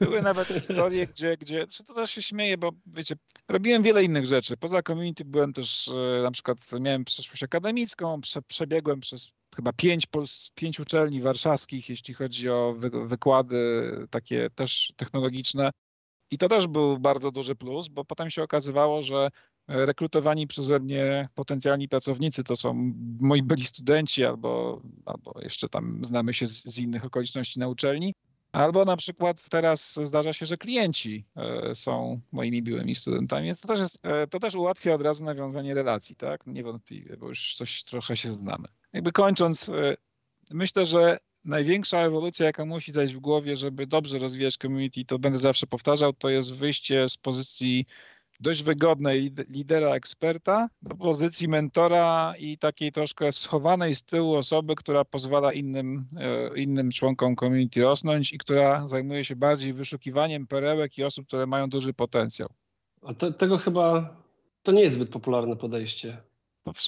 Były 0.00 0.22
nawet 0.22 0.48
historie, 0.48 1.06
gdzie, 1.14 1.36
gdzie 1.36 1.66
to 1.86 1.94
też 1.94 2.10
się 2.10 2.22
śmieje, 2.22 2.58
bo 2.58 2.70
wiecie, 2.86 3.14
robiłem 3.48 3.82
wiele 3.82 4.04
innych 4.04 4.26
rzeczy. 4.26 4.56
Poza 4.56 4.82
community 4.82 5.24
byłem 5.24 5.52
też, 5.52 5.88
e, 5.88 6.22
na 6.22 6.30
przykład 6.30 6.58
miałem 6.80 7.04
przeszłość 7.04 7.42
akademicką, 7.42 8.20
prze, 8.20 8.42
przebiegłem 8.42 9.00
przez 9.00 9.28
chyba 9.56 9.72
pięć, 9.72 10.06
pięć 10.54 10.80
uczelni 10.80 11.20
warszawskich, 11.20 11.88
jeśli 11.88 12.14
chodzi 12.14 12.50
o 12.50 12.74
wy, 12.78 12.90
wykłady 13.06 13.90
takie 14.10 14.50
też 14.50 14.92
technologiczne. 14.96 15.70
I 16.30 16.38
to 16.38 16.48
też 16.48 16.66
był 16.66 16.98
bardzo 16.98 17.30
duży 17.30 17.54
plus, 17.54 17.88
bo 17.88 18.04
potem 18.04 18.30
się 18.30 18.42
okazywało, 18.42 19.02
że 19.02 19.28
rekrutowani 19.68 20.46
przeze 20.46 20.80
mnie 20.80 21.28
potencjalni 21.34 21.88
pracownicy 21.88 22.44
to 22.44 22.56
są 22.56 22.92
moi 23.20 23.42
byli 23.42 23.64
studenci 23.64 24.24
albo, 24.24 24.82
albo 25.04 25.40
jeszcze 25.42 25.68
tam 25.68 26.04
znamy 26.04 26.34
się 26.34 26.46
z, 26.46 26.64
z 26.64 26.78
innych 26.78 27.04
okoliczności 27.04 27.60
na 27.60 27.68
uczelni. 27.68 28.14
Albo 28.52 28.84
na 28.84 28.96
przykład 28.96 29.48
teraz 29.48 29.94
zdarza 30.02 30.32
się, 30.32 30.46
że 30.46 30.56
klienci 30.56 31.24
e, 31.36 31.74
są 31.74 32.20
moimi 32.32 32.62
byłymi 32.62 32.94
studentami, 32.94 33.46
więc 33.46 33.60
to 33.60 33.68
też, 33.68 33.80
jest, 33.80 33.98
e, 34.02 34.26
to 34.26 34.38
też 34.38 34.54
ułatwia 34.54 34.94
od 34.94 35.02
razu 35.02 35.24
nawiązanie 35.24 35.74
relacji, 35.74 36.16
tak? 36.16 36.46
Niewątpliwie, 36.46 37.16
bo 37.16 37.28
już 37.28 37.54
coś 37.54 37.84
trochę 37.84 38.16
się 38.16 38.32
znamy. 38.32 38.68
Jakby 38.92 39.12
kończąc, 39.12 39.68
e, 39.68 39.96
myślę, 40.50 40.86
że 40.86 41.18
największa 41.44 41.98
ewolucja, 41.98 42.46
jaka 42.46 42.64
musi 42.64 42.92
zajść 42.92 43.14
w 43.14 43.20
głowie, 43.20 43.56
żeby 43.56 43.86
dobrze 43.86 44.18
rozwijać 44.18 44.56
community, 44.56 45.04
to 45.04 45.18
będę 45.18 45.38
zawsze 45.38 45.66
powtarzał, 45.66 46.12
to 46.12 46.28
jest 46.28 46.54
wyjście 46.54 47.08
z 47.08 47.16
pozycji 47.16 47.86
dość 48.40 48.62
wygodnej 48.62 49.30
lidera 49.48 49.94
eksperta 49.94 50.68
do 50.82 50.94
pozycji 50.96 51.48
mentora 51.48 52.34
i 52.38 52.58
takiej 52.58 52.92
troszkę 52.92 53.32
schowanej 53.32 53.94
z 53.94 54.02
tyłu 54.02 54.34
osoby, 54.34 54.74
która 54.74 55.04
pozwala 55.04 55.52
innym, 55.52 56.06
e, 56.16 56.58
innym 56.58 56.90
członkom 56.90 57.36
community 57.36 57.82
rosnąć 57.82 58.32
i 58.32 58.38
która 58.38 58.88
zajmuje 58.88 59.24
się 59.24 59.36
bardziej 59.36 59.72
wyszukiwaniem 59.72 60.46
perełek 60.46 60.98
i 60.98 61.04
osób, 61.04 61.26
które 61.26 61.46
mają 61.46 61.68
duży 61.68 61.94
potencjał. 61.94 62.48
A 63.02 63.14
te, 63.14 63.32
tego 63.32 63.58
chyba 63.58 64.16
to 64.62 64.72
nie 64.72 64.82
jest 64.82 64.94
zbyt 64.94 65.08
popularne 65.08 65.56
podejście. 65.56 66.16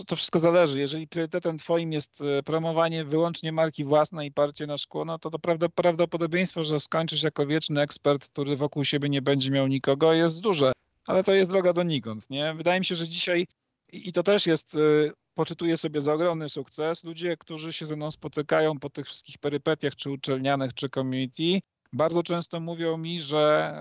To, 0.07 0.17
wszystko 0.17 0.39
zależy. 0.39 0.81
Jeżeli 0.81 1.09
priorytetem 1.09 1.59
twoim 1.59 1.93
jest 1.93 2.21
e, 2.21 2.43
promowanie 2.43 3.05
wyłącznie 3.05 3.53
marki 3.53 3.85
własnej 3.85 4.29
i 4.29 4.33
parcie 4.33 4.67
na 4.67 4.77
szkło, 4.77 5.05
no 5.05 5.19
to, 5.19 5.31
to 5.31 5.39
prawdopodobieństwo, 5.75 6.65
że 6.65 6.81
skończysz 6.81 7.23
jako 7.23 7.47
wieczny 7.47 7.81
ekspert, 7.81 8.29
który 8.29 8.57
wokół 8.57 8.85
siebie 8.85 9.09
nie 9.09 9.23
będzie 9.23 9.51
miał 9.51 9.67
nikogo, 9.67 10.13
jest 10.13 10.41
duże 10.41 10.73
ale 11.07 11.25
to 11.25 11.35
jest 11.35 11.51
droga 11.51 11.73
donikąd. 11.73 12.31
Nie? 12.31 12.55
Wydaje 12.55 12.81
mi 12.81 12.85
się, 12.85 12.95
że 12.95 13.09
dzisiaj, 13.09 13.47
i 13.93 14.13
to 14.13 14.23
też 14.23 14.47
jest, 14.47 14.75
y, 14.75 15.13
poczytuję 15.35 15.77
sobie 15.77 16.01
za 16.01 16.15
ogromny 16.15 16.49
sukces, 16.49 17.05
ludzie, 17.05 17.37
którzy 17.37 17.73
się 17.73 17.87
ze 17.87 17.97
mną 17.97 18.11
spotykają 18.11 18.79
po 18.79 18.91
tych 18.91 19.07
wszystkich 19.07 19.39
perypetiach, 19.39 19.97
czy 19.97 20.11
uczelnianych, 20.11 20.75
czy 20.75 20.89
community, 20.89 21.61
bardzo 21.93 22.23
często 22.23 22.61
mówią 22.61 22.97
mi, 22.97 23.21
że, 23.21 23.79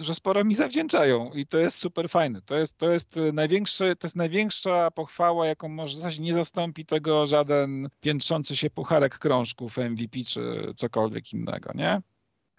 y, 0.00 0.04
że 0.04 0.14
sporo 0.14 0.44
mi 0.44 0.54
zawdzięczają 0.54 1.30
i 1.34 1.46
to 1.46 1.58
jest 1.58 1.78
super 1.78 2.08
fajne. 2.08 2.42
To 2.42 2.56
jest, 2.56 2.78
to 2.78 2.92
jest, 2.92 3.20
największy, 3.32 3.96
to 3.96 4.06
jest 4.06 4.16
największa 4.16 4.90
pochwała, 4.90 5.46
jaką 5.46 5.68
może 5.68 6.10
w 6.10 6.20
nie 6.20 6.34
zastąpi 6.34 6.86
tego 6.86 7.26
żaden 7.26 7.88
piętrzący 8.00 8.56
się 8.56 8.70
pucharek 8.70 9.18
krążków 9.18 9.76
MVP 9.76 10.18
czy 10.26 10.72
cokolwiek 10.76 11.32
innego, 11.32 11.70
nie? 11.74 12.02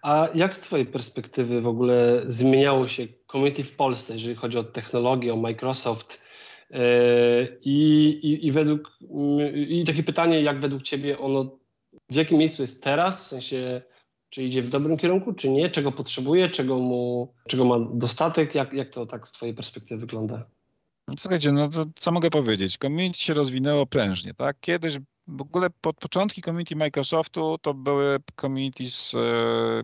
A 0.02 0.28
jak 0.34 0.54
z 0.54 0.60
Twojej 0.60 0.86
perspektywy 0.86 1.60
w 1.60 1.66
ogóle 1.66 2.22
zmieniało 2.26 2.88
się 2.88 3.06
community 3.34 3.62
w 3.62 3.76
Polsce, 3.76 4.12
jeżeli 4.12 4.34
chodzi 4.34 4.58
o 4.58 4.64
technologię, 4.64 5.34
o 5.34 5.36
Microsoft? 5.36 6.22
Yy, 6.70 6.78
I, 7.62 8.08
i, 8.22 8.46
i, 8.46 8.52
według, 8.52 8.98
I 9.54 9.84
takie 9.86 10.02
pytanie, 10.02 10.40
jak 10.40 10.60
według 10.60 10.82
Ciebie 10.82 11.18
ono, 11.18 11.58
w 12.10 12.14
jakim 12.14 12.38
miejscu 12.38 12.62
jest 12.62 12.84
teraz? 12.84 13.24
W 13.24 13.26
sensie, 13.26 13.82
czy 14.30 14.42
idzie 14.42 14.62
w 14.62 14.68
dobrym 14.68 14.96
kierunku, 14.96 15.32
czy 15.32 15.48
nie? 15.48 15.70
Czego 15.70 15.92
potrzebuje, 15.92 16.48
czego, 16.48 16.78
mu, 16.78 17.34
czego 17.48 17.64
ma 17.64 17.76
dostatek? 17.94 18.54
Jak, 18.54 18.72
jak 18.72 18.90
to 18.90 19.06
tak 19.06 19.28
z 19.28 19.32
Twojej 19.32 19.54
perspektywy 19.54 20.00
wygląda? 20.00 20.46
Słuchajcie, 21.18 21.52
no 21.52 21.68
to 21.68 21.84
co 21.94 22.12
mogę 22.12 22.30
powiedzieć? 22.30 22.78
Community 22.78 23.18
się 23.18 23.34
rozwinęło 23.34 23.86
prężnie, 23.86 24.34
tak? 24.34 24.60
Kiedyś 24.60 24.98
W 25.26 25.40
ogóle 25.42 25.70
pod 25.80 25.96
początki 25.96 26.42
community 26.42 26.76
Microsoftu 26.76 27.58
to 27.62 27.74
były 27.74 28.18
communities 28.40 29.14
e, 29.14 29.18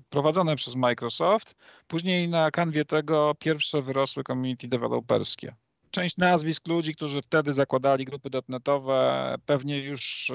prowadzone 0.09 0.57
przez 0.57 0.77
Microsoft. 0.77 1.55
Później 1.87 2.29
na 2.29 2.51
kanwie 2.51 2.85
tego 2.85 3.35
pierwsze 3.39 3.83
wyrosły 3.83 4.25
community 4.25 4.69
deweloperskie. 4.69 5.55
Część 5.91 6.17
nazwisk 6.17 6.69
ludzi, 6.69 6.95
którzy 6.95 7.23
wtedy 7.23 7.53
zakładali 7.53 8.05
grupy 8.05 8.31
dotnetowe, 8.31 9.35
pewnie 9.47 9.79
już 9.79 10.31
e, 10.31 10.35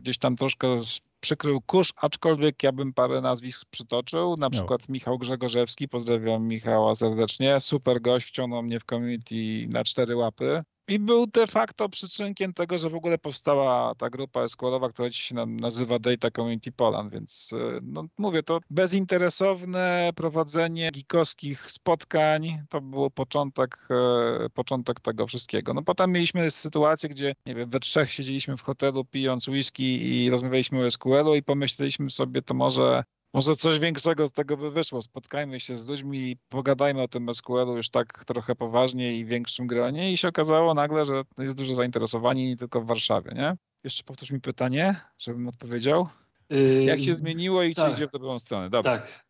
gdzieś 0.00 0.18
tam 0.18 0.36
troszkę 0.36 0.76
przykrył 1.20 1.60
kurz, 1.60 1.92
aczkolwiek 1.96 2.62
ja 2.62 2.72
bym 2.72 2.92
parę 2.92 3.20
nazwisk 3.20 3.64
przytoczył. 3.70 4.34
Na 4.38 4.50
przykład 4.50 4.88
Michał 4.88 5.18
Grzegorzewski, 5.18 5.88
pozdrawiam 5.88 6.46
Michała 6.46 6.94
serdecznie. 6.94 7.60
Super 7.60 8.00
gość, 8.00 8.26
wciągnął 8.26 8.62
mnie 8.62 8.80
w 8.80 8.84
community 8.84 9.66
na 9.68 9.84
cztery 9.84 10.16
łapy. 10.16 10.62
I 10.88 10.98
był 10.98 11.26
de 11.26 11.46
facto 11.46 11.88
przyczynkiem 11.88 12.52
tego, 12.52 12.78
że 12.78 12.90
w 12.90 12.94
ogóle 12.94 13.18
powstała 13.18 13.94
ta 13.94 14.10
grupa 14.10 14.48
SQL-owa, 14.48 14.88
która 14.88 15.10
dzisiaj 15.10 15.28
się 15.28 15.46
nazywa 15.46 15.98
Data 15.98 16.30
Community 16.30 16.72
Poland, 16.72 17.12
więc 17.12 17.50
e, 17.52 17.80
no, 17.82 18.04
mówię, 18.18 18.42
to 18.42 18.58
bezinteresowne 18.70 20.10
prowadzenie 20.16 20.90
gikowskich 20.90 21.70
spotkań 21.70 22.62
to 22.68 22.80
był 22.80 23.10
początek, 23.10 23.88
e, 23.90 24.50
początek 24.50 25.00
tego 25.00 25.26
wszystkiego. 25.26 25.74
No 25.74 25.82
potem 25.82 26.12
mieliśmy 26.12 26.50
sytuację, 26.50 27.08
gdzie 27.08 27.34
nie 27.46 27.54
wiem, 27.54 27.70
we 27.70 27.80
trzech 27.80 28.12
siedzieliśmy 28.12 28.56
w 28.56 28.62
hotelu 28.62 29.04
pijąc 29.04 29.48
whisky 29.48 30.24
i 30.24 30.30
rozmawialiśmy 30.30 30.86
o 30.86 30.90
SQL-u 30.90 31.34
i 31.34 31.42
pomyśleliśmy 31.42 32.10
sobie, 32.10 32.42
to 32.42 32.54
może 32.54 33.04
może 33.34 33.56
coś 33.56 33.78
większego 33.78 34.26
z 34.26 34.32
tego 34.32 34.56
by 34.56 34.70
wyszło. 34.70 35.02
Spotkajmy 35.02 35.60
się 35.60 35.76
z 35.76 35.86
ludźmi, 35.86 36.36
pogadajmy 36.48 37.02
o 37.02 37.08
tym 37.08 37.34
SQL-u 37.34 37.76
już 37.76 37.88
tak 37.88 38.24
trochę 38.24 38.54
poważniej 38.54 39.18
i 39.18 39.24
w 39.24 39.28
większym 39.28 39.66
gronie 39.66 40.12
i 40.12 40.16
się 40.16 40.28
okazało 40.28 40.74
nagle, 40.74 41.06
że 41.06 41.22
jest 41.38 41.56
dużo 41.56 41.74
zainteresowanie 41.74 42.48
nie 42.48 42.56
tylko 42.56 42.80
w 42.80 42.86
Warszawie, 42.86 43.32
nie? 43.34 43.56
Jeszcze 43.84 44.04
powtórz 44.04 44.30
mi 44.30 44.40
pytanie, 44.40 45.00
żebym 45.18 45.48
odpowiedział. 45.48 46.08
Yy, 46.50 46.84
Jak 46.84 47.00
się 47.00 47.14
zmieniło 47.14 47.62
i 47.62 47.74
tak. 47.74 47.86
czy 47.86 47.92
idzie 47.92 48.08
w 48.08 48.10
dobrą 48.10 48.38
stronę? 48.38 48.70
Dobra. 48.70 48.98
Tak. 48.98 49.27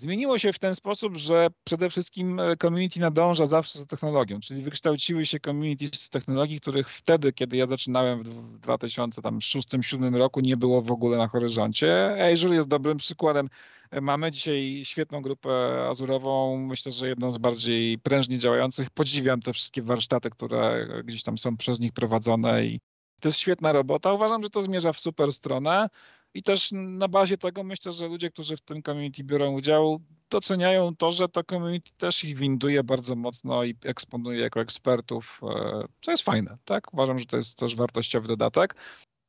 Zmieniło 0.00 0.38
się 0.38 0.52
w 0.52 0.58
ten 0.58 0.74
sposób, 0.74 1.16
że 1.16 1.48
przede 1.64 1.90
wszystkim 1.90 2.40
e, 2.40 2.56
community 2.56 3.00
nadąża 3.00 3.46
zawsze 3.46 3.78
za 3.78 3.86
technologią, 3.86 4.40
czyli 4.40 4.62
wykształciły 4.62 5.26
się 5.26 5.40
community 5.40 5.86
z 5.86 6.08
technologii, 6.08 6.60
których 6.60 6.88
wtedy, 6.88 7.32
kiedy 7.32 7.56
ja 7.56 7.66
zaczynałem 7.66 8.22
w 8.22 8.60
2006-2007 8.60 10.16
roku 10.16 10.40
nie 10.40 10.56
było 10.56 10.82
w 10.82 10.92
ogóle 10.92 11.18
na 11.18 11.28
horyzoncie. 11.28 12.16
Azure 12.32 12.54
jest 12.54 12.68
dobrym 12.68 12.96
przykładem. 12.98 13.48
E, 13.90 14.00
mamy 14.00 14.30
dzisiaj 14.30 14.80
świetną 14.84 15.22
grupę 15.22 15.50
azurową, 15.88 16.56
myślę, 16.66 16.92
że 16.92 17.08
jedną 17.08 17.32
z 17.32 17.38
bardziej 17.38 17.98
prężnie 17.98 18.38
działających. 18.38 18.90
Podziwiam 18.90 19.42
te 19.42 19.52
wszystkie 19.52 19.82
warsztaty, 19.82 20.30
które 20.30 20.86
gdzieś 21.04 21.22
tam 21.22 21.38
są 21.38 21.56
przez 21.56 21.80
nich 21.80 21.92
prowadzone 21.92 22.64
i 22.64 22.80
to 23.20 23.28
jest 23.28 23.38
świetna 23.38 23.72
robota. 23.72 24.12
Uważam, 24.12 24.42
że 24.42 24.50
to 24.50 24.60
zmierza 24.60 24.92
w 24.92 25.00
super 25.00 25.32
stronę. 25.32 25.88
I 26.34 26.42
też 26.42 26.70
na 26.72 27.08
bazie 27.08 27.38
tego 27.38 27.64
myślę, 27.64 27.92
że 27.92 28.08
ludzie, 28.08 28.30
którzy 28.30 28.56
w 28.56 28.60
tym 28.60 28.82
community 28.82 29.24
biorą 29.24 29.52
udział, 29.52 30.00
doceniają 30.30 30.96
to, 30.96 31.10
że 31.10 31.28
to 31.28 31.44
community 31.44 31.90
też 31.96 32.24
ich 32.24 32.36
winduje 32.36 32.84
bardzo 32.84 33.16
mocno 33.16 33.64
i 33.64 33.74
eksponuje 33.84 34.40
jako 34.40 34.60
ekspertów, 34.60 35.40
e, 35.42 35.84
co 36.00 36.10
jest 36.10 36.22
fajne, 36.22 36.58
tak? 36.64 36.94
Uważam, 36.94 37.18
że 37.18 37.26
to 37.26 37.36
jest 37.36 37.58
też 37.58 37.76
wartościowy 37.76 38.28
dodatek. 38.28 38.74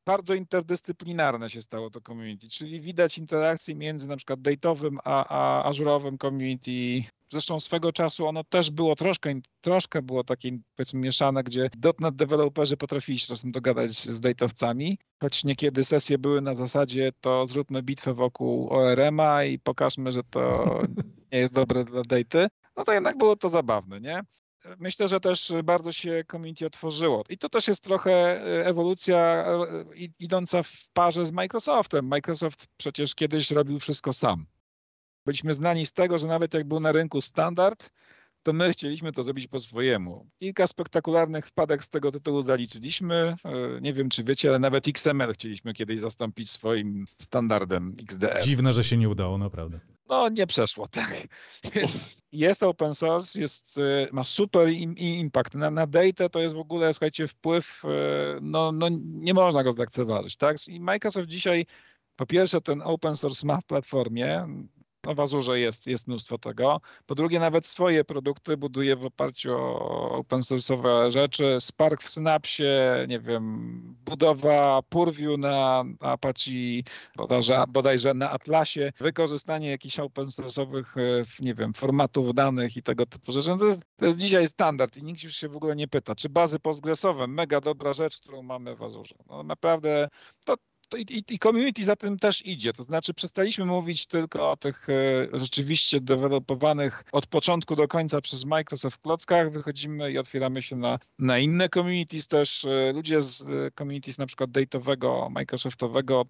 Bardzo 0.05 0.33
interdyscyplinarne 0.33 1.49
się 1.49 1.61
stało 1.61 1.89
to 1.89 2.01
community, 2.01 2.47
czyli 2.49 2.81
widać 2.81 3.17
interakcje 3.17 3.75
między 3.75 4.07
na 4.07 4.17
przykład 4.17 4.39
date'owym 4.39 4.97
a, 5.03 5.25
a 5.25 5.69
ażurowym 5.69 6.17
community, 6.17 7.03
Zresztą 7.31 7.59
swego 7.59 7.93
czasu 7.93 8.27
ono 8.27 8.43
też 8.43 8.71
było 8.71 8.95
troszkę, 8.95 9.33
troszkę 9.61 10.01
było 10.01 10.23
takie 10.23 10.57
powiedzmy 10.75 10.99
mieszane, 10.99 11.43
gdzie 11.43 11.69
dotnet 11.77 12.15
deweloperzy 12.15 12.77
potrafili 12.77 13.19
się 13.19 13.27
czasem 13.27 13.51
dogadać 13.51 13.91
z 13.91 14.19
dejtowcami, 14.19 14.97
choć 15.21 15.43
niekiedy 15.43 15.83
sesje 15.83 16.17
były 16.17 16.41
na 16.41 16.55
zasadzie 16.55 17.11
to 17.21 17.45
zróbmy 17.45 17.83
bitwę 17.83 18.13
wokół 18.13 18.69
ORM-a 18.69 19.43
i 19.43 19.59
pokażmy, 19.59 20.11
że 20.11 20.23
to 20.23 20.65
nie 21.31 21.39
jest 21.39 21.53
dobre 21.53 21.83
dla 21.83 22.01
dejty. 22.01 22.47
No 22.77 22.83
to 22.83 22.93
jednak 22.93 23.17
było 23.17 23.35
to 23.35 23.49
zabawne, 23.49 24.01
nie? 24.01 24.21
Myślę, 24.79 25.07
że 25.07 25.19
też 25.19 25.53
bardzo 25.63 25.91
się 25.91 26.23
community 26.31 26.65
otworzyło. 26.65 27.23
I 27.29 27.37
to 27.37 27.49
też 27.49 27.67
jest 27.67 27.83
trochę 27.83 28.11
e, 28.11 28.65
ewolucja 28.65 29.17
e, 29.17 29.65
idąca 30.19 30.63
w 30.63 30.71
parze 30.93 31.25
z 31.25 31.31
Microsoftem. 31.31 32.07
Microsoft 32.07 32.67
przecież 32.77 33.15
kiedyś 33.15 33.51
robił 33.51 33.79
wszystko 33.79 34.13
sam. 34.13 34.45
Byliśmy 35.25 35.53
znani 35.53 35.85
z 35.85 35.93
tego, 35.93 36.17
że 36.17 36.27
nawet 36.27 36.53
jak 36.53 36.67
był 36.67 36.79
na 36.79 36.91
rynku 36.91 37.21
standard, 37.21 37.89
to 38.43 38.53
my 38.53 38.71
chcieliśmy 38.71 39.11
to 39.11 39.23
zrobić 39.23 39.47
po 39.47 39.59
swojemu. 39.59 40.27
Kilka 40.39 40.67
spektakularnych 40.67 41.47
wpadek 41.47 41.83
z 41.83 41.89
tego 41.89 42.11
tytułu 42.11 42.41
zaliczyliśmy. 42.41 43.35
E, 43.45 43.81
nie 43.81 43.93
wiem, 43.93 44.09
czy 44.09 44.23
wiecie, 44.23 44.49
ale 44.49 44.59
nawet 44.59 44.87
XML 44.87 45.33
chcieliśmy 45.33 45.73
kiedyś 45.73 45.99
zastąpić 45.99 46.49
swoim 46.49 47.05
standardem 47.21 47.95
XDR. 48.01 48.43
Dziwne, 48.43 48.73
że 48.73 48.83
się 48.83 48.97
nie 48.97 49.09
udało, 49.09 49.37
naprawdę. 49.37 49.79
No, 50.11 50.29
nie 50.29 50.47
przeszło, 50.47 50.87
tak. 50.97 51.27
Więc 51.73 52.07
jest 52.31 52.63
open 52.63 52.93
source, 52.93 53.41
jest, 53.41 53.77
e, 53.77 54.07
ma 54.11 54.23
super 54.23 54.69
impact. 54.69 55.55
Na, 55.55 55.71
na 55.71 55.87
data 55.87 56.29
to 56.29 56.39
jest 56.39 56.55
w 56.55 56.59
ogóle, 56.59 56.93
słuchajcie, 56.93 57.27
wpływ, 57.27 57.81
e, 57.85 57.89
no, 58.41 58.71
no 58.71 58.87
nie 59.01 59.33
można 59.33 59.63
go 59.63 59.71
zlekceważyć, 59.71 60.35
tak? 60.35 60.67
I 60.67 60.79
Microsoft 60.79 61.27
dzisiaj 61.27 61.65
po 62.15 62.25
pierwsze, 62.25 62.61
ten 62.61 62.81
open 62.81 63.15
source 63.15 63.47
ma 63.47 63.61
w 63.61 63.65
platformie. 63.65 64.47
No 65.05 65.15
w 65.15 65.19
Azurze 65.19 65.59
jest, 65.59 65.87
jest 65.87 66.07
mnóstwo 66.07 66.37
tego. 66.37 66.81
Po 67.05 67.15
drugie, 67.15 67.39
nawet 67.39 67.65
swoje 67.65 68.03
produkty 68.03 68.57
buduje 68.57 68.95
w 68.95 69.05
oparciu 69.05 69.51
o 69.53 70.11
open 70.11 70.39
source'owe 70.39 71.11
rzeczy. 71.11 71.57
Spark 71.59 72.03
w 72.03 72.09
Synapsie, 72.09 72.63
nie 73.07 73.19
wiem, 73.19 73.95
budowa 74.05 74.81
Purview 74.89 75.37
na 75.37 75.83
Apache, 75.99 76.83
bodajże, 77.15 77.63
bodajże 77.69 78.13
na 78.13 78.29
Atlasie, 78.31 78.91
wykorzystanie 78.99 79.69
jakichś 79.69 79.99
open 79.99 80.25
source'owych, 80.25 80.97
e, 80.97 81.23
nie 81.39 81.55
wiem, 81.55 81.73
formatów 81.73 82.33
danych 82.33 82.77
i 82.77 82.83
tego 82.83 83.05
typu 83.05 83.31
rzeczy. 83.31 83.49
No 83.49 83.57
to, 83.57 83.65
jest, 83.65 83.83
to 83.97 84.05
jest 84.05 84.19
dzisiaj 84.19 84.47
standard 84.47 84.97
i 84.97 85.03
nikt 85.03 85.23
już 85.23 85.35
się 85.35 85.49
w 85.49 85.55
ogóle 85.55 85.75
nie 85.75 85.87
pyta, 85.87 86.15
czy 86.15 86.29
bazy 86.29 86.59
postgresowe, 86.59 87.27
mega 87.27 87.61
dobra 87.61 87.93
rzecz, 87.93 88.17
którą 88.17 88.43
mamy 88.43 88.75
w 88.75 88.83
Azurze. 88.83 89.15
No 89.29 89.43
naprawdę 89.43 90.09
to, 90.45 90.55
to 90.91 90.97
i, 90.97 91.23
i, 91.29 91.39
community 91.39 91.83
za 91.83 91.95
tym 91.95 92.19
też 92.19 92.45
idzie. 92.45 92.73
To 92.73 92.83
znaczy 92.83 93.13
przestaliśmy 93.13 93.65
mówić 93.65 94.07
tylko 94.07 94.51
o 94.51 94.57
tych 94.57 94.87
e, 94.89 94.93
rzeczywiście 95.39 96.01
dewelopowanych 96.01 97.03
od 97.11 97.27
początku 97.27 97.75
do 97.75 97.87
końca 97.87 98.21
przez 98.21 98.45
Microsoft 98.45 99.01
klockach. 99.01 99.51
Wychodzimy 99.51 100.11
i 100.11 100.17
otwieramy 100.17 100.61
się 100.61 100.75
na, 100.75 100.99
na 101.19 101.39
inne 101.39 101.69
communities 101.69 102.27
też. 102.27 102.65
E, 102.65 102.91
ludzie 102.93 103.21
z 103.21 103.41
e, 103.41 103.71
communities 103.71 104.17
na 104.17 104.25
przykład 104.25 104.49
date'owego, 104.49 105.31
Microsoftowego 105.31 106.25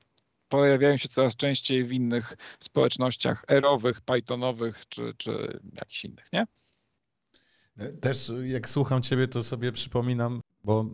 pojawiają 0.50 0.98
się 0.98 1.10
coraz 1.10 1.36
częściej 1.36 1.84
w 1.84 1.94
innych 1.94 2.38
społecznościach 2.60 3.44
erowych, 3.50 4.02
pythonowych 4.02 4.84
czy, 4.90 5.14
czy 5.18 5.60
jakichś 5.74 6.06
innych, 6.06 6.28
nie? 6.34 6.46
Też 8.02 8.32
jak 8.44 8.70
słucham 8.70 9.02
ciebie, 9.02 9.28
to 9.28 9.44
sobie 9.44 9.72
przypominam 9.72 10.42
bo 10.64 10.86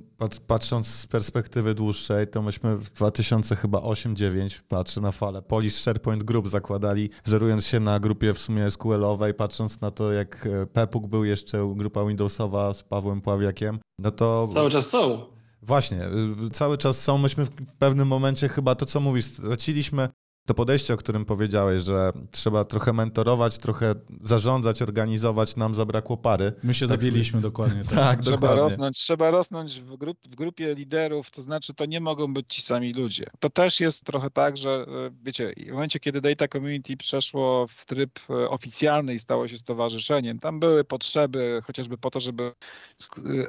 patrząc 0.48 0.88
z 0.88 1.08
perspektywy 1.08 1.76
dłuższej, 1.76 2.28
to 2.28 2.42
myśmy 2.42 2.78
w 2.78 2.94
2008-2009, 2.94 4.62
patrzę 4.68 5.02
na 5.02 5.12
falę, 5.12 5.42
Polish 5.42 5.76
SharePoint 5.76 6.24
Group 6.24 6.48
zakładali, 6.48 7.10
wzorując 7.26 7.66
się 7.66 7.80
na 7.80 8.00
grupie 8.00 8.34
w 8.34 8.40
sumie 8.40 8.72
SQL-owej, 8.72 9.34
patrząc 9.34 9.82
na 9.82 9.92
to, 9.92 10.12
jak 10.12 10.46
e, 10.46 10.68
Pepuk 10.68 11.08
był 11.08 11.26
jeszcze 11.26 11.74
grupa 11.76 12.06
Windowsowa 12.06 12.74
z 12.74 12.84
Pawłem 12.84 13.22
Pławiakiem, 13.22 13.80
no 14.00 14.12
to... 14.12 14.50
Cały 14.54 14.70
czas 14.70 14.90
są. 14.90 15.26
Właśnie, 15.62 16.06
y, 16.48 16.50
cały 16.52 16.78
czas 16.78 17.02
są. 17.02 17.18
Myśmy 17.18 17.46
w 17.46 17.50
pewnym 17.80 18.08
momencie 18.08 18.50
chyba 18.50 18.76
to, 18.76 18.86
co 18.86 19.00
mówisz, 19.00 19.26
straciliśmy 19.26 20.10
to 20.48 20.54
podejście, 20.54 20.94
o 20.94 20.98
którym 20.98 21.26
powiedziałeś, 21.26 21.84
że 21.84 22.12
trzeba 22.32 22.64
trochę 22.64 22.94
mentorować, 22.94 23.58
trochę 23.58 23.96
zarządzać, 24.22 24.82
organizować, 24.82 25.56
nam 25.56 25.76
zabrakło 25.76 26.18
pary. 26.18 26.54
My 26.64 26.74
się 26.74 26.88
tak 26.88 27.02
zagięliśmy 27.02 27.42
dokładnie. 27.42 27.82
Tak, 27.90 27.96
tak 27.96 28.22
trzeba 28.22 28.38
dokładnie. 28.38 28.62
Rosnąć, 28.62 28.98
trzeba 28.98 29.32
rosnąć 29.32 29.82
w, 29.82 29.98
grup, 29.98 30.18
w 30.24 30.36
grupie 30.36 30.76
liderów, 30.76 31.32
to 31.32 31.42
znaczy 31.42 31.74
to 31.74 31.86
nie 31.86 32.02
mogą 32.02 32.34
być 32.34 32.56
ci 32.56 32.62
sami 32.62 32.94
ludzie. 32.94 33.26
To 33.40 33.50
też 33.50 33.80
jest 33.80 34.06
trochę 34.06 34.30
tak, 34.30 34.58
że 34.58 34.70
e, 34.70 35.10
wiecie, 35.24 35.54
w 35.68 35.72
momencie, 35.72 36.00
kiedy 36.00 36.22
Data 36.22 36.48
Community 36.48 36.98
przeszło 36.98 37.68
w 37.68 37.86
tryb 37.86 38.20
e, 38.30 38.50
oficjalny 38.50 39.16
i 39.16 39.20
stało 39.20 39.48
się 39.48 39.58
stowarzyszeniem, 39.58 40.40
tam 40.40 40.60
były 40.60 40.84
potrzeby 40.84 41.62
chociażby 41.64 41.98
po 41.98 42.10
to, 42.10 42.20
żeby 42.20 42.44
e, 42.44 42.52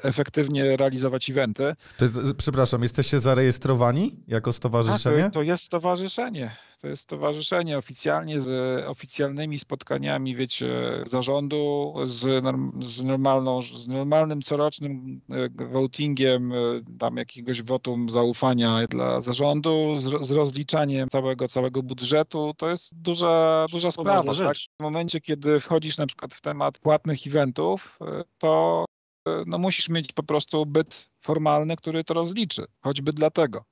efektywnie 0.02 0.76
realizować 0.76 1.30
eventy. 1.30 1.74
Jest, 2.00 2.14
przepraszam, 2.38 2.82
jesteście 2.82 3.20
zarejestrowani 3.20 4.16
jako 4.28 4.52
stowarzyszenie? 4.52 5.24
A, 5.24 5.30
to, 5.30 5.34
to 5.34 5.42
jest 5.42 5.64
stowarzyszenie. 5.64 6.56
To 6.80 6.87
jest 6.88 7.02
stowarzyszenie 7.02 7.78
oficjalnie 7.78 8.40
z 8.40 8.48
oficjalnymi 8.86 9.58
spotkaniami, 9.58 10.36
wiecie, 10.36 11.02
zarządu, 11.06 11.94
z, 12.02 12.44
z, 12.80 13.02
normalną, 13.04 13.62
z 13.62 13.88
normalnym 13.88 14.42
corocznym 14.42 15.20
e, 15.30 15.66
votingiem, 15.66 16.52
e, 16.52 16.56
tam 16.98 17.16
jakiegoś 17.16 17.62
wotum 17.62 18.08
zaufania 18.08 18.86
dla 18.90 19.20
zarządu, 19.20 19.98
z, 19.98 20.26
z 20.26 20.30
rozliczaniem 20.30 21.08
całego, 21.08 21.48
całego 21.48 21.82
budżetu. 21.82 22.52
To 22.56 22.70
jest 22.70 23.02
duża, 23.02 23.66
duża 23.72 23.90
sprawa. 23.90 24.34
Tak? 24.34 24.56
W 24.80 24.82
momencie, 24.82 25.20
kiedy 25.20 25.60
wchodzisz 25.60 25.98
na 25.98 26.06
przykład 26.06 26.34
w 26.34 26.40
temat 26.40 26.78
płatnych 26.78 27.26
eventów, 27.26 27.98
e, 28.00 28.24
to 28.38 28.84
no 29.46 29.58
musisz 29.58 29.88
mieć 29.88 30.12
po 30.12 30.22
prostu 30.22 30.66
byt 30.66 31.10
formalny, 31.20 31.76
który 31.76 32.04
to 32.04 32.14
rozliczy, 32.14 32.64
choćby 32.80 33.12
dlatego. 33.12 33.64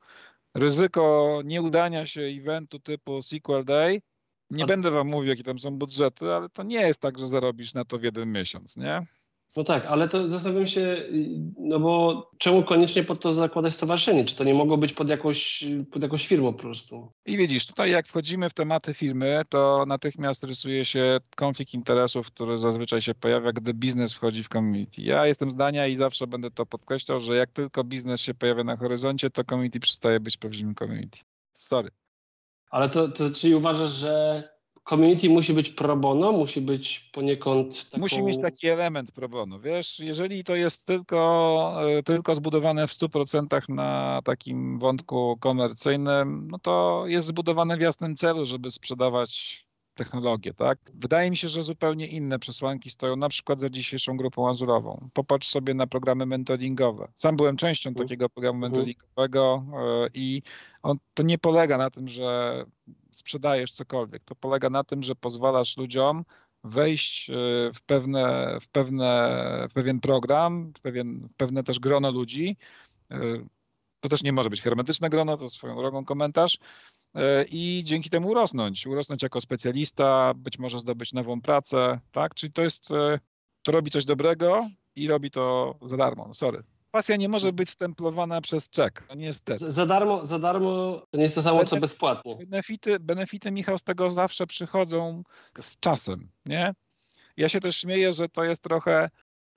Ryzyko 0.58 1.40
nieudania 1.44 2.06
się 2.06 2.20
eventu 2.20 2.80
typu 2.80 3.22
Sequel 3.22 3.64
Day. 3.64 4.00
Nie 4.50 4.64
będę 4.66 4.90
wam 4.90 5.08
mówił, 5.08 5.28
jakie 5.28 5.42
tam 5.42 5.58
są 5.58 5.78
budżety, 5.78 6.32
ale 6.34 6.48
to 6.48 6.62
nie 6.62 6.80
jest 6.80 7.00
tak, 7.00 7.18
że 7.18 7.26
zarobisz 7.28 7.74
na 7.74 7.84
to 7.84 7.98
w 7.98 8.02
jeden 8.02 8.32
miesiąc, 8.32 8.76
nie? 8.76 9.06
No 9.56 9.64
tak, 9.64 9.86
ale 9.86 10.08
to 10.08 10.30
zastanawiam 10.30 10.66
się, 10.66 10.96
no 11.58 11.80
bo 11.80 12.30
czemu 12.38 12.62
koniecznie 12.62 13.04
pod 13.04 13.20
to 13.20 13.32
zakładać 13.32 13.74
stowarzyszenie? 13.74 14.24
Czy 14.24 14.36
to 14.36 14.44
nie 14.44 14.54
mogło 14.54 14.76
być 14.76 14.92
pod 14.92 15.08
jakąś, 15.08 15.64
pod 15.92 16.02
jakąś 16.02 16.26
firmą 16.26 16.52
po 16.52 16.58
prostu? 16.58 17.12
I 17.26 17.36
widzisz, 17.36 17.66
tutaj 17.66 17.90
jak 17.90 18.08
wchodzimy 18.08 18.50
w 18.50 18.54
tematy 18.54 18.94
firmy, 18.94 19.42
to 19.48 19.84
natychmiast 19.88 20.44
rysuje 20.44 20.84
się 20.84 21.18
konflikt 21.36 21.74
interesów, 21.74 22.26
który 22.26 22.58
zazwyczaj 22.58 23.00
się 23.00 23.14
pojawia, 23.14 23.52
gdy 23.52 23.74
biznes 23.74 24.12
wchodzi 24.12 24.44
w 24.44 24.48
community. 24.48 25.02
Ja 25.02 25.26
jestem 25.26 25.50
zdania 25.50 25.86
i 25.86 25.96
zawsze 25.96 26.26
będę 26.26 26.50
to 26.50 26.66
podkreślał, 26.66 27.20
że 27.20 27.36
jak 27.36 27.50
tylko 27.50 27.84
biznes 27.84 28.20
się 28.20 28.34
pojawia 28.34 28.64
na 28.64 28.76
horyzoncie, 28.76 29.30
to 29.30 29.44
community 29.44 29.80
przestaje 29.80 30.20
być 30.20 30.36
prawdziwym 30.36 30.74
community. 30.74 31.18
Sorry. 31.52 31.90
Ale 32.70 32.88
to, 32.88 33.08
to 33.08 33.30
czyli 33.30 33.54
uważasz, 33.54 33.90
że 33.90 34.42
community 34.88 35.28
musi 35.28 35.52
być 35.52 35.70
pro 35.70 35.96
bono, 35.96 36.32
musi 36.32 36.60
być 36.60 37.10
poniekąd 37.12 37.90
taką... 37.90 38.00
Musi 38.00 38.22
mieć 38.22 38.40
taki 38.40 38.68
element 38.68 39.12
pro 39.12 39.28
bono, 39.28 39.60
wiesz, 39.60 40.00
jeżeli 40.00 40.44
to 40.44 40.54
jest 40.54 40.86
tylko, 40.86 41.80
e, 41.98 42.02
tylko 42.02 42.34
zbudowane 42.34 42.86
w 42.86 42.92
100% 42.92 43.68
na 43.68 44.20
takim 44.24 44.78
wątku 44.78 45.36
komercyjnym, 45.40 46.48
no 46.50 46.58
to 46.58 47.04
jest 47.06 47.26
zbudowane 47.26 47.76
w 47.76 47.80
jasnym 47.80 48.16
celu, 48.16 48.46
żeby 48.46 48.70
sprzedawać 48.70 49.65
technologię, 49.96 50.54
tak? 50.54 50.78
Wydaje 50.94 51.30
mi 51.30 51.36
się, 51.36 51.48
że 51.48 51.62
zupełnie 51.62 52.06
inne 52.06 52.38
przesłanki 52.38 52.90
stoją 52.90 53.16
na 53.16 53.28
przykład 53.28 53.60
za 53.60 53.68
dzisiejszą 53.68 54.16
grupą 54.16 54.48
azurową. 54.48 55.08
Popatrz 55.12 55.48
sobie 55.48 55.74
na 55.74 55.86
programy 55.86 56.26
mentoringowe. 56.26 57.08
Sam 57.14 57.36
byłem 57.36 57.56
częścią 57.56 57.90
mhm. 57.90 58.08
takiego 58.08 58.28
programu 58.28 58.56
mhm. 58.56 58.72
mentoringowego 58.72 59.64
e, 59.74 60.08
i 60.14 60.42
on, 60.82 60.96
to 61.14 61.22
nie 61.22 61.38
polega 61.38 61.78
na 61.78 61.90
tym, 61.90 62.08
że 62.08 62.64
sprzedajesz 63.12 63.72
cokolwiek. 63.72 64.24
To 64.24 64.34
polega 64.34 64.70
na 64.70 64.84
tym, 64.84 65.02
że 65.02 65.14
pozwalasz 65.14 65.76
ludziom 65.76 66.24
wejść 66.64 67.30
e, 67.30 67.34
w, 67.74 67.80
pewne, 67.86 68.56
w, 68.60 68.68
pewne, 68.68 69.66
w 69.70 69.72
pewien 69.72 70.00
program, 70.00 70.72
w 70.76 70.80
pewien, 70.80 71.28
pewne 71.36 71.62
też 71.62 71.78
grono 71.78 72.10
ludzi. 72.10 72.56
E, 73.10 73.18
to 74.00 74.08
też 74.08 74.22
nie 74.22 74.32
może 74.32 74.50
być 74.50 74.62
hermetyczne 74.62 75.10
grono, 75.10 75.36
to 75.36 75.48
swoją 75.48 75.76
drogą 75.76 76.04
komentarz. 76.04 76.58
E, 77.16 77.44
I 77.50 77.82
dzięki 77.84 78.10
temu 78.10 78.28
urosnąć, 78.28 78.86
urosnąć 78.86 79.22
jako 79.22 79.40
specjalista, 79.40 80.34
być 80.36 80.58
może 80.58 80.78
zdobyć 80.78 81.12
nową 81.12 81.40
pracę, 81.40 82.00
tak? 82.12 82.34
Czyli 82.34 82.52
to 82.52 82.62
jest, 82.62 82.88
to 83.62 83.72
robi 83.72 83.90
coś 83.90 84.04
dobrego 84.04 84.68
i 84.96 85.08
robi 85.08 85.30
to 85.30 85.74
za 85.82 85.96
darmo. 85.96 86.34
Sorry, 86.34 86.62
pasja 86.90 87.16
nie 87.16 87.28
może 87.28 87.52
być 87.52 87.70
stemplowana 87.70 88.40
przez 88.40 88.70
czek, 88.70 89.04
no 89.08 89.14
niestety. 89.14 89.72
Za 89.72 89.86
darmo, 89.86 90.26
za 90.26 90.38
darmo 90.38 91.02
to 91.10 91.16
nie 91.16 91.22
jest 91.22 91.34
to 91.34 91.42
samo, 91.42 91.64
co 91.64 91.76
bezpłatnie. 91.76 92.36
Benefity, 92.36 93.00
benefity, 93.00 93.50
Michał, 93.50 93.78
z 93.78 93.82
tego 93.82 94.10
zawsze 94.10 94.46
przychodzą 94.46 95.22
z 95.60 95.78
czasem, 95.80 96.28
nie? 96.46 96.74
Ja 97.36 97.48
się 97.48 97.60
też 97.60 97.76
śmieję, 97.76 98.12
że 98.12 98.28
to 98.28 98.44
jest 98.44 98.62
trochę, 98.62 99.10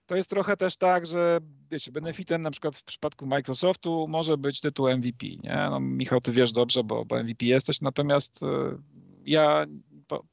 to 0.10 0.16
jest 0.16 0.30
trochę 0.30 0.58
też 0.58 0.78
tak, 0.78 1.06
że 1.06 1.40
wiecie, 1.72 1.92
benefitem 1.92 2.42
na 2.42 2.52
przykład 2.52 2.76
w 2.76 2.84
przypadku 2.84 3.26
Microsoftu 3.26 4.08
może 4.08 4.38
być 4.38 4.62
tytuł 4.62 4.90
MVP, 4.90 5.26
nie? 5.44 5.68
No, 5.70 5.80
Michał, 5.80 6.22
ty 6.22 6.32
wiesz 6.32 6.52
dobrze, 6.52 6.84
bo, 6.84 7.06
bo 7.06 7.24
MVP 7.24 7.46
jesteś, 7.46 7.82
natomiast 7.82 8.44
e, 8.44 8.48
ja 9.26 9.66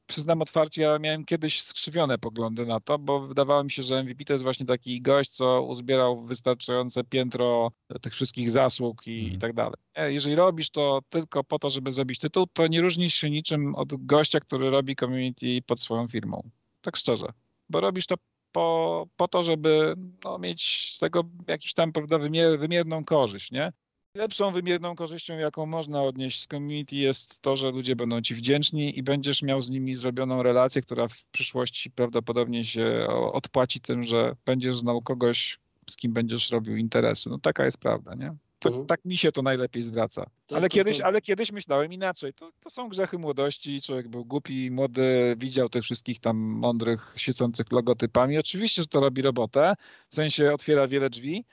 przyznam 0.07 0.41
otwarcie, 0.41 0.81
ja 0.81 0.99
miałem 0.99 1.25
kiedyś 1.25 1.61
skrzywione 1.61 2.17
poglądy 2.17 2.65
na 2.65 2.79
to, 2.79 2.99
bo 2.99 3.27
wydawało 3.27 3.63
mi 3.63 3.71
się, 3.71 3.83
że 3.83 4.03
MVP 4.03 4.25
to 4.25 4.33
jest 4.33 4.43
właśnie 4.43 4.65
taki 4.65 5.01
gość, 5.01 5.29
co 5.29 5.61
uzbierał 5.61 6.25
wystarczające 6.25 7.03
piętro 7.03 7.71
tych 8.01 8.13
wszystkich 8.13 8.51
zasług 8.51 9.07
i, 9.07 9.19
mm. 9.19 9.33
i 9.33 9.37
tak 9.37 9.53
dalej. 9.53 9.75
Jeżeli 9.97 10.35
robisz 10.35 10.69
to 10.69 10.99
tylko 11.09 11.43
po 11.43 11.59
to, 11.59 11.69
żeby 11.69 11.91
zrobić 11.91 12.19
tytuł, 12.19 12.47
to 12.53 12.67
nie 12.67 12.81
różnisz 12.81 13.13
się 13.13 13.29
niczym 13.29 13.75
od 13.75 14.05
gościa, 14.05 14.39
który 14.39 14.69
robi 14.69 14.95
community 14.95 15.61
pod 15.65 15.79
swoją 15.79 16.07
firmą. 16.07 16.49
Tak 16.81 16.97
szczerze. 16.97 17.25
Bo 17.69 17.81
robisz 17.81 18.07
to 18.07 18.15
po, 18.51 19.07
po 19.15 19.27
to, 19.27 19.43
żeby 19.43 19.95
no, 20.23 20.37
mieć 20.37 20.93
z 20.95 20.99
tego 20.99 21.23
jakiś 21.47 21.73
tam 21.73 21.91
prawda, 21.91 22.19
wymier, 22.19 22.59
wymierną 22.59 23.05
korzyść, 23.05 23.51
nie? 23.51 23.73
Lepszą 24.15 24.51
wymierną 24.51 24.95
korzyścią, 24.95 25.37
jaką 25.37 25.65
można 25.65 26.03
odnieść 26.03 26.41
z 26.41 26.47
community 26.47 26.95
jest 26.95 27.41
to, 27.41 27.55
że 27.55 27.71
ludzie 27.71 27.95
będą 27.95 28.21
ci 28.21 28.35
wdzięczni 28.35 28.99
i 28.99 29.03
będziesz 29.03 29.41
miał 29.41 29.61
z 29.61 29.69
nimi 29.69 29.93
zrobioną 29.93 30.43
relację, 30.43 30.81
która 30.81 31.07
w 31.07 31.25
przyszłości 31.25 31.91
prawdopodobnie 31.91 32.63
się 32.63 33.07
odpłaci 33.33 33.79
tym, 33.79 34.03
że 34.03 34.35
będziesz 34.45 34.77
znał 34.77 35.01
kogoś, 35.01 35.59
z 35.89 35.95
kim 35.95 36.13
będziesz 36.13 36.51
robił 36.51 36.77
interesy. 36.77 37.29
No 37.29 37.39
taka 37.39 37.65
jest 37.65 37.77
prawda, 37.77 38.15
nie? 38.15 38.35
Tak, 38.59 38.71
mhm. 38.71 38.87
tak 38.87 39.05
mi 39.05 39.17
się 39.17 39.31
to 39.31 39.41
najlepiej 39.41 39.83
zwraca. 39.83 40.25
Ale, 40.51 40.61
to, 40.61 40.69
kiedyś, 40.69 40.97
to... 40.97 41.05
ale 41.05 41.21
kiedyś 41.21 41.51
myślałem 41.51 41.93
inaczej. 41.93 42.33
To, 42.33 42.51
to 42.63 42.69
są 42.69 42.89
grzechy 42.89 43.17
młodości. 43.17 43.81
Człowiek 43.81 44.07
był 44.07 44.25
głupi, 44.25 44.71
młody, 44.71 45.35
widział 45.37 45.69
tych 45.69 45.83
wszystkich 45.83 46.19
tam 46.19 46.37
mądrych, 46.37 47.13
świecących 47.15 47.71
logotypami. 47.71 48.37
Oczywiście, 48.37 48.81
że 48.81 48.87
to 48.87 48.99
robi 48.99 49.21
robotę, 49.21 49.73
w 50.09 50.15
sensie 50.15 50.53
otwiera 50.53 50.87
wiele 50.87 51.09
drzwi, 51.09 51.45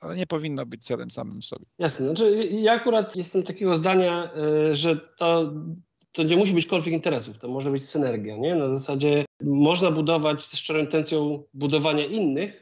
ale 0.00 0.16
nie 0.16 0.26
powinno 0.26 0.66
być 0.66 0.84
celem 0.84 1.10
samym 1.10 1.42
sobie. 1.42 1.66
Jasne. 1.78 2.06
Znaczy, 2.06 2.48
ja 2.52 2.72
akurat 2.72 3.16
jestem 3.16 3.42
takiego 3.42 3.76
zdania, 3.76 4.30
y, 4.70 4.76
że 4.76 4.96
to, 4.96 5.52
to 6.12 6.22
nie 6.22 6.36
musi 6.36 6.54
być 6.54 6.66
konflikt 6.66 6.94
interesów, 6.94 7.38
to 7.38 7.48
może 7.48 7.70
być 7.70 7.88
synergia. 7.88 8.36
Nie? 8.36 8.54
Na 8.54 8.76
zasadzie 8.76 9.24
można 9.42 9.90
budować 9.90 10.44
z 10.44 10.56
szczerą 10.56 10.80
intencją 10.80 11.44
budowania 11.54 12.04
innych, 12.04 12.61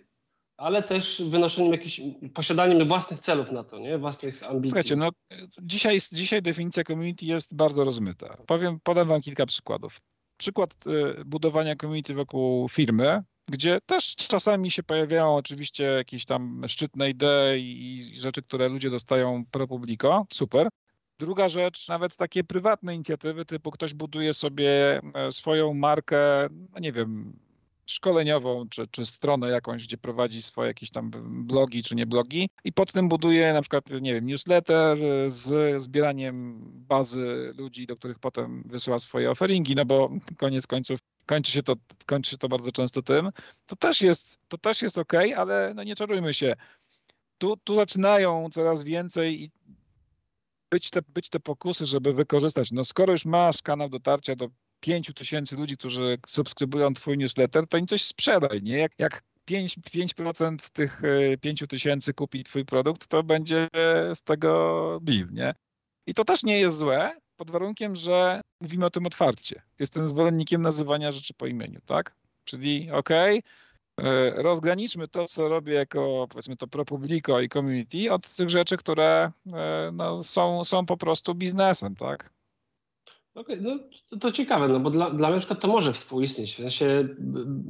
ale 0.61 0.83
też 0.83 1.23
wynoszeniem 1.27 1.73
jakichś, 1.73 2.01
posiadaniem 2.35 2.89
własnych 2.89 3.21
celów 3.21 3.53
na 3.53 3.65
to, 3.65 3.79
nie? 3.79 3.99
własnych 3.99 4.43
ambicji. 4.43 4.69
Słuchajcie, 4.69 4.97
no 4.97 5.09
dzisiaj, 5.63 5.99
dzisiaj 6.13 6.43
definicja 6.43 6.85
community 6.85 7.27
jest 7.27 7.57
bardzo 7.57 7.85
rozmyta. 7.85 8.37
Powiem, 8.47 8.79
podam 8.83 9.09
wam 9.09 9.21
kilka 9.21 9.47
przykładów. 9.47 10.01
Przykład 10.37 10.75
y, 10.87 11.25
budowania 11.25 11.77
community 11.77 12.15
wokół 12.15 12.69
firmy 12.69 13.23
gdzie 13.51 13.79
też 13.87 14.17
czasami 14.17 14.71
się 14.71 14.83
pojawiają 14.83 15.35
oczywiście 15.35 15.85
jakieś 15.85 16.25
tam 16.25 16.65
szczytne 16.69 17.11
idee 17.11 17.57
i 17.57 18.11
rzeczy, 18.15 18.43
które 18.43 18.69
ludzie 18.69 18.91
dostają 18.91 19.45
pro 19.51 19.69
publico. 19.69 20.27
Super. 20.33 20.69
Druga 21.19 21.49
rzecz, 21.49 21.89
nawet 21.89 22.17
takie 22.17 22.45
prywatne 22.45 22.95
inicjatywy, 22.95 23.45
typu 23.45 23.71
ktoś 23.71 23.95
buduje 23.95 24.33
sobie 24.35 25.01
e, 25.15 25.33
swoją 25.33 25.75
markę, 25.75 26.49
no 26.73 26.79
nie 26.81 26.93
wiem, 26.93 27.39
szkoleniową, 27.91 28.69
czy, 28.69 28.87
czy 28.91 29.07
stronę 29.07 29.51
jakąś, 29.51 29.85
gdzie 29.87 29.99
prowadzi 29.99 30.43
swoje 30.43 30.69
jakieś 30.69 30.91
tam 30.91 31.11
blogi, 31.47 31.83
czy 31.83 31.95
nie 31.95 32.07
blogi 32.07 32.49
i 32.65 32.73
pod 32.73 32.93
tym 32.93 33.09
buduje 33.09 33.53
na 33.53 33.61
przykład, 33.61 33.85
nie 34.01 34.15
wiem, 34.15 34.27
newsletter 34.27 34.99
z 35.27 35.83
zbieraniem 35.83 36.61
bazy 36.65 37.53
ludzi, 37.59 37.87
do 37.87 37.97
których 37.97 38.19
potem 38.19 38.63
wysyła 38.67 38.99
swoje 38.99 39.31
offeringi, 39.31 39.75
no 39.75 39.85
bo 39.85 40.11
koniec 40.37 40.67
końców 40.67 41.01
kończy 41.27 41.53
się 41.53 41.63
to, 41.63 41.75
kończy 42.07 42.31
się 42.31 42.39
to 42.39 42.49
bardzo 42.49 42.73
często 42.73 43.03
tym, 43.03 43.31
to 43.67 43.77
też 43.77 44.03
jest, 44.03 44.39
to 44.49 44.59
też 44.59 44.83
jest 44.83 44.99
ok, 44.99 45.13
ale 45.37 45.73
no 45.75 45.83
nie 45.83 45.97
czarujmy 45.97 46.35
się. 46.35 46.55
Tu, 47.39 47.57
tu 47.65 47.75
zaczynają 47.75 48.49
coraz 48.53 48.83
więcej 48.83 49.51
być 50.71 50.91
te, 50.91 51.01
być 51.09 51.29
te 51.29 51.41
pokusy, 51.41 51.87
żeby 51.87 52.13
wykorzystać. 52.13 52.73
No 52.73 52.85
skoro 52.85 53.13
już 53.13 53.25
masz 53.25 53.63
kanał 53.63 53.89
dotarcia 53.89 54.37
do 54.37 54.49
5 54.81 55.11
tysięcy 55.15 55.57
ludzi, 55.57 55.77
którzy 55.77 56.19
subskrybują 56.27 56.95
twój 56.95 57.19
newsletter, 57.19 57.67
to 57.67 57.77
im 57.77 57.87
coś 57.87 58.05
sprzedaj, 58.05 58.63
nie? 58.63 58.79
Jak, 58.79 58.93
jak 58.99 59.23
5%, 59.51 59.81
5 59.93 60.15
tych 60.73 61.03
5 61.41 61.65
tysięcy 61.69 62.15
kupi 62.15 62.45
twój 62.45 62.65
produkt, 62.65 63.07
to 63.07 63.23
będzie 63.23 63.69
z 64.15 64.23
tego 64.23 64.99
deal, 65.03 65.29
nie? 65.33 65.55
I 66.07 66.15
to 66.15 66.25
też 66.25 66.45
nie 66.45 66.61
jest 66.61 66.77
złe, 66.77 67.21
pod 67.41 67.51
warunkiem, 67.51 67.97
że 67.97 68.41
mówimy 68.61 68.87
o 68.87 68.91
tym 68.91 69.07
otwarcie. 69.07 69.63
Jestem 69.79 70.09
zwolennikiem 70.09 70.63
nazywania 70.63 71.13
rzeczy 71.13 71.35
po 71.35 71.47
imieniu, 71.47 71.81
tak? 71.87 72.15
Czyli 72.45 72.91
okej, 72.91 73.43
okay, 73.97 74.43
rozgraniczmy 74.43 75.09
to, 75.09 75.29
co 75.29 75.49
robię 75.49 75.75
jako 75.75 76.27
powiedzmy 76.31 76.57
to 76.57 76.67
pro 76.67 76.85
publico 76.85 77.41
i 77.41 77.49
community 77.49 78.13
od 78.13 78.37
tych 78.37 78.51
rzeczy, 78.51 78.77
które 78.77 79.33
e, 79.53 79.91
no, 79.93 80.23
są, 80.23 80.65
są 80.65 80.87
po 80.87 80.97
prostu 80.97 81.35
biznesem, 81.35 81.97
tak? 81.97 82.33
Okej, 83.35 83.61
okay, 83.61 83.71
no 83.71 83.79
to, 84.09 84.17
to, 84.17 84.33
ciekawe, 84.33 84.69
no 84.69 84.81
bo 84.81 84.91
dla, 84.91 85.11
dla 85.11 85.31
mnie 85.31 85.41
to 85.41 85.69
może 85.69 85.93
współistnieć. 85.93 86.55
W 86.55 86.57
sensie 86.57 87.09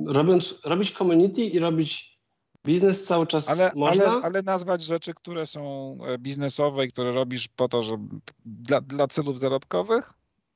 robiąc, 0.06 0.60
robić 0.64 0.90
community 0.90 1.44
i 1.44 1.58
robić 1.58 2.20
Biznes 2.64 3.04
cały 3.04 3.26
czas 3.26 3.48
ale, 3.48 3.72
można? 3.76 4.04
Ale, 4.04 4.22
ale 4.22 4.42
nazwać 4.42 4.82
rzeczy, 4.82 5.14
które 5.14 5.46
są 5.46 5.98
e, 6.06 6.18
biznesowe 6.18 6.84
i 6.84 6.92
które 6.92 7.12
robisz 7.12 7.48
po 7.48 7.68
to, 7.68 7.82
że 7.82 7.96
dla, 8.44 8.80
dla 8.80 9.06
celów 9.06 9.38
zarobkowych, 9.38 10.12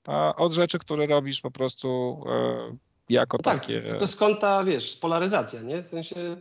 a 0.06 0.36
od 0.36 0.52
rzeczy, 0.52 0.78
które 0.78 1.06
robisz 1.06 1.40
po 1.40 1.50
prostu 1.50 2.20
e, 2.28 2.76
jako 3.08 3.36
no 3.36 3.42
tak, 3.42 3.60
takie... 3.60 3.80
Tak, 3.80 3.90
tylko 3.90 4.06
skąd 4.06 4.40
ta, 4.40 4.64
wiesz, 4.64 4.96
polaryzacja, 4.96 5.62
nie? 5.62 5.82
W 5.82 5.86
sensie... 5.86 6.36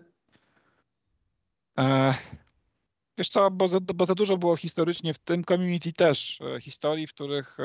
E, 1.79 2.13
wiesz 3.17 3.29
co, 3.29 3.51
bo 3.51 3.67
za, 3.67 3.79
bo 3.79 4.05
za 4.05 4.15
dużo 4.15 4.37
było 4.37 4.57
historycznie 4.57 5.13
w 5.13 5.19
tym 5.19 5.43
community 5.43 5.93
też 5.93 6.41
e, 6.41 6.61
historii, 6.61 7.07
w 7.07 7.13
których, 7.13 7.57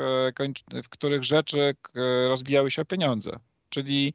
e, 0.71 0.81
w 0.83 0.89
których 0.89 1.23
rzeczy 1.23 1.75
rozbijały 2.27 2.71
się 2.71 2.81
o 2.81 2.85
pieniądze. 2.85 3.31
Czyli 3.69 4.13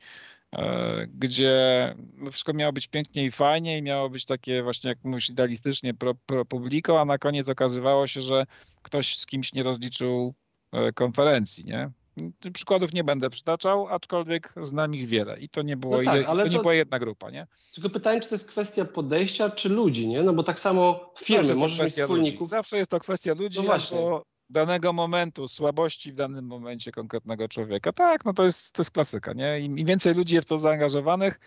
e, 0.52 1.06
gdzie 1.06 1.94
wszystko 2.30 2.52
miało 2.52 2.72
być 2.72 2.88
pięknie 2.88 3.24
i 3.24 3.30
fajnie 3.30 3.78
i 3.78 3.82
miało 3.82 4.10
być 4.10 4.24
takie 4.24 4.62
właśnie, 4.62 4.90
jak 4.90 4.98
mówisz, 5.04 5.30
idealistycznie 5.30 5.94
pro, 5.94 6.14
pro 6.26 6.44
publiko, 6.44 7.00
a 7.00 7.04
na 7.04 7.18
koniec 7.18 7.48
okazywało 7.48 8.06
się, 8.06 8.22
że 8.22 8.46
ktoś 8.82 9.18
z 9.18 9.26
kimś 9.26 9.52
nie 9.52 9.62
rozliczył 9.62 10.34
e, 10.72 10.92
konferencji, 10.92 11.64
nie? 11.64 11.90
Przykładów 12.52 12.92
nie 12.92 13.04
będę 13.04 13.30
przytaczał, 13.30 13.88
aczkolwiek 13.88 14.52
znam 14.62 14.94
ich 14.94 15.08
wiele 15.08 15.38
i 15.38 15.48
to 15.48 15.62
nie, 15.62 15.76
było, 15.76 16.02
no 16.02 16.12
tak, 16.12 16.26
to 16.26 16.46
nie 16.46 16.56
to, 16.56 16.62
była 16.62 16.74
jedna 16.74 16.98
grupa, 16.98 17.30
nie? 17.30 17.46
Tylko 17.74 17.90
pytanie, 17.90 18.20
czy 18.20 18.28
to 18.28 18.34
jest 18.34 18.48
kwestia 18.48 18.84
podejścia, 18.84 19.50
czy 19.50 19.68
ludzi, 19.68 20.08
nie? 20.08 20.22
No 20.22 20.32
bo 20.32 20.42
tak 20.42 20.60
samo 20.60 21.12
firmy, 21.18 21.54
możesz 21.54 21.80
mieć 21.80 21.94
wspólników. 21.94 22.40
Ludzi. 22.40 22.50
Zawsze 22.50 22.76
jest 22.76 22.90
to 22.90 23.00
kwestia 23.00 23.34
ludzi, 23.34 23.60
no 23.64 23.72
albo 23.72 24.24
danego 24.50 24.92
momentu, 24.92 25.48
słabości 25.48 26.12
w 26.12 26.16
danym 26.16 26.46
momencie 26.46 26.92
konkretnego 26.92 27.48
człowieka. 27.48 27.92
Tak, 27.92 28.24
no 28.24 28.32
to 28.32 28.44
jest, 28.44 28.72
to 28.72 28.82
jest 28.82 28.90
klasyka, 28.90 29.32
nie? 29.32 29.60
Im, 29.60 29.78
Im 29.78 29.86
więcej 29.86 30.14
ludzi 30.14 30.34
jest 30.34 30.48
w 30.48 30.48
to 30.48 30.58
zaangażowanych, 30.58 31.40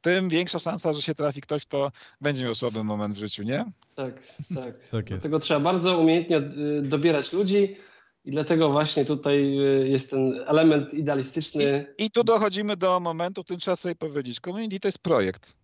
tym 0.00 0.28
większa 0.28 0.58
szansa, 0.58 0.92
że 0.92 1.02
się 1.02 1.14
trafi 1.14 1.40
ktoś, 1.40 1.62
kto 1.62 1.92
będzie 2.20 2.44
miał 2.44 2.54
słaby 2.54 2.84
moment 2.84 3.14
w 3.14 3.18
życiu, 3.18 3.42
nie? 3.42 3.64
Tak, 3.94 4.14
tak. 4.54 4.88
tak 4.90 5.10
jest. 5.10 5.10
Dlatego 5.10 5.40
trzeba 5.40 5.60
bardzo 5.60 5.98
umiejętnie 5.98 6.36
y, 6.38 6.82
dobierać 6.82 7.32
ludzi, 7.32 7.76
i 8.26 8.30
dlatego 8.30 8.70
właśnie 8.70 9.04
tutaj 9.04 9.58
y, 9.58 9.88
jest 9.88 10.10
ten 10.10 10.44
element 10.46 10.94
idealistyczny. 10.94 11.86
I, 11.98 12.04
I, 12.04 12.10
tu 12.10 12.24
dochodzimy 12.24 12.76
do 12.76 13.00
momentu, 13.00 13.42
w 13.42 13.44
którym 13.44 13.60
trzeba 13.60 13.76
sobie 13.76 13.94
powiedzieć, 13.94 14.40
community 14.40 14.80
to 14.80 14.88
jest 14.88 14.98
projekt. 14.98 15.54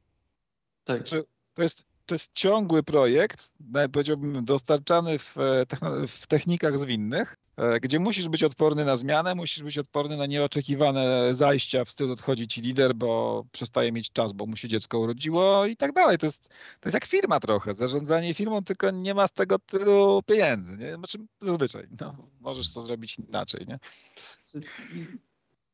Tak. 0.84 1.08
Znaczy, 1.08 1.24
to 1.54 1.62
jest, 1.62 1.84
to 2.12 2.14
jest 2.14 2.32
ciągły 2.34 2.82
projekt, 2.82 3.54
powiedziałbym 3.92 4.44
dostarczany 4.44 5.18
w, 5.18 5.36
e, 5.38 5.66
w 6.06 6.26
technikach 6.26 6.78
zwinnych, 6.78 7.36
e, 7.56 7.80
gdzie 7.80 7.98
musisz 7.98 8.28
być 8.28 8.44
odporny 8.44 8.84
na 8.84 8.96
zmianę, 8.96 9.34
musisz 9.34 9.62
być 9.62 9.78
odporny 9.78 10.16
na 10.16 10.26
nieoczekiwane 10.26 11.34
zajścia 11.34 11.84
w 11.84 11.90
stylu 11.90 12.12
odchodzi 12.12 12.48
ci 12.48 12.60
lider, 12.60 12.94
bo 12.94 13.44
przestaje 13.52 13.92
mieć 13.92 14.12
czas, 14.12 14.32
bo 14.32 14.46
mu 14.46 14.56
się 14.56 14.68
dziecko 14.68 14.98
urodziło 14.98 15.66
i 15.66 15.76
tak 15.76 15.92
dalej. 15.92 16.18
To 16.18 16.26
jest, 16.26 16.48
to 16.48 16.88
jest 16.88 16.94
jak 16.94 17.04
firma 17.04 17.40
trochę, 17.40 17.74
zarządzanie 17.74 18.34
firmą, 18.34 18.64
tylko 18.64 18.90
nie 18.90 19.14
ma 19.14 19.26
z 19.26 19.32
tego 19.32 19.58
tylu 19.58 20.22
pieniędzy. 20.26 20.76
Nie? 20.76 20.96
Znaczy, 20.96 21.18
zazwyczaj, 21.40 21.86
no, 22.00 22.16
możesz 22.40 22.72
to 22.72 22.82
zrobić 22.82 23.18
inaczej. 23.18 23.66
Nie? 23.66 23.78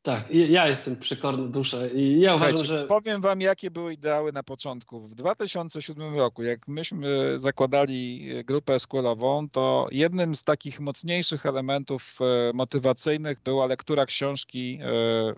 Tak, 0.03 0.31
ja 0.31 0.69
jestem 0.69 0.97
przekorny 0.97 1.49
duszę 1.49 1.91
i 1.91 2.21
ja 2.21 2.35
uważam, 2.35 2.65
że... 2.65 2.87
Powiem 2.87 3.21
wam, 3.21 3.41
jakie 3.41 3.71
były 3.71 3.93
ideały 3.93 4.33
na 4.33 4.43
początku. 4.43 5.09
W 5.09 5.15
2007 5.15 6.17
roku, 6.17 6.43
jak 6.43 6.69
myśmy 6.69 7.39
zakładali 7.39 8.29
grupę 8.45 8.79
SQL-ową, 8.79 9.49
to 9.53 9.87
jednym 9.91 10.35
z 10.35 10.45
takich 10.45 10.81
mocniejszych 10.81 11.47
elementów 11.47 12.19
e, 12.21 12.53
motywacyjnych 12.55 13.41
była 13.45 13.67
lektura 13.67 14.07
książki 14.07 14.79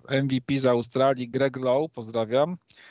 e, 0.08 0.22
MVP 0.22 0.58
z 0.58 0.66
Australii, 0.66 1.28
Greg 1.28 1.56
Lowe, 1.56 1.88
pozdrawiam, 1.88 2.52
e, 2.52 2.89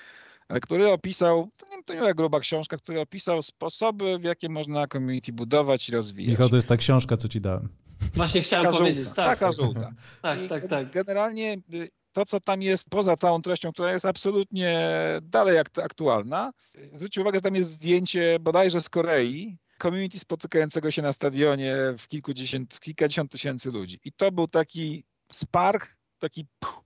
który 0.61 0.91
opisał, 0.91 1.49
to 1.57 1.75
nie, 1.75 1.83
to 1.83 1.93
nie 1.93 1.99
była 1.99 2.13
gruba 2.13 2.39
książka, 2.39 2.77
który 2.77 3.01
opisał 3.01 3.41
sposoby, 3.41 4.19
w 4.19 4.23
jakie 4.23 4.49
można 4.49 4.87
community 4.87 5.33
budować 5.33 5.89
i 5.89 5.91
rozwijać. 5.91 6.31
Michał, 6.31 6.49
to 6.49 6.55
jest 6.55 6.67
ta 6.67 6.77
książka, 6.77 7.17
co 7.17 7.27
ci 7.27 7.41
dałem. 7.41 7.69
Właśnie 8.13 8.41
chciałem 8.41 8.65
taka 8.65 8.77
powiedzieć. 8.77 9.05
Żółta, 9.05 9.25
tak. 9.25 9.39
Taka 9.39 9.51
żółta. 9.51 9.91
tak, 10.21 10.39
tak, 10.49 10.67
tak. 10.67 10.91
Generalnie 10.91 11.57
y, 11.73 11.89
to, 12.13 12.25
co 12.25 12.39
tam 12.39 12.61
jest 12.61 12.89
poza 12.89 13.15
całą 13.15 13.41
treścią, 13.41 13.71
która 13.71 13.93
jest 13.93 14.05
absolutnie 14.05 14.91
dalej 15.21 15.57
aktualna, 15.83 16.51
zwróćcie 16.93 17.21
uwagę, 17.21 17.37
że 17.37 17.41
tam 17.41 17.55
jest 17.55 17.69
zdjęcie 17.69 18.37
bodajże 18.39 18.81
z 18.81 18.89
Korei, 18.89 19.57
community 19.81 20.19
spotykającego 20.19 20.91
się 20.91 21.01
na 21.01 21.13
stadionie 21.13 21.75
w 21.97 22.07
kilkudziesiąt, 22.07 22.73
w 22.73 22.79
kilkadziesiąt 22.79 23.31
tysięcy 23.31 23.71
ludzi. 23.71 23.99
I 24.05 24.11
to 24.11 24.31
był 24.31 24.47
taki 24.47 25.03
spark, 25.31 25.97
taki 26.19 26.45
puh, 26.59 26.83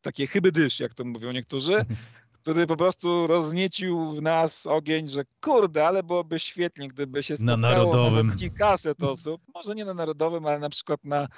takie 0.00 0.26
chyby 0.26 0.52
dysz, 0.52 0.80
jak 0.80 0.94
to 0.94 1.04
mówią 1.04 1.32
niektórzy, 1.32 1.84
który 2.44 2.66
po 2.66 2.76
prostu 2.76 3.26
rozniecił 3.26 4.12
w 4.12 4.22
nas 4.22 4.66
ogień, 4.66 5.08
że 5.08 5.24
kurde, 5.40 5.86
ale 5.86 6.02
byłoby 6.02 6.38
świetnie, 6.38 6.88
gdyby 6.88 7.22
się 7.22 7.36
spotkało 7.36 7.60
na 7.60 7.68
narodowym. 7.68 8.26
nawet 8.26 8.40
kilkaset 8.40 9.02
osób, 9.02 9.42
może 9.54 9.74
nie 9.74 9.84
na 9.84 9.94
narodowym, 9.94 10.46
ale 10.46 10.58
na 10.58 10.68
przykład 10.68 11.04
na, 11.04 11.22
e, 11.22 11.28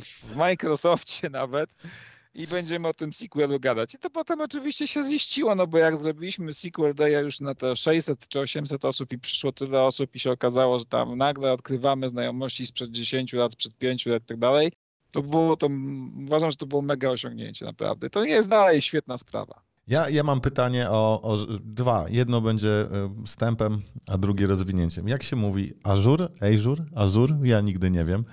w 0.00 0.36
Microsoftie 0.36 1.30
nawet 1.30 1.70
i 2.34 2.46
będziemy 2.46 2.88
o 2.88 2.94
tym 2.94 3.12
sequelu 3.12 3.60
gadać. 3.60 3.94
I 3.94 3.98
to 3.98 4.10
potem 4.10 4.40
oczywiście 4.40 4.86
się 4.86 5.02
ziściło, 5.02 5.54
no 5.54 5.66
bo 5.66 5.78
jak 5.78 5.96
zrobiliśmy 5.96 6.52
sequel 6.52 6.94
Day'a 6.94 7.22
już 7.22 7.40
na 7.40 7.54
te 7.54 7.76
600 7.76 8.28
czy 8.28 8.40
800 8.40 8.84
osób 8.84 9.12
i 9.12 9.18
przyszło 9.18 9.52
tyle 9.52 9.82
osób 9.82 10.14
i 10.14 10.18
się 10.18 10.30
okazało, 10.30 10.78
że 10.78 10.84
tam 10.84 11.18
nagle 11.18 11.52
odkrywamy 11.52 12.08
znajomości 12.08 12.66
sprzed 12.66 12.90
10 12.90 13.32
lat, 13.32 13.52
sprzed 13.52 13.76
5 13.78 14.06
lat 14.06 14.22
i 14.22 14.26
tak 14.26 14.38
dalej, 14.38 14.72
to 15.10 15.22
było 15.22 15.56
to, 15.56 15.68
uważam, 16.26 16.50
że 16.50 16.56
to 16.56 16.66
było 16.66 16.82
mega 16.82 17.08
osiągnięcie 17.10 17.64
naprawdę. 17.64 18.10
To 18.10 18.24
nie 18.24 18.32
jest 18.32 18.50
dalej 18.50 18.80
świetna 18.80 19.18
sprawa. 19.18 19.62
Ja, 19.88 20.08
ja 20.08 20.22
mam 20.22 20.40
pytanie 20.40 20.90
o, 20.90 21.22
o 21.22 21.36
dwa. 21.60 22.04
Jedno 22.08 22.40
będzie 22.40 22.70
e, 22.70 22.86
wstępem, 23.26 23.82
a 24.06 24.18
drugie 24.18 24.46
rozwinięciem. 24.46 25.08
Jak 25.08 25.22
się 25.22 25.36
mówi 25.36 25.74
Azure, 25.82 26.28
Azure, 26.40 26.84
Azure? 26.94 27.36
Ja 27.42 27.60
nigdy 27.60 27.90
nie 27.90 28.04
wiem. 28.04 28.24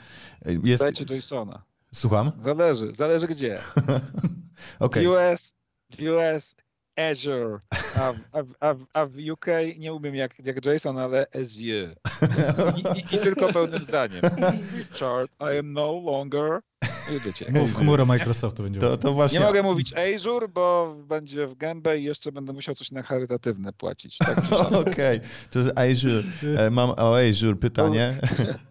E, 0.45 0.53
jest... 0.63 0.83
Dajcie 0.83 1.15
Jasona. 1.15 1.63
Słucham? 1.93 2.31
Zależy, 2.39 2.93
zależy 2.93 3.27
gdzie. 3.27 3.59
okay. 4.79 5.09
US, 5.09 5.53
US 6.01 6.55
Azure, 6.95 7.59
a, 7.95 8.13
a, 8.31 8.43
a, 8.59 8.75
a, 8.93 9.05
w 9.05 9.17
UK 9.31 9.45
nie 9.77 9.93
umiem 9.93 10.15
jak, 10.15 10.35
jak 10.45 10.65
Jason, 10.65 10.97
ale 10.97 11.25
Azure. 11.35 11.95
I, 12.77 12.99
i, 12.99 13.15
I, 13.15 13.19
tylko 13.19 13.53
pełnym 13.53 13.83
zdaniem. 13.83 14.21
Richard, 14.91 15.31
I 15.39 15.57
am 15.57 15.73
no 15.73 16.01
longer 16.05 16.61
Wiecie, 17.25 17.45
Mów 17.51 17.75
chmura 17.75 18.05
Microsoftu 18.05 18.63
będzie. 18.63 18.79
To, 18.79 18.97
to 18.97 19.13
właśnie... 19.13 19.39
Nie 19.39 19.45
mogę 19.45 19.63
mówić 19.63 19.93
Azure, 19.93 20.47
bo 20.47 20.95
będzie 21.07 21.47
w 21.47 21.55
gębę 21.55 21.99
i 21.99 22.03
jeszcze 22.03 22.31
będę 22.31 22.53
musiał 22.53 22.75
coś 22.75 22.91
na 22.91 23.03
charytatywne 23.03 23.73
płacić. 23.73 24.17
Tak 24.17 24.37
Okej, 24.51 25.17
okay. 25.17 25.21
to 25.51 25.59
jest 25.59 25.77
Azure. 25.77 26.23
E, 26.57 26.69
mam 26.69 26.89
o 26.89 27.17
Azure 27.19 27.55
pytanie. 27.55 28.21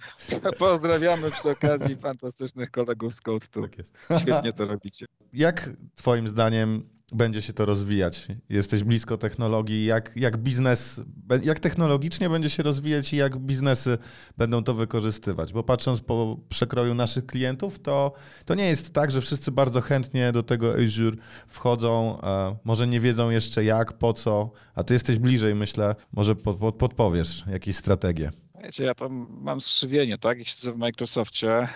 Pozdrawiamy 0.58 1.30
przy 1.30 1.50
okazji 1.50 1.96
fantastycznych 1.96 2.70
kolegów 2.70 3.14
z 3.14 3.20
Code 3.20 3.46
Tak 3.46 4.20
Świetnie 4.20 4.52
to 4.52 4.64
robicie. 4.64 5.06
Jak 5.32 5.70
twoim 5.96 6.28
zdaniem 6.28 6.82
będzie 7.12 7.42
się 7.42 7.52
to 7.52 7.64
rozwijać. 7.64 8.28
Jesteś 8.48 8.84
blisko 8.84 9.18
technologii, 9.18 9.84
jak, 9.84 10.12
jak 10.16 10.36
biznes, 10.36 11.00
jak 11.42 11.60
technologicznie 11.60 12.30
będzie 12.30 12.50
się 12.50 12.62
rozwijać 12.62 13.12
i 13.12 13.16
jak 13.16 13.38
biznesy 13.38 13.98
będą 14.38 14.64
to 14.64 14.74
wykorzystywać. 14.74 15.52
Bo 15.52 15.62
patrząc 15.62 16.00
po 16.00 16.36
przekroju 16.48 16.94
naszych 16.94 17.26
klientów, 17.26 17.78
to, 17.78 18.12
to 18.44 18.54
nie 18.54 18.68
jest 18.68 18.92
tak, 18.92 19.10
że 19.10 19.20
wszyscy 19.20 19.52
bardzo 19.52 19.80
chętnie 19.80 20.32
do 20.32 20.42
tego 20.42 20.74
Azure 20.74 21.16
wchodzą, 21.48 22.20
e, 22.20 22.56
może 22.64 22.86
nie 22.86 23.00
wiedzą 23.00 23.30
jeszcze 23.30 23.64
jak, 23.64 23.92
po 23.92 24.12
co, 24.12 24.50
a 24.74 24.84
ty 24.84 24.94
jesteś 24.94 25.18
bliżej, 25.18 25.54
myślę, 25.54 25.94
może 26.12 26.36
pod, 26.36 26.56
pod, 26.56 26.74
podpowiesz 26.74 27.44
jakieś 27.46 27.76
strategie. 27.76 28.30
Wiecie, 28.62 28.84
ja 28.84 28.94
tam 28.94 29.26
mam 29.40 29.60
skrzywienie, 29.60 30.18
tak, 30.18 30.38
jak 30.38 30.48
siedzę 30.48 30.72
w 30.72 30.76
Microsoftie. 30.76 31.50
E, 31.50 31.68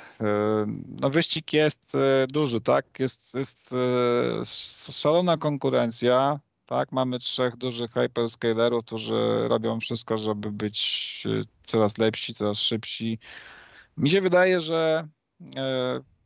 no 1.00 1.10
wyścig 1.10 1.52
jest 1.52 1.94
e, 1.94 2.26
duży, 2.26 2.60
tak, 2.60 2.86
jest, 2.98 3.34
jest 3.34 3.72
e, 3.72 4.44
szalona 4.92 5.36
konkurencja, 5.36 6.40
tak, 6.66 6.92
mamy 6.92 7.18
trzech 7.18 7.56
dużych 7.56 7.90
hyperscalerów, 7.90 8.84
którzy 8.84 9.48
robią 9.48 9.80
wszystko, 9.80 10.18
żeby 10.18 10.52
być 10.52 11.24
coraz 11.66 11.98
lepsi, 11.98 12.34
coraz 12.34 12.58
szybsi. 12.58 13.18
Mi 13.96 14.10
się 14.10 14.20
wydaje, 14.20 14.60
że 14.60 15.08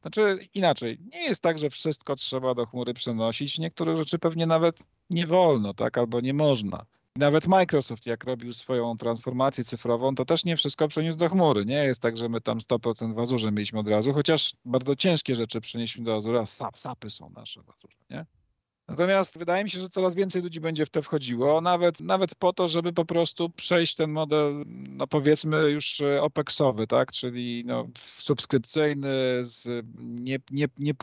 znaczy 0.00 0.38
inaczej, 0.54 0.98
nie 1.12 1.22
jest 1.22 1.42
tak, 1.42 1.58
że 1.58 1.70
wszystko 1.70 2.16
trzeba 2.16 2.54
do 2.54 2.66
chmury 2.66 2.94
przenosić. 2.94 3.58
Niektóre 3.58 3.96
rzeczy 3.96 4.18
pewnie 4.18 4.46
nawet 4.46 4.78
nie 5.10 5.26
wolno, 5.26 5.74
tak, 5.74 5.98
albo 5.98 6.20
nie 6.20 6.34
można. 6.34 6.86
Nawet 7.16 7.46
Microsoft, 7.46 8.06
jak 8.06 8.24
robił 8.24 8.52
swoją 8.52 8.98
transformację 8.98 9.64
cyfrową, 9.64 10.14
to 10.14 10.24
też 10.24 10.44
nie 10.44 10.56
wszystko 10.56 10.88
przeniósł 10.88 11.18
do 11.18 11.28
chmury. 11.28 11.66
Nie 11.66 11.84
jest 11.84 12.02
tak, 12.02 12.16
że 12.16 12.28
my 12.28 12.40
tam 12.40 12.58
100% 12.58 13.14
w 13.14 13.18
Azurze 13.18 13.52
mieliśmy 13.52 13.78
od 13.78 13.88
razu, 13.88 14.12
chociaż 14.12 14.52
bardzo 14.64 14.96
ciężkie 14.96 15.34
rzeczy 15.36 15.60
przenieśliśmy 15.60 16.04
do 16.04 16.16
Azura, 16.16 16.46
SAP, 16.46 16.78
SAPy 16.78 17.10
są 17.10 17.30
nasze 17.30 17.62
w 17.62 17.70
Azurze, 17.70 17.98
nie? 18.10 18.26
Natomiast 18.90 19.38
wydaje 19.38 19.64
mi 19.64 19.70
się, 19.70 19.78
że 19.78 19.88
coraz 19.88 20.14
więcej 20.14 20.42
ludzi 20.42 20.60
będzie 20.60 20.86
w 20.86 20.90
to 20.90 21.02
wchodziło, 21.02 21.60
nawet, 21.60 22.00
nawet 22.00 22.34
po 22.34 22.52
to, 22.52 22.68
żeby 22.68 22.92
po 22.92 23.04
prostu 23.04 23.50
przejść 23.50 23.94
ten 23.94 24.10
model, 24.10 24.64
no 24.66 25.06
powiedzmy 25.06 25.70
już 25.70 26.00
e, 26.00 26.22
OPEX-owy, 26.22 26.86
tak? 26.86 27.12
czyli 27.12 27.62
no, 27.66 27.86
subskrypcyjny 27.98 29.08
z 29.40 29.86
nie, 29.98 30.38
nie, 30.50 30.66
nie 30.78 30.94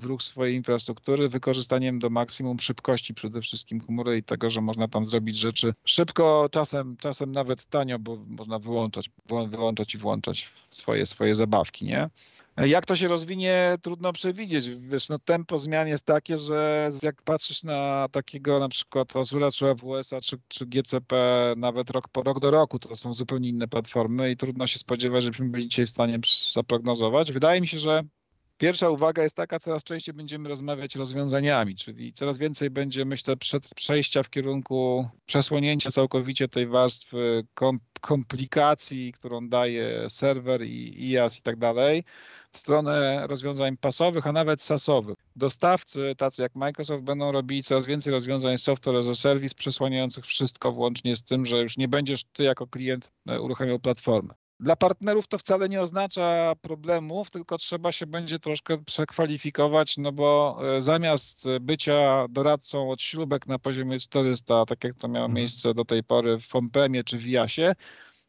w 0.00 0.04
ruch 0.04 0.22
swojej 0.22 0.54
infrastruktury, 0.54 1.28
wykorzystaniem 1.28 1.98
do 1.98 2.10
maksimum 2.10 2.60
szybkości 2.60 3.14
przede 3.14 3.40
wszystkim 3.40 3.80
chmury 3.80 4.16
i 4.16 4.22
tego, 4.22 4.50
że 4.50 4.60
można 4.60 4.88
tam 4.88 5.06
zrobić 5.06 5.36
rzeczy 5.36 5.74
szybko, 5.84 6.48
czasem, 6.50 6.96
czasem 6.96 7.32
nawet 7.32 7.64
tanio, 7.64 7.98
bo 7.98 8.16
można 8.26 8.58
wyłączać, 8.58 9.10
wyłączać 9.46 9.94
i 9.94 9.98
włączać 9.98 10.48
swoje, 10.70 11.06
swoje 11.06 11.34
zabawki, 11.34 11.84
nie? 11.84 12.10
Jak 12.56 12.86
to 12.86 12.96
się 12.96 13.08
rozwinie, 13.08 13.76
trudno 13.82 14.12
przewidzieć. 14.12 14.70
Wiesz, 14.70 15.08
no 15.08 15.18
tempo 15.18 15.58
zmian 15.58 15.88
jest 15.88 16.06
takie, 16.06 16.36
że 16.36 16.88
jak 17.02 17.22
patrzysz 17.22 17.62
na 17.62 18.08
takiego 18.12 18.58
na 18.58 18.68
przykład 18.68 19.16
Azura, 19.16 19.50
czy 19.50 19.68
AWS-a, 19.68 20.20
czy, 20.20 20.36
czy 20.48 20.66
GCP, 20.66 21.16
nawet 21.56 21.90
rok 21.90 22.08
po 22.08 22.22
rok 22.22 22.40
do 22.40 22.50
roku, 22.50 22.78
to 22.78 22.96
są 22.96 23.14
zupełnie 23.14 23.48
inne 23.48 23.68
platformy 23.68 24.30
i 24.30 24.36
trudno 24.36 24.66
się 24.66 24.78
spodziewać, 24.78 25.24
żebyśmy 25.24 25.48
byli 25.48 25.68
dzisiaj 25.68 25.86
w 25.86 25.90
stanie 25.90 26.18
zaprognozować. 26.52 27.32
Wydaje 27.32 27.60
mi 27.60 27.66
się, 27.66 27.78
że 27.78 28.02
Pierwsza 28.58 28.90
uwaga 28.90 29.22
jest 29.22 29.36
taka, 29.36 29.58
coraz 29.58 29.84
częściej 29.84 30.14
będziemy 30.14 30.48
rozmawiać 30.48 30.96
rozwiązaniami, 30.96 31.74
czyli 31.74 32.12
coraz 32.12 32.38
więcej 32.38 32.70
będzie, 32.70 33.04
myślę, 33.04 33.36
przed 33.36 33.74
przejścia 33.74 34.22
w 34.22 34.30
kierunku 34.30 35.08
przesłonięcia 35.26 35.90
całkowicie 35.90 36.48
tej 36.48 36.66
warstwy 36.66 37.46
komplikacji, 38.00 39.12
którą 39.12 39.48
daje 39.48 40.10
serwer 40.10 40.62
i 40.62 41.10
IaaS 41.10 41.38
i 41.38 41.42
tak 41.42 41.56
dalej, 41.56 42.04
w 42.52 42.58
stronę 42.58 43.26
rozwiązań 43.26 43.76
pasowych, 43.76 44.26
a 44.26 44.32
nawet 44.32 44.62
SaaSowych. 44.62 45.16
Dostawcy, 45.36 46.14
tacy 46.16 46.42
jak 46.42 46.54
Microsoft, 46.54 47.04
będą 47.04 47.32
robili 47.32 47.62
coraz 47.62 47.86
więcej 47.86 48.12
rozwiązań 48.12 48.58
software 48.58 48.96
as 48.96 49.08
a 49.08 49.14
service, 49.14 49.54
przesłaniających 49.54 50.26
wszystko, 50.26 50.72
włącznie 50.72 51.16
z 51.16 51.22
tym, 51.22 51.46
że 51.46 51.62
już 51.62 51.76
nie 51.76 51.88
będziesz 51.88 52.24
ty 52.24 52.42
jako 52.42 52.66
klient 52.66 53.12
e, 53.28 53.40
uruchamiał 53.40 53.78
platformy. 53.78 54.34
Dla 54.64 54.76
partnerów 54.76 55.26
to 55.26 55.38
wcale 55.38 55.68
nie 55.68 55.80
oznacza 55.80 56.52
problemów, 56.60 57.30
tylko 57.30 57.58
trzeba 57.58 57.92
się 57.92 58.06
będzie 58.06 58.38
troszkę 58.38 58.84
przekwalifikować, 58.84 59.96
no 59.96 60.12
bo 60.12 60.58
e, 60.76 60.80
zamiast 60.80 61.44
bycia 61.60 62.26
doradcą 62.28 62.90
od 62.90 63.02
śrubek 63.02 63.46
na 63.46 63.58
poziomie 63.58 64.00
400, 64.00 64.64
tak 64.66 64.84
jak 64.84 64.96
to 64.96 65.08
miało 65.08 65.26
mhm. 65.26 65.36
miejsce 65.36 65.74
do 65.74 65.84
tej 65.84 66.04
pory 66.04 66.38
w 66.38 66.56
on-premie 66.56 67.04
czy 67.04 67.18
w 67.18 67.28
IASie, 67.28 67.74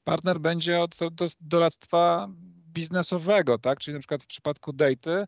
partner 0.03 0.39
będzie 0.39 0.81
od 0.81 0.95
doradztwa 1.41 2.27
biznesowego, 2.73 3.57
tak? 3.57 3.79
Czyli 3.79 3.93
na 3.93 3.99
przykład 3.99 4.23
w 4.23 4.27
przypadku 4.27 4.73
Data 4.73 5.25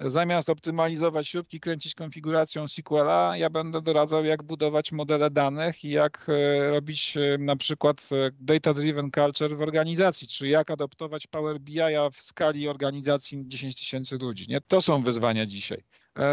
zamiast 0.00 0.50
optymalizować 0.50 1.28
śrubki, 1.28 1.60
kręcić 1.60 1.94
konfiguracją 1.94 2.68
SQL-a, 2.68 3.36
ja 3.36 3.50
będę 3.50 3.82
doradzał, 3.82 4.24
jak 4.24 4.42
budować 4.42 4.92
modele 4.92 5.30
danych 5.30 5.84
i 5.84 5.90
jak 5.90 6.26
e, 6.28 6.70
robić 6.70 7.16
e, 7.16 7.38
na 7.38 7.56
przykład 7.56 8.08
e, 8.12 8.30
data-driven 8.40 9.10
culture 9.10 9.56
w 9.56 9.62
organizacji, 9.62 10.28
czy 10.28 10.48
jak 10.48 10.70
adoptować 10.70 11.26
Power 11.26 11.60
BI 11.60 11.80
w 12.12 12.22
skali 12.22 12.68
organizacji 12.68 13.42
10 13.46 13.76
tysięcy 13.76 14.18
ludzi. 14.18 14.44
Nie? 14.48 14.60
To 14.60 14.80
są 14.80 15.02
wyzwania 15.02 15.46
dzisiaj. 15.46 15.82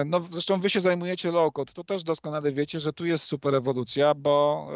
No, 0.05 0.21
zresztą 0.31 0.59
wy 0.59 0.69
się 0.69 0.81
zajmujecie 0.81 1.31
low-code, 1.31 1.73
to 1.73 1.83
też 1.83 2.03
doskonale 2.03 2.51
wiecie, 2.51 2.79
że 2.79 2.93
tu 2.93 3.05
jest 3.05 3.23
super 3.23 3.55
ewolucja, 3.55 4.13
bo 4.13 4.67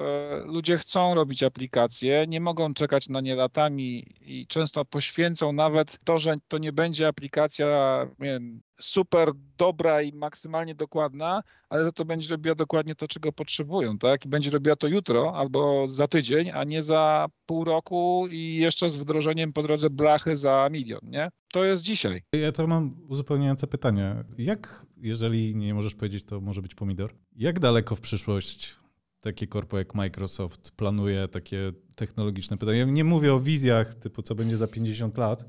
ludzie 0.46 0.78
chcą 0.78 1.16
robić 1.16 1.44
aplikacje, 1.44 2.26
nie 2.28 2.42
mogą 2.42 2.74
czekać 2.74 3.10
na 3.10 3.22
nie 3.22 3.36
latami 3.36 4.16
i 4.22 4.48
często 4.48 4.86
poświęcą 4.86 5.54
nawet 5.54 6.00
to, 6.04 6.18
że 6.18 6.36
to 6.48 6.58
nie 6.58 6.74
będzie 6.74 7.08
aplikacja 7.08 8.08
wiem, 8.20 8.62
super 8.82 9.32
dobra 9.58 10.02
i 10.02 10.14
maksymalnie 10.14 10.76
dokładna, 10.76 11.44
ale 11.70 11.86
za 11.86 11.92
to 11.92 12.06
będzie 12.06 12.30
robiła 12.30 12.56
dokładnie 12.56 12.96
to, 12.96 13.08
czego 13.08 13.32
potrzebują, 13.32 13.98
tak? 13.98 14.26
I 14.26 14.30
będzie 14.30 14.52
robiła 14.52 14.76
to 14.76 14.88
jutro 14.88 15.34
albo 15.36 15.88
za 15.88 16.08
tydzień, 16.08 16.52
a 16.54 16.64
nie 16.64 16.82
za 16.82 17.28
pół 17.46 17.64
roku 17.64 18.28
i 18.32 18.56
jeszcze 18.56 18.90
z 18.90 18.98
wdrożeniem 18.98 19.54
po 19.54 19.64
drodze 19.64 19.90
blachy 19.90 20.36
za 20.36 20.70
milion, 20.72 21.02
nie? 21.04 21.30
To 21.54 21.64
jest 21.64 21.84
dzisiaj. 21.84 22.22
Ja 22.34 22.52
to 22.52 22.68
mam 22.68 22.96
uzupełniające 23.08 23.68
pytanie. 23.68 24.24
Jak, 24.38 24.86
jeżeli 24.98 25.56
nie 25.56 25.74
możesz 25.74 25.96
powiedzieć, 25.96 26.24
to 26.26 26.42
może 26.42 26.62
być 26.62 26.76
pomidor, 26.76 27.14
jak 27.36 27.60
daleko 27.60 27.96
w 27.96 28.02
przyszłość 28.02 28.76
takie 29.22 29.48
korpo 29.48 29.78
jak 29.78 29.96
Microsoft 29.96 30.72
planuje 30.72 31.28
takie 31.28 31.72
technologiczne 31.96 32.58
pytania? 32.58 32.78
Ja 32.78 32.86
nie 32.86 33.04
mówię 33.04 33.34
o 33.34 33.40
wizjach 33.40 33.96
typu 33.96 34.22
co 34.22 34.36
będzie 34.36 34.58
za 34.58 34.68
50 34.68 35.18
lat 35.18 35.46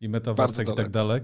i 0.00 0.08
metaversach 0.08 0.68
i 0.68 0.74
tak 0.74 0.90
dalej, 0.90 1.20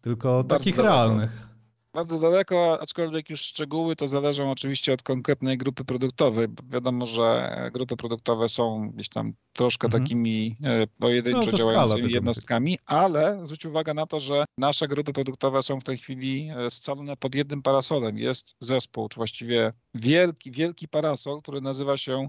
tylko 0.00 0.28
Bardzo 0.42 0.58
takich 0.58 0.76
daleko. 0.76 0.94
realnych. 0.94 1.48
Bardzo 1.94 2.18
daleko, 2.18 2.78
aczkolwiek 2.80 3.30
już 3.30 3.40
szczegóły 3.40 3.96
to 3.96 4.06
zależą 4.06 4.50
oczywiście 4.50 4.92
od 4.92 5.02
konkretnej 5.02 5.58
grupy 5.58 5.84
produktowej. 5.84 6.48
Wiadomo, 6.70 7.06
że 7.06 7.56
grupy 7.72 7.96
produktowe 7.96 8.48
są 8.48 8.90
gdzieś 8.90 9.08
tam 9.08 9.32
troszkę 9.52 9.86
mhm. 9.86 10.02
takimi 10.02 10.56
e, 10.64 10.86
pojedynczo 10.86 11.50
no, 11.52 11.58
działającymi 11.58 12.12
jednostkami, 12.12 12.78
ale 12.86 13.40
zwróć 13.42 13.66
uwagę 13.66 13.94
na 13.94 14.06
to, 14.06 14.20
że 14.20 14.44
nasze 14.58 14.88
grupy 14.88 15.12
produktowe 15.12 15.62
są 15.62 15.80
w 15.80 15.84
tej 15.84 15.98
chwili 15.98 16.50
e, 16.56 16.70
scalone 16.70 17.16
pod 17.16 17.34
jednym 17.34 17.62
parasolem. 17.62 18.18
Jest 18.18 18.54
zespół, 18.60 19.08
czy 19.08 19.16
właściwie 19.16 19.72
wielki, 19.94 20.50
wielki 20.50 20.88
parasol, 20.88 21.42
który 21.42 21.60
nazywa 21.60 21.96
się 21.96 22.28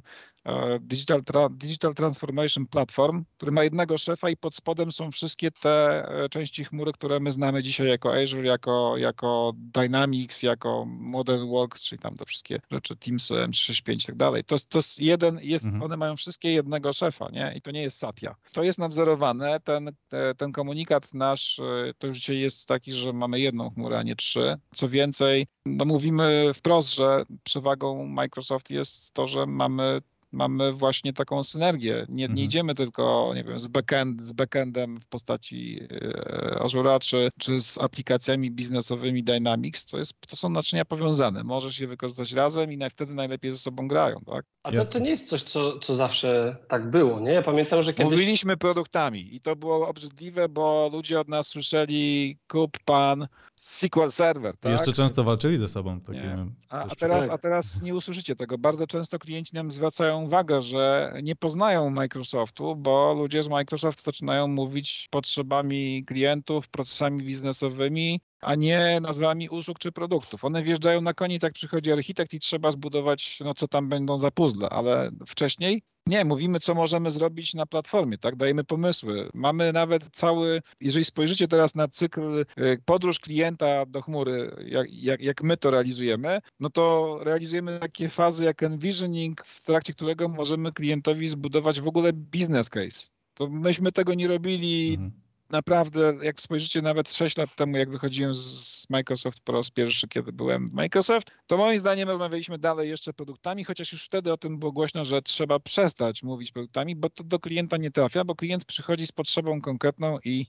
Digital, 0.81 1.21
Digital 1.51 1.93
Transformation 1.93 2.65
Platform, 2.65 3.23
który 3.37 3.51
ma 3.51 3.63
jednego 3.63 3.97
szefa 3.97 4.29
i 4.29 4.37
pod 4.37 4.55
spodem 4.55 4.91
są 4.91 5.11
wszystkie 5.11 5.51
te 5.51 6.05
części 6.31 6.65
chmury, 6.65 6.91
które 6.91 7.19
my 7.19 7.31
znamy 7.31 7.63
dzisiaj 7.63 7.87
jako 7.87 8.13
Azure, 8.13 8.47
jako, 8.47 8.97
jako 8.97 9.51
Dynamics, 9.55 10.43
jako 10.43 10.85
Modern 10.87 11.47
Works, 11.47 11.81
czyli 11.81 11.99
tam 11.99 12.15
te 12.15 12.25
wszystkie 12.25 12.59
rzeczy, 12.71 12.95
Teams 12.95 13.31
M365 13.31 13.93
i 13.93 14.05
tak 14.05 14.15
dalej. 14.15 14.43
To, 14.43 14.55
to 14.69 14.77
jest 14.77 14.99
jeden, 14.99 15.39
jest, 15.41 15.65
mhm. 15.65 15.83
one 15.83 15.97
mają 15.97 16.15
wszystkie 16.15 16.51
jednego 16.51 16.93
szefa 16.93 17.13
szefa, 17.13 17.29
nie? 17.31 17.53
I 17.57 17.61
to 17.61 17.71
nie 17.71 17.81
jest 17.81 17.97
Satya. 17.97 18.35
To 18.51 18.63
jest 18.63 18.79
nadzorowane. 18.79 19.59
Ten, 19.59 19.91
ten 20.37 20.51
komunikat 20.51 21.13
nasz 21.13 21.59
e, 21.59 21.93
to 21.97 22.07
już 22.07 22.17
dzisiaj 22.17 22.39
jest 22.39 22.67
taki, 22.67 22.93
że 22.93 23.13
mamy 23.13 23.39
jedną 23.39 23.69
chmurę, 23.69 23.99
a 23.99 24.03
nie 24.03 24.15
trzy. 24.15 24.57
Co 24.75 24.87
więcej, 24.87 25.47
no 25.65 25.85
mówimy 25.85 26.51
wprost, 26.53 26.95
że 26.95 27.23
przewagą 27.43 28.05
Microsoft 28.05 28.69
jest 28.69 29.13
to, 29.13 29.27
że 29.27 29.45
mamy 29.45 30.01
mamy 30.33 30.73
właśnie 30.73 31.13
taką 31.13 31.43
synergię. 31.43 32.05
Nie, 32.09 32.25
mhm. 32.25 32.37
nie 32.37 32.43
idziemy 32.43 32.75
tylko, 32.75 33.31
nie 33.35 33.43
wiem, 33.43 33.59
z, 33.59 33.67
backend, 33.67 34.25
z 34.25 34.31
backendem 34.31 34.99
w 34.99 35.05
postaci 35.05 35.79
e, 35.91 36.59
Azure 36.61 36.99
czy, 36.99 37.29
czy 37.39 37.59
z 37.59 37.77
aplikacjami 37.77 38.51
biznesowymi 38.51 39.23
Dynamics. 39.23 39.85
To, 39.85 39.97
jest, 39.97 40.13
to 40.27 40.35
są 40.35 40.49
naczynia 40.49 40.85
powiązane. 40.85 41.43
Możesz 41.43 41.79
je 41.79 41.87
wykorzystać 41.87 42.31
razem 42.31 42.71
i 42.71 42.79
wtedy 42.89 43.13
najlepiej 43.13 43.51
ze 43.51 43.57
sobą 43.57 43.87
grają, 43.87 44.19
tak? 44.25 44.45
A 44.63 44.71
to, 44.71 44.85
to 44.85 44.99
nie 44.99 45.09
jest 45.09 45.27
coś, 45.27 45.43
co, 45.43 45.79
co 45.79 45.95
zawsze 45.95 46.57
tak 46.67 46.89
było, 46.89 47.19
nie? 47.19 47.31
Ja 47.31 47.41
pamiętam, 47.41 47.83
że 47.83 47.93
kiedyś... 47.93 48.11
Mówiliśmy 48.11 48.57
produktami 48.57 49.35
i 49.35 49.41
to 49.41 49.55
było 49.55 49.87
obrzydliwe, 49.87 50.49
bo 50.49 50.89
ludzie 50.93 51.19
od 51.19 51.27
nas 51.27 51.47
słyszeli 51.47 52.37
kup 52.47 52.77
pan 52.85 53.27
SQL 53.55 54.09
Server, 54.09 54.57
tak? 54.57 54.71
Jeszcze 54.71 54.93
często 54.93 55.23
walczyli 55.23 55.57
ze 55.57 55.67
sobą. 55.67 56.01
Takim 56.01 56.55
a, 56.69 56.79
a, 56.79 56.95
teraz, 56.95 57.29
a 57.29 57.37
teraz 57.37 57.81
nie 57.81 57.95
usłyszycie 57.95 58.35
tego. 58.35 58.57
Bardzo 58.57 58.87
często 58.87 59.19
klienci 59.19 59.55
nam 59.55 59.71
zwracają 59.71 60.22
uwagę, 60.23 60.61
że 60.61 61.13
nie 61.23 61.35
poznają 61.35 61.89
Microsoftu, 61.89 62.75
bo 62.75 63.13
ludzie 63.13 63.43
z 63.43 63.49
Microsoft 63.49 64.03
zaczynają 64.03 64.47
mówić 64.47 65.07
potrzebami 65.11 66.05
klientów, 66.05 66.69
procesami 66.69 67.23
biznesowymi, 67.23 68.21
a 68.45 68.55
nie 68.55 68.99
nazwami 69.01 69.49
usług 69.49 69.79
czy 69.79 69.91
produktów. 69.91 70.45
One 70.45 70.63
wjeżdżają 70.63 71.01
na 71.01 71.13
koniec, 71.13 71.43
jak 71.43 71.53
przychodzi 71.53 71.91
architekt 71.91 72.33
i 72.33 72.39
trzeba 72.39 72.71
zbudować, 72.71 73.39
no 73.39 73.53
co 73.53 73.67
tam 73.67 73.89
będą 73.89 74.17
za 74.17 74.31
puzzle, 74.31 74.69
ale 74.69 75.09
wcześniej 75.27 75.81
nie, 76.07 76.25
mówimy, 76.25 76.59
co 76.59 76.73
możemy 76.73 77.11
zrobić 77.11 77.53
na 77.53 77.65
platformie, 77.65 78.17
tak? 78.17 78.35
Dajemy 78.35 78.63
pomysły. 78.63 79.29
Mamy 79.33 79.73
nawet 79.73 80.09
cały, 80.11 80.61
jeżeli 80.81 81.05
spojrzycie 81.05 81.47
teraz 81.47 81.75
na 81.75 81.87
cykl 81.87 82.45
y, 82.57 82.77
podróż 82.85 83.19
klienta 83.19 83.85
do 83.85 84.01
chmury, 84.01 84.55
jak, 84.65 84.87
jak, 84.93 85.21
jak 85.21 85.43
my 85.43 85.57
to 85.57 85.71
realizujemy, 85.71 86.39
no 86.59 86.69
to 86.69 87.17
realizujemy 87.21 87.79
takie 87.79 88.09
fazy 88.09 88.45
jak 88.45 88.63
envisioning, 88.63 89.45
w 89.45 89.65
trakcie 89.65 89.93
którego 89.93 90.29
możemy 90.29 90.71
klientowi 90.71 91.27
zbudować 91.27 91.81
w 91.81 91.87
ogóle 91.87 92.13
business 92.13 92.69
case. 92.69 93.07
To 93.33 93.47
myśmy 93.47 93.91
tego 93.91 94.13
nie 94.13 94.27
robili 94.27 94.93
mhm 94.93 95.23
naprawdę, 95.49 96.13
jak 96.21 96.41
spojrzycie 96.41 96.81
nawet 96.81 97.13
6 97.13 97.37
lat 97.37 97.55
temu, 97.55 97.77
jak 97.77 97.89
wychodziłem 97.89 98.33
z 98.33 98.85
Microsoft 98.89 99.39
po 99.39 99.51
raz 99.51 99.71
pierwszy, 99.71 100.07
kiedy 100.07 100.33
byłem 100.33 100.69
w 100.69 100.73
Microsoft, 100.73 101.31
to 101.47 101.57
moim 101.57 101.79
zdaniem 101.79 102.09
rozmawialiśmy 102.09 102.57
dalej 102.57 102.89
jeszcze 102.89 103.13
produktami, 103.13 103.63
chociaż 103.63 103.91
już 103.91 104.05
wtedy 104.05 104.33
o 104.33 104.37
tym 104.37 104.59
było 104.59 104.71
głośno, 104.71 105.05
że 105.05 105.21
trzeba 105.21 105.59
przestać 105.59 106.23
mówić 106.23 106.51
produktami, 106.51 106.95
bo 106.95 107.09
to 107.09 107.23
do 107.23 107.39
klienta 107.39 107.77
nie 107.77 107.91
trafia, 107.91 108.23
bo 108.23 108.35
klient 108.35 108.65
przychodzi 108.65 109.07
z 109.07 109.11
potrzebą 109.11 109.61
konkretną 109.61 110.17
i 110.25 110.45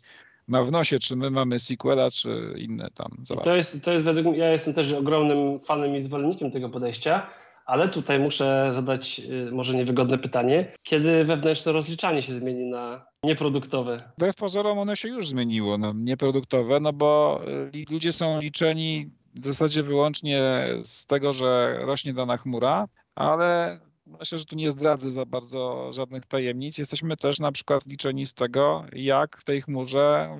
ma 0.47 0.62
w 0.62 0.70
nosie, 0.70 0.99
czy 0.99 1.16
my 1.16 1.30
mamy 1.30 1.59
SQL-a, 1.59 2.11
czy 2.11 2.55
inne 2.59 2.88
tam. 2.95 3.22
To 3.45 3.57
jest, 3.57 3.82
to 3.82 3.92
jest 3.92 4.05
według 4.05 4.26
mnie, 4.26 4.38
ja 4.38 4.53
jestem 4.53 4.74
też 4.74 4.92
ogromnym 4.92 5.61
fanem 5.61 5.97
i 5.97 6.03
zwolennikiem 6.03 6.51
tego 6.51 6.68
podejścia, 6.68 7.26
ale 7.66 7.88
tutaj 7.88 8.18
muszę 8.18 8.70
zadać 8.74 9.20
y, 9.48 9.52
może 9.52 9.74
niewygodne 9.74 10.18
pytanie. 10.18 10.72
Kiedy 10.82 11.24
wewnętrzne 11.24 11.72
rozliczanie 11.72 12.22
się 12.22 12.32
zmieni 12.32 12.64
na 12.64 13.06
nieproduktowe? 13.22 14.12
Wbrew 14.18 14.36
pozorom 14.36 14.78
one 14.78 14.96
się 14.96 15.08
już 15.08 15.28
zmieniło 15.28 15.78
na 15.78 15.92
nieproduktowe, 15.96 16.80
no 16.80 16.92
bo 16.92 17.40
y, 17.74 17.84
ludzie 17.90 18.12
są 18.12 18.40
liczeni 18.40 19.10
w 19.34 19.46
zasadzie 19.46 19.82
wyłącznie 19.82 20.66
z 20.78 21.06
tego, 21.06 21.32
że 21.32 21.78
rośnie 21.80 22.14
dana 22.14 22.36
chmura, 22.36 22.88
ale 23.14 23.78
Myślę, 24.07 24.38
że 24.38 24.44
tu 24.44 24.57
nie 24.57 24.70
zdradzę 24.70 25.11
za 25.11 25.26
bardzo 25.26 25.92
żadnych 25.92 26.26
tajemnic. 26.26 26.78
Jesteśmy 26.78 27.16
też 27.16 27.38
na 27.38 27.52
przykład 27.52 27.86
liczeni 27.86 28.26
z 28.26 28.34
tego, 28.34 28.84
jak 28.92 29.36
w 29.36 29.44
tej 29.44 29.62
chmurze, 29.62 30.30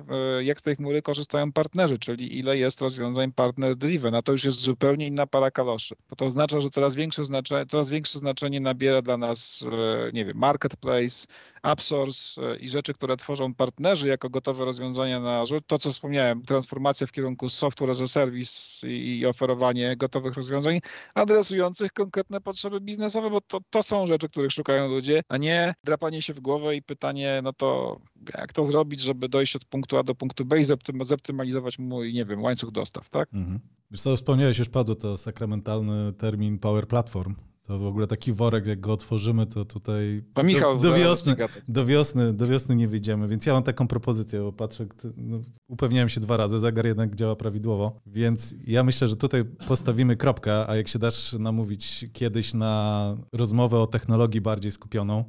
jak 0.41 0.59
z 0.59 0.61
tej 0.63 0.75
chmury 0.75 1.01
korzystają 1.01 1.51
partnerzy, 1.51 1.99
czyli 1.99 2.37
ile 2.39 2.57
jest 2.57 2.81
rozwiązań 2.81 3.31
partner-driven, 3.31 4.15
a 4.15 4.21
to 4.21 4.31
już 4.31 4.43
jest 4.43 4.59
zupełnie 4.59 5.07
inna 5.07 5.27
para 5.27 5.51
kaloszy. 5.51 5.95
Bo 6.09 6.15
to 6.15 6.25
oznacza, 6.25 6.59
że 6.59 6.69
coraz 6.69 6.95
większe, 6.95 7.23
znaczenie, 7.23 7.65
coraz 7.65 7.89
większe 7.89 8.19
znaczenie 8.19 8.59
nabiera 8.59 9.01
dla 9.01 9.17
nas, 9.17 9.65
e, 9.71 10.11
nie 10.13 10.25
wiem, 10.25 10.37
marketplace, 10.37 11.27
AppSource 11.65 12.41
e, 12.41 12.55
i 12.55 12.69
rzeczy, 12.69 12.93
które 12.93 13.17
tworzą 13.17 13.53
partnerzy 13.53 14.07
jako 14.07 14.29
gotowe 14.29 14.65
rozwiązania 14.65 15.19
na 15.19 15.39
Azure. 15.39 15.61
To, 15.67 15.77
co 15.77 15.91
wspomniałem, 15.91 16.41
transformacja 16.41 17.07
w 17.07 17.11
kierunku 17.11 17.49
software 17.49 17.89
as 17.89 18.01
a 18.01 18.07
service 18.07 18.87
i 18.87 19.25
oferowanie 19.25 19.95
gotowych 19.97 20.33
rozwiązań 20.33 20.79
adresujących 21.15 21.91
konkretne 21.91 22.41
potrzeby 22.41 22.81
biznesowe, 22.81 23.29
bo 23.29 23.41
to, 23.41 23.59
to 23.69 23.83
są 23.83 24.07
rzeczy, 24.07 24.29
których 24.29 24.51
szukają 24.51 24.87
ludzie, 24.87 25.21
a 25.29 25.37
nie 25.37 25.73
drapanie 25.83 26.21
się 26.21 26.33
w 26.33 26.39
głowę 26.39 26.75
i 26.75 26.81
pytanie, 26.81 27.41
no 27.43 27.53
to 27.53 27.99
jak 28.37 28.53
to 28.53 28.63
zrobić, 28.63 29.01
żeby 29.01 29.29
dojść 29.29 29.55
od 29.55 29.65
punktu 29.65 29.97
A 29.97 30.03
do 30.03 30.15
punktu 30.15 30.45
B 30.45 30.59
i 30.59 30.65
zoptymalizować 31.01 31.79
mój, 31.79 32.13
nie 32.13 32.25
wiem, 32.25 32.43
łańcuch 32.43 32.71
dostaw, 32.71 33.09
tak? 33.09 33.33
Mhm. 33.33 33.59
Wiesz 33.91 34.01
co, 34.01 34.15
wspomniałeś 34.15 34.57
już, 34.57 34.69
padło 34.69 34.95
to 34.95 35.17
sakramentalny 35.17 36.13
termin 36.13 36.59
Power 36.59 36.87
Platform. 36.87 37.35
To 37.67 37.77
w 37.77 37.85
ogóle 37.85 38.07
taki 38.07 38.33
worek, 38.33 38.67
jak 38.67 38.79
go 38.79 38.93
otworzymy, 38.93 39.45
to 39.45 39.65
tutaj 39.65 40.23
do, 40.59 40.75
do, 40.75 40.93
wiosny, 40.93 41.35
do, 41.67 41.85
wiosny, 41.85 42.33
do 42.33 42.47
wiosny 42.47 42.75
nie 42.75 42.87
wyjdziemy. 42.87 43.27
Więc 43.27 43.45
ja 43.45 43.53
mam 43.53 43.63
taką 43.63 43.87
propozycję, 43.87 44.39
bo 44.39 44.53
patrzę, 44.53 44.85
no, 45.17 45.39
upewniałem 45.67 46.09
się 46.09 46.19
dwa 46.19 46.37
razy, 46.37 46.59
zegar 46.59 46.85
jednak 46.85 47.15
działa 47.15 47.35
prawidłowo. 47.35 48.01
Więc 48.05 48.55
ja 48.67 48.83
myślę, 48.83 49.07
że 49.07 49.15
tutaj 49.15 49.45
postawimy 49.45 50.15
kropkę, 50.15 50.69
a 50.69 50.75
jak 50.75 50.87
się 50.87 50.99
dasz 50.99 51.33
namówić 51.33 52.05
kiedyś 52.13 52.53
na 52.53 53.17
rozmowę 53.33 53.79
o 53.79 53.87
technologii 53.87 54.41
bardziej 54.41 54.71
skupioną, 54.71 55.23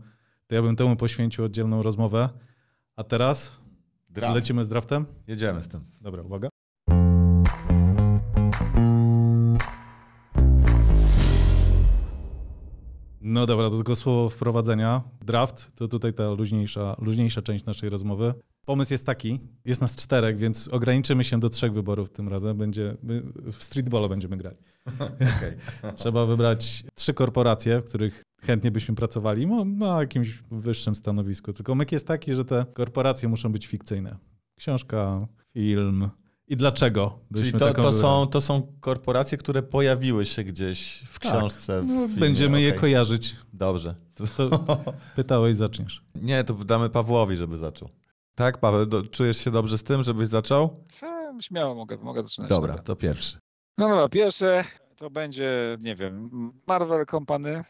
to 0.46 0.54
ja 0.54 0.62
bym 0.62 0.76
temu 0.76 0.96
poświęcił 0.96 1.44
oddzielną 1.44 1.82
rozmowę. 1.82 2.28
A 2.96 3.04
teraz 3.04 3.52
Draft. 4.08 4.34
lecimy 4.34 4.64
z 4.64 4.68
draftem? 4.68 5.06
Jedziemy 5.26 5.62
z 5.62 5.68
tym. 5.68 5.80
Dobra, 6.00 6.22
uwaga. 6.22 6.48
No 13.36 13.46
dobra, 13.46 13.70
to 13.70 13.76
tylko 13.76 13.96
słowo 13.96 14.28
wprowadzenia. 14.28 15.02
Draft 15.24 15.70
to 15.74 15.88
tutaj 15.88 16.14
ta 16.14 16.30
luźniejsza, 16.30 16.96
luźniejsza 16.98 17.42
część 17.42 17.64
naszej 17.64 17.88
rozmowy. 17.88 18.34
Pomysł 18.66 18.94
jest 18.94 19.06
taki, 19.06 19.40
jest 19.64 19.80
nas 19.80 19.96
czterech, 19.96 20.38
więc 20.38 20.68
ograniczymy 20.68 21.24
się 21.24 21.40
do 21.40 21.48
trzech 21.48 21.72
wyborów 21.72 22.10
tym 22.10 22.28
razem. 22.28 22.56
Będzie, 22.56 22.96
w 23.52 23.64
streetballu 23.64 24.08
będziemy 24.08 24.36
grać. 24.36 24.56
Okay. 25.36 25.92
Trzeba 25.96 26.26
wybrać 26.26 26.84
trzy 26.94 27.14
korporacje, 27.14 27.80
w 27.80 27.84
których 27.84 28.22
chętnie 28.42 28.70
byśmy 28.70 28.94
pracowali 28.94 29.46
no, 29.46 29.64
na 29.64 30.00
jakimś 30.00 30.42
wyższym 30.50 30.94
stanowisku. 30.94 31.52
Tylko 31.52 31.74
myk 31.74 31.92
jest 31.92 32.06
taki, 32.06 32.34
że 32.34 32.44
te 32.44 32.66
korporacje 32.74 33.28
muszą 33.28 33.52
być 33.52 33.66
fikcyjne. 33.66 34.16
Książka, 34.58 35.26
film, 35.52 36.10
i 36.48 36.56
dlaczego? 36.56 37.18
Czyli 37.36 37.52
to, 37.52 37.74
to, 37.74 37.92
są, 37.92 38.26
to 38.26 38.40
są 38.40 38.72
korporacje, 38.80 39.38
które 39.38 39.62
pojawiły 39.62 40.26
się 40.26 40.44
gdzieś 40.44 41.04
w 41.08 41.18
tak. 41.18 41.32
książce. 41.32 41.82
W 41.82 41.86
no, 41.86 42.08
będziemy 42.08 42.56
okay. 42.56 42.62
je 42.62 42.72
kojarzyć. 42.72 43.36
Dobrze. 43.52 43.94
To 44.14 44.64
pytałeś, 45.16 45.56
zaczniesz. 45.56 46.04
Nie, 46.14 46.44
to 46.44 46.54
damy 46.54 46.90
Pawłowi, 46.90 47.36
żeby 47.36 47.56
zaczął. 47.56 47.88
Tak, 48.34 48.58
Paweł, 48.58 48.86
do, 48.86 49.02
czujesz 49.02 49.38
się 49.38 49.50
dobrze 49.50 49.78
z 49.78 49.82
tym, 49.82 50.02
żebyś 50.02 50.28
zaczął? 50.28 50.84
Śmiało 51.40 51.74
mogę, 51.74 51.96
mogę 51.96 52.22
zaczynać. 52.22 52.48
Dobra, 52.48 52.78
to 52.78 52.96
pierwszy. 52.96 53.38
No 53.78 53.88
dobra, 53.88 54.08
pierwsze 54.08 54.64
to 54.96 55.10
będzie, 55.10 55.78
nie 55.80 55.96
wiem, 55.96 56.30
Marvel 56.66 57.06
Company. 57.06 57.64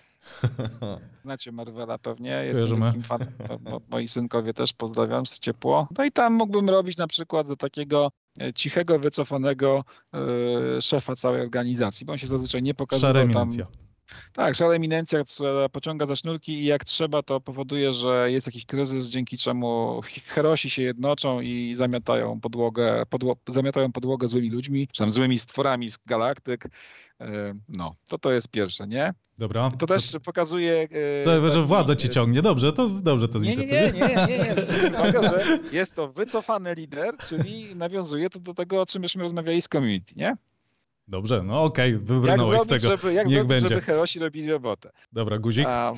Znacie 1.24 1.52
Marvela 1.52 1.98
pewnie, 1.98 2.30
jestem 2.30 2.80
takim 2.80 3.02
fanem, 3.02 3.28
moi 3.88 4.08
synkowie 4.08 4.54
też 4.54 4.72
pozdrawiam 4.72 5.26
z 5.26 5.38
ciepło. 5.38 5.88
No 5.98 6.04
i 6.04 6.12
tam 6.12 6.32
mógłbym 6.32 6.70
robić 6.70 6.96
na 6.96 7.06
przykład 7.06 7.46
za 7.46 7.56
takiego 7.56 8.10
e, 8.40 8.52
cichego, 8.52 8.98
wycofanego 8.98 9.84
y, 10.78 10.82
szefa 10.82 11.16
całej 11.16 11.40
organizacji, 11.42 12.06
bo 12.06 12.12
on 12.12 12.18
się 12.18 12.26
zazwyczaj 12.26 12.62
nie 12.62 12.74
pokazuje 12.74 13.28
tam. 13.28 13.50
Tak, 14.32 14.54
szara 14.54 14.74
eminencja, 14.74 15.24
która 15.24 15.68
pociąga 15.68 16.06
za 16.06 16.16
sznurki 16.16 16.52
i 16.52 16.64
jak 16.64 16.84
trzeba, 16.84 17.22
to 17.22 17.40
powoduje, 17.40 17.92
że 17.92 18.30
jest 18.30 18.46
jakiś 18.46 18.66
kryzys, 18.66 19.06
dzięki 19.06 19.38
czemu 19.38 20.00
herosi 20.26 20.70
się 20.70 20.82
jednoczą 20.82 21.40
i 21.40 21.74
zamiatają 21.74 22.40
podłogę, 22.40 23.02
podło 23.10 23.36
zamiatają 23.48 23.92
podłogę 23.92 24.28
złymi 24.28 24.50
ludźmi, 24.50 24.88
czy 24.92 24.98
tam 24.98 25.10
złymi 25.10 25.38
stworami 25.38 25.90
z 25.90 25.98
galaktyk. 26.06 26.68
E, 27.20 27.54
no, 27.68 27.94
to 28.06 28.18
to 28.18 28.32
jest 28.32 28.48
pierwsze, 28.48 28.86
nie? 28.86 29.14
Dobra. 29.38 29.70
To 29.78 29.86
też 29.86 30.12
to... 30.12 30.20
pokazuje... 30.20 30.88
E, 31.22 31.24
to, 31.24 31.50
że 31.50 31.62
władza 31.62 31.96
cię 31.96 32.08
ciągnie. 32.08 32.42
Dobrze, 32.42 32.72
to 32.72 32.88
dobrze 32.88 33.28
to 33.28 33.38
nie, 33.38 33.56
nie, 33.56 33.66
nie, 33.66 33.66
nie, 33.66 33.92
nie, 33.92 34.26
nie, 34.26 34.38
nie. 34.38 34.54
Uwaga, 34.98 35.22
że 35.22 35.58
jest 35.72 35.94
to 35.94 36.08
wycofany 36.08 36.74
lider, 36.74 37.16
czyli 37.16 37.76
nawiązuje 37.76 38.30
to 38.30 38.40
do 38.40 38.54
tego, 38.54 38.80
o 38.80 38.86
czym 38.86 39.02
myśmy 39.02 39.22
rozmawiali 39.22 39.62
z 39.62 39.68
community, 39.68 40.14
nie? 40.16 40.36
Dobrze, 41.08 41.42
no 41.42 41.62
okej, 41.62 41.94
okay, 41.94 42.04
wybrnąłeś 42.04 42.60
z 42.60 42.66
tego. 42.66 42.96
Żeby, 42.96 43.12
jak 43.12 43.26
Niech 43.26 43.34
zrobić, 43.34 43.48
będzie. 43.48 43.68
żeby 43.68 43.80
herosi 43.80 44.18
robili 44.18 44.50
robotę? 44.50 44.90
Dobra, 45.12 45.38
guzik. 45.38 45.66
A, 45.68 45.92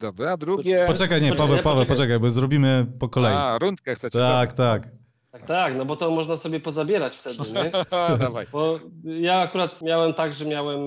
dobra, 0.00 0.36
drugie... 0.36 0.84
Poczekaj, 0.86 1.22
nie, 1.22 1.34
Paweł, 1.34 1.62
Paweł, 1.62 1.86
poczekaj, 1.86 2.20
bo 2.20 2.30
zrobimy 2.30 2.86
po 2.98 3.08
kolei. 3.08 3.34
A, 3.38 3.58
rundkę 3.58 3.94
chcecie. 3.94 4.18
Tak, 4.18 4.52
tak. 4.52 4.88
Tak, 5.30 5.46
tak, 5.46 5.76
no 5.76 5.84
bo 5.84 5.96
to 5.96 6.10
można 6.10 6.36
sobie 6.36 6.60
pozabierać 6.60 7.16
wtedy, 7.16 7.38
nie? 7.52 7.70
Dawaj. 8.18 8.46
Bo 8.52 8.78
ja 9.04 9.40
akurat 9.40 9.82
miałem 9.82 10.14
tak, 10.14 10.34
że 10.34 10.44
miałem 10.44 10.80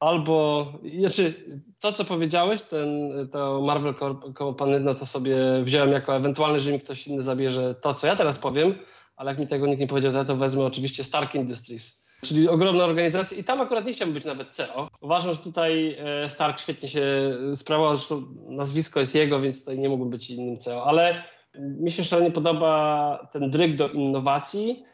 albo, 0.00 0.66
znaczy 0.98 1.34
to 1.80 1.92
co 1.92 2.04
powiedziałeś, 2.04 2.62
ten, 2.62 3.10
to 3.32 3.60
Marvel 3.60 3.94
Company, 4.38 4.80
no 4.80 4.94
to 4.94 5.06
sobie 5.06 5.36
wziąłem 5.64 5.92
jako 5.92 6.16
ewentualny, 6.16 6.60
że 6.60 6.72
mi 6.72 6.80
ktoś 6.80 7.06
inny 7.06 7.22
zabierze 7.22 7.74
to, 7.74 7.94
co 7.94 8.06
ja 8.06 8.16
teraz 8.16 8.38
powiem, 8.38 8.74
ale 9.16 9.30
jak 9.30 9.40
mi 9.40 9.46
tego 9.46 9.66
nikt 9.66 9.80
nie 9.80 9.86
powiedział, 9.86 10.12
to 10.12 10.18
ja 10.18 10.24
to 10.24 10.36
wezmę 10.36 10.64
oczywiście 10.64 11.04
Stark 11.04 11.34
Industries 11.34 12.07
czyli 12.24 12.48
ogromna 12.48 12.84
organizacja 12.84 13.38
i 13.38 13.44
tam 13.44 13.60
akurat 13.60 13.86
nie 13.86 13.92
chciałbym 13.92 14.14
być 14.14 14.24
nawet 14.24 14.50
CEO. 14.50 14.88
Uważam, 15.00 15.34
że 15.34 15.40
tutaj 15.40 15.96
e, 15.98 16.30
Stark 16.30 16.60
świetnie 16.60 16.88
się 16.88 17.36
sprawował, 17.54 17.96
zresztą 17.96 18.22
nazwisko 18.48 19.00
jest 19.00 19.14
jego, 19.14 19.40
więc 19.40 19.60
tutaj 19.60 19.78
nie 19.78 19.88
mógłbym 19.88 20.10
być 20.10 20.30
innym 20.30 20.58
CEO, 20.58 20.86
ale 20.86 21.24
mi 21.58 21.92
się 21.92 22.04
szalenie 22.04 22.30
podoba 22.30 23.28
ten 23.32 23.50
dryg 23.50 23.76
do 23.76 23.88
innowacji 23.88 24.84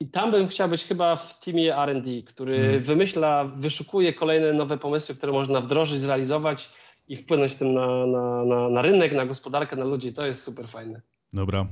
i 0.00 0.08
tam 0.08 0.30
bym 0.30 0.48
chciał 0.48 0.68
być 0.68 0.84
chyba 0.84 1.16
w 1.16 1.40
teamie 1.40 1.76
R&D, 1.76 2.22
który 2.22 2.58
hmm. 2.58 2.82
wymyśla, 2.82 3.44
wyszukuje 3.44 4.12
kolejne 4.12 4.52
nowe 4.52 4.78
pomysły, 4.78 5.14
które 5.14 5.32
można 5.32 5.60
wdrożyć, 5.60 5.98
zrealizować 5.98 6.70
i 7.08 7.16
wpłynąć 7.16 7.54
tym 7.54 7.74
na, 7.74 8.06
na, 8.06 8.44
na, 8.44 8.68
na 8.68 8.82
rynek, 8.82 9.12
na 9.12 9.26
gospodarkę, 9.26 9.76
na 9.76 9.84
ludzi. 9.84 10.12
To 10.12 10.26
jest 10.26 10.42
super 10.42 10.68
fajne. 10.68 11.00
Dobra, 11.32 11.66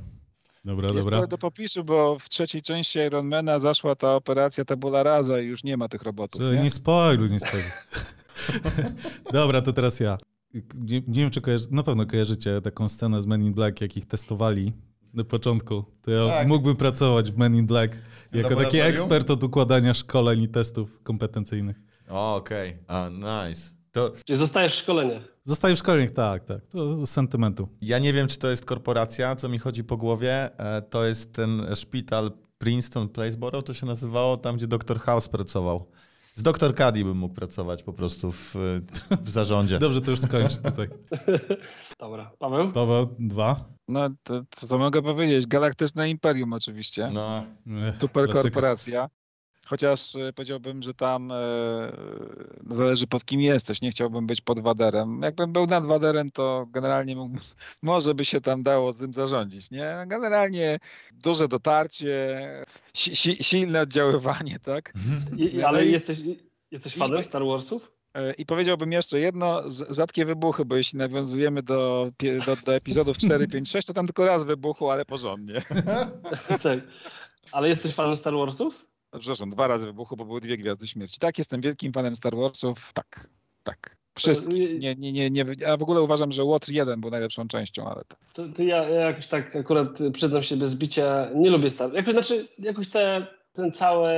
Dobra, 0.65 0.89
jest 0.93 0.99
dobra. 0.99 1.27
do 1.27 1.37
popisu, 1.37 1.83
bo 1.83 2.19
w 2.19 2.29
trzeciej 2.29 2.61
części 2.61 2.99
Ironmana 2.99 3.59
zaszła 3.59 3.95
ta 3.95 4.15
operacja 4.15 4.65
tabula 4.65 5.03
rasa 5.03 5.39
i 5.39 5.45
już 5.45 5.63
nie 5.63 5.77
ma 5.77 5.87
tych 5.87 6.01
robotów. 6.01 6.41
nie, 6.41 6.63
nie 6.63 6.69
spoiluj, 6.69 7.29
nie 7.29 7.39
spoiluj. 7.39 7.71
dobra, 9.33 9.61
to 9.61 9.73
teraz 9.73 9.99
ja. 9.99 10.17
Nie, 10.75 11.01
nie 11.07 11.21
wiem, 11.21 11.31
czy 11.31 11.41
kojarzy, 11.41 11.67
na 11.71 11.83
pewno 11.83 12.05
kojarzycie 12.05 12.61
taką 12.61 12.89
scenę 12.89 13.21
z 13.21 13.25
Men 13.25 13.43
in 13.43 13.53
Black, 13.53 13.81
jak 13.81 13.97
ich 13.97 14.05
testowali 14.05 14.73
na 15.13 15.23
początku. 15.23 15.85
To 16.01 16.11
ja 16.11 16.27
tak. 16.27 16.47
mógłbym 16.47 16.75
pracować 16.75 17.31
w 17.31 17.37
Men 17.37 17.55
in 17.55 17.65
Black 17.65 17.97
jako 18.33 18.55
taki 18.55 18.79
ekspert 18.79 19.31
od 19.31 19.43
układania 19.43 19.93
szkoleń 19.93 20.41
i 20.41 20.47
testów 20.49 21.03
kompetencyjnych. 21.03 21.81
Okej, 22.07 22.69
okay. 22.69 22.83
a 22.87 23.09
nice. 23.09 23.80
To... 23.91 24.11
Czyli 24.25 24.39
zostajesz 24.39 24.73
w 24.73 24.79
szkoleniach? 24.79 25.23
Zostaję 25.43 25.75
w 25.75 25.79
szkoleniach, 25.79 26.11
tak, 26.11 26.43
tak. 26.43 26.65
To 26.65 27.05
z 27.05 27.09
sentymentu. 27.09 27.67
Ja 27.81 27.99
nie 27.99 28.13
wiem, 28.13 28.27
czy 28.27 28.39
to 28.39 28.49
jest 28.49 28.65
korporacja, 28.65 29.35
co 29.35 29.49
mi 29.49 29.59
chodzi 29.59 29.83
po 29.83 29.97
głowie. 29.97 30.59
E, 30.59 30.81
to 30.81 31.05
jest 31.05 31.33
ten 31.33 31.75
szpital 31.75 32.31
Princeton 32.57 33.09
Placeboro, 33.09 33.61
to 33.61 33.73
się 33.73 33.85
nazywało, 33.85 34.37
tam 34.37 34.57
gdzie 34.57 34.67
dr 34.67 34.99
House 34.99 35.27
pracował. 35.27 35.91
Z 36.35 36.43
dr 36.43 36.75
Cady 36.75 37.03
bym 37.03 37.17
mógł 37.17 37.35
pracować 37.35 37.83
po 37.83 37.93
prostu 37.93 38.31
w, 38.31 38.55
w 39.21 39.29
zarządzie. 39.29 39.79
Dobrze, 39.87 40.01
to 40.01 40.11
już 40.11 40.19
skończ 40.19 40.57
tutaj. 40.57 40.87
Dobra, 41.99 42.31
Paweł? 42.39 42.71
Paweł, 42.71 43.15
dwa. 43.19 43.65
No, 43.87 44.09
to, 44.23 44.39
to 44.39 44.67
co 44.67 44.77
mogę 44.77 45.01
powiedzieć? 45.01 45.47
Galaktyczne 45.47 46.09
Imperium 46.09 46.53
oczywiście. 46.53 47.09
No. 47.13 47.43
Super 47.99 48.29
korporacja. 48.29 49.09
Chociaż 49.71 50.15
e, 50.15 50.33
powiedziałbym, 50.33 50.81
że 50.81 50.93
tam 50.93 51.31
e, 51.31 51.35
zależy 52.69 53.07
pod 53.07 53.25
kim 53.25 53.41
jesteś. 53.41 53.81
Nie 53.81 53.91
chciałbym 53.91 54.27
być 54.27 54.41
pod 54.41 54.59
waderem. 54.59 55.21
Jakbym 55.21 55.53
był 55.53 55.65
nad 55.65 55.85
waderem, 55.85 56.31
to 56.31 56.65
generalnie 56.69 57.15
mógł, 57.15 57.37
może 57.81 58.13
by 58.13 58.25
się 58.25 58.41
tam 58.41 58.63
dało 58.63 58.91
z 58.91 58.97
tym 58.97 59.13
zarządzić. 59.13 59.71
Nie? 59.71 60.03
Generalnie 60.07 60.77
duże 61.11 61.47
dotarcie, 61.47 62.37
si, 62.93 63.15
si, 63.15 63.43
silne 63.43 63.81
oddziaływanie, 63.81 64.59
tak? 64.59 64.93
I, 65.37 65.61
ale 65.61 65.85
jesteś, 65.85 66.19
jesteś 66.71 66.95
fanem 66.95 67.23
Star 67.23 67.45
Warsów? 67.45 67.91
E, 68.13 68.33
I 68.33 68.45
powiedziałbym 68.45 68.91
jeszcze 68.91 69.19
jedno, 69.19 69.61
rzadkie 69.89 70.25
wybuchy, 70.25 70.65
bo 70.65 70.75
jeśli 70.75 70.99
nawiązujemy 70.99 71.63
do, 71.63 72.11
do, 72.45 72.55
do 72.65 72.75
epizodów 72.75 73.17
4, 73.17 73.47
5, 73.47 73.71
6, 73.71 73.87
to 73.87 73.93
tam 73.93 74.05
tylko 74.05 74.25
raz 74.25 74.43
wybuchło, 74.43 74.93
ale 74.93 75.05
porządnie. 75.05 75.61
tak. 76.63 76.79
Ale 77.51 77.69
jesteś 77.69 77.93
fanem 77.93 78.17
Star 78.17 78.33
Warsów? 78.33 78.90
Przepraszam, 79.19 79.49
dwa 79.49 79.67
razy 79.67 79.85
wybuchu, 79.85 80.15
bo 80.17 80.25
były 80.25 80.41
dwie 80.41 80.57
Gwiazdy 80.57 80.87
Śmierci. 80.87 81.19
Tak, 81.19 81.37
jestem 81.37 81.61
wielkim 81.61 81.93
fanem 81.93 82.15
Star 82.15 82.35
Warsów, 82.35 82.91
tak, 82.93 83.27
tak. 83.63 83.95
Wszystkich. 84.15 84.79
Nie, 84.79 84.95
nie, 84.95 85.11
nie, 85.11 85.29
nie. 85.29 85.45
Ja 85.59 85.77
w 85.77 85.83
ogóle 85.83 86.01
uważam, 86.01 86.31
że 86.31 86.43
Łotr 86.43 86.71
1 86.71 87.01
był 87.01 87.11
najlepszą 87.11 87.47
częścią, 87.47 87.89
ale 87.89 88.03
to... 88.07 88.15
to, 88.33 88.47
to 88.55 88.63
ja, 88.63 88.89
ja, 88.89 89.01
jakoś 89.01 89.27
tak 89.27 89.55
akurat 89.55 89.87
przyznam 90.13 90.43
się 90.43 90.57
bez 90.57 90.75
bicia, 90.75 91.29
nie 91.35 91.49
lubię 91.49 91.69
Star 91.69 91.93
Jakoś, 91.93 92.13
znaczy, 92.13 92.47
jakoś 92.59 92.89
te, 92.89 93.27
ten 93.53 93.71
cały 93.71 94.09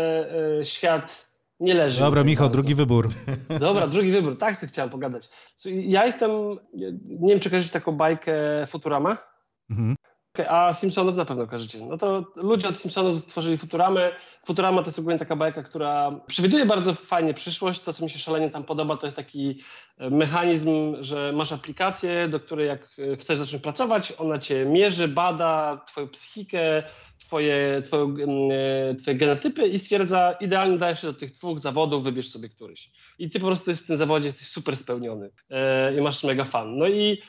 y, 0.62 0.66
świat 0.66 1.34
nie 1.60 1.74
leży. 1.74 2.00
Dobra, 2.00 2.24
Michał, 2.24 2.48
bardzo. 2.48 2.62
drugi 2.62 2.76
wybór. 2.76 3.10
Dobra, 3.60 3.88
drugi 3.98 4.12
wybór, 4.12 4.38
tak 4.38 4.54
chcę 4.54 4.68
chciałem 4.68 4.90
pogadać. 4.90 5.30
Ja 5.66 6.06
jestem, 6.06 6.32
nie 7.20 7.30
wiem 7.30 7.40
czy 7.40 7.50
kojarzysz 7.50 7.72
taką 7.72 7.92
bajkę 7.92 8.34
Futurama? 8.68 9.18
Mhm. 9.70 9.96
A 10.48 10.74
Simpsonów 10.74 11.16
na 11.16 11.26
pewno 11.26 11.48
kojarzycie. 11.48 11.86
No 11.86 11.98
to 11.98 12.26
ludzie 12.36 12.68
od 12.68 12.80
Simpsonów 12.80 13.20
stworzyli 13.20 13.58
Futuramę. 13.58 14.12
Futurama 14.46 14.82
to 14.82 14.88
jest 14.88 15.00
ogólnie 15.00 15.20
taka 15.20 15.36
bajka, 15.36 15.64
która 15.64 16.12
przewiduje 16.28 16.66
bardzo 16.66 16.94
fajnie 16.94 17.34
przyszłość. 17.34 17.82
To, 17.82 17.94
co 17.94 18.04
mi 18.04 18.10
się 18.10 18.20
szalenie 18.20 18.50
tam 18.50 18.64
podoba, 18.64 18.98
to 18.98 19.08
jest 19.08 19.18
taki 19.18 19.62
e, 19.98 20.10
mechanizm, 20.10 20.96
że 21.02 21.34
masz 21.36 21.52
aplikację, 21.52 22.28
do 22.28 22.40
której 22.40 22.68
jak 22.68 22.88
e, 23.14 23.18
chcesz 23.18 23.38
zacząć 23.38 23.64
pracować, 23.64 24.14
ona 24.18 24.40
cię 24.40 24.66
mierzy, 24.66 25.08
bada 25.08 25.84
twoją 25.88 26.08
psychikę, 26.08 26.84
twoje, 27.20 27.82
twoje, 27.86 28.26
e, 28.52 28.96
twoje 28.96 29.18
genotypy 29.18 29.68
i 29.68 29.80
stwierdza, 29.80 30.32
idealnie 30.32 30.78
dajesz 30.78 31.02
się 31.02 31.08
do 31.08 31.14
tych 31.14 31.32
dwóch 31.32 31.60
zawodów, 31.60 32.04
wybierz 32.04 32.30
sobie 32.30 32.50
któryś. 32.50 32.92
I 33.20 33.30
ty 33.30 33.40
po 33.40 33.46
prostu 33.46 33.76
w 33.76 33.86
tym 33.86 33.98
zawodzie 33.98 34.28
jesteś 34.28 34.48
super 34.48 34.78
spełniony 34.78 35.30
i 35.98 36.02
masz 36.02 36.24
mega 36.24 36.46
fan. 36.46 36.78
No 36.78 36.88
i 36.88 37.22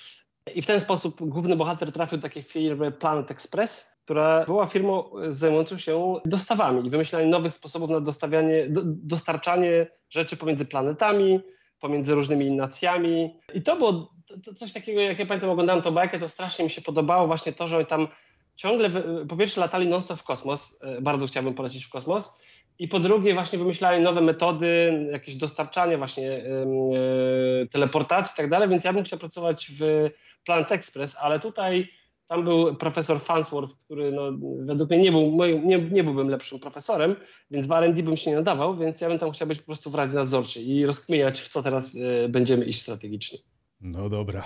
i 0.54 0.62
w 0.62 0.66
ten 0.66 0.80
sposób 0.80 1.28
główny 1.28 1.56
bohater 1.56 1.92
trafił 1.92 2.18
do 2.18 2.22
takiej 2.22 2.42
firmy 2.42 2.92
Planet 2.92 3.30
Express, 3.30 3.96
która 4.04 4.44
była 4.44 4.66
firmą 4.66 5.10
zajmującą 5.28 5.78
się 5.78 6.20
dostawami 6.24 6.86
i 6.86 6.90
wymyślaniem 6.90 7.30
nowych 7.30 7.54
sposobów 7.54 7.90
na 7.90 8.00
dostawianie, 8.00 8.68
do, 8.68 8.80
dostarczanie 8.84 9.86
rzeczy 10.10 10.36
pomiędzy 10.36 10.66
planetami, 10.66 11.40
pomiędzy 11.80 12.14
różnymi 12.14 12.52
nacjami. 12.52 13.40
I 13.54 13.62
to 13.62 13.76
było 13.76 14.14
to 14.44 14.54
coś 14.54 14.72
takiego, 14.72 15.00
jak 15.00 15.18
ja 15.18 15.26
pamiętam, 15.26 15.50
oglądałem 15.50 15.82
tą 15.82 15.90
bajkę, 15.90 16.20
to 16.20 16.28
strasznie 16.28 16.64
mi 16.64 16.70
się 16.70 16.82
podobało 16.82 17.26
właśnie 17.26 17.52
to, 17.52 17.68
że 17.68 17.76
oni 17.76 17.86
tam 17.86 18.08
ciągle, 18.56 18.90
po 19.28 19.36
pierwsze 19.36 19.60
latali 19.60 19.88
non-stop 19.88 20.18
w 20.18 20.24
kosmos, 20.24 20.78
e, 20.82 21.00
bardzo 21.00 21.26
chciałbym 21.26 21.54
polecieć 21.54 21.84
w 21.84 21.90
kosmos, 21.90 22.42
i 22.78 22.88
po 22.88 23.00
drugie 23.00 23.34
właśnie 23.34 23.58
wymyślali 23.58 24.02
nowe 24.02 24.20
metody, 24.20 25.06
jakieś 25.12 25.34
dostarczanie 25.34 25.98
właśnie 25.98 26.22
yy, 26.22 27.68
teleportacji 27.72 28.34
i 28.34 28.36
tak 28.36 28.50
dalej, 28.50 28.68
więc 28.68 28.84
ja 28.84 28.92
bym 28.92 29.04
chciał 29.04 29.18
pracować 29.18 29.70
w 29.80 30.10
Planet 30.44 30.72
Express, 30.72 31.16
ale 31.20 31.40
tutaj 31.40 31.88
tam 32.28 32.44
był 32.44 32.76
profesor 32.76 33.20
Fansworth, 33.20 33.76
który 33.84 34.12
no, 34.12 34.22
według 34.66 34.90
mnie 34.90 34.98
nie, 34.98 35.12
był, 35.12 35.36
nie, 35.64 35.78
nie 35.78 36.04
byłbym 36.04 36.28
lepszym 36.28 36.58
profesorem, 36.58 37.16
więc 37.50 37.66
w 37.66 37.72
R&D 37.72 38.02
bym 38.02 38.16
się 38.16 38.30
nie 38.30 38.36
nadawał, 38.36 38.76
więc 38.76 39.00
ja 39.00 39.08
bym 39.08 39.18
tam 39.18 39.32
chciał 39.32 39.48
być 39.48 39.58
po 39.58 39.66
prostu 39.66 39.90
w 39.90 39.94
Radzie 39.94 40.14
Nadzorczej 40.14 40.68
i 40.68 40.86
rozkminiać, 40.86 41.40
w 41.40 41.48
co 41.48 41.62
teraz 41.62 41.94
y, 41.94 42.28
będziemy 42.28 42.64
iść 42.64 42.80
strategicznie. 42.80 43.38
No 43.80 44.08
dobra. 44.08 44.44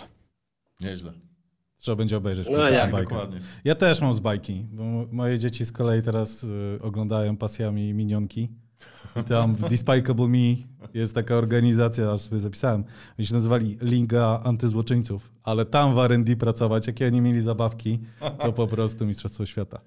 Nieźle. 0.80 1.27
Trzeba 1.78 1.96
będzie 1.96 2.16
obejrzeć. 2.16 2.48
No 2.50 2.68
jak, 2.68 2.90
dokładnie. 2.90 3.40
Ja 3.64 3.74
też 3.74 4.00
mam 4.00 4.14
z 4.14 4.20
bajki, 4.20 4.66
bo 4.72 4.82
moje 5.12 5.38
dzieci 5.38 5.64
z 5.64 5.72
kolei 5.72 6.02
teraz 6.02 6.44
y, 6.44 6.78
oglądają 6.82 7.36
pasjami 7.36 7.94
minionki. 7.94 8.48
I 9.20 9.24
tam 9.24 9.54
w 9.54 9.68
Despicable 9.68 10.28
Me 10.28 10.54
jest 10.94 11.14
taka 11.14 11.34
organizacja, 11.34 12.12
aż 12.12 12.20
sobie 12.20 12.40
zapisałem, 12.40 12.84
oni 13.18 13.26
się 13.26 13.34
nazywali 13.34 13.78
Liga 13.82 14.40
Antyzłoczyńców, 14.44 15.32
ale 15.42 15.64
tam 15.64 15.94
w 15.94 15.98
R&D 15.98 16.36
pracować, 16.36 16.86
jakie 16.86 17.06
oni 17.06 17.20
mieli 17.20 17.40
zabawki, 17.40 17.98
to 18.40 18.52
po 18.52 18.66
prostu 18.66 19.06
Mistrzostwo 19.06 19.46
Świata. 19.46 19.80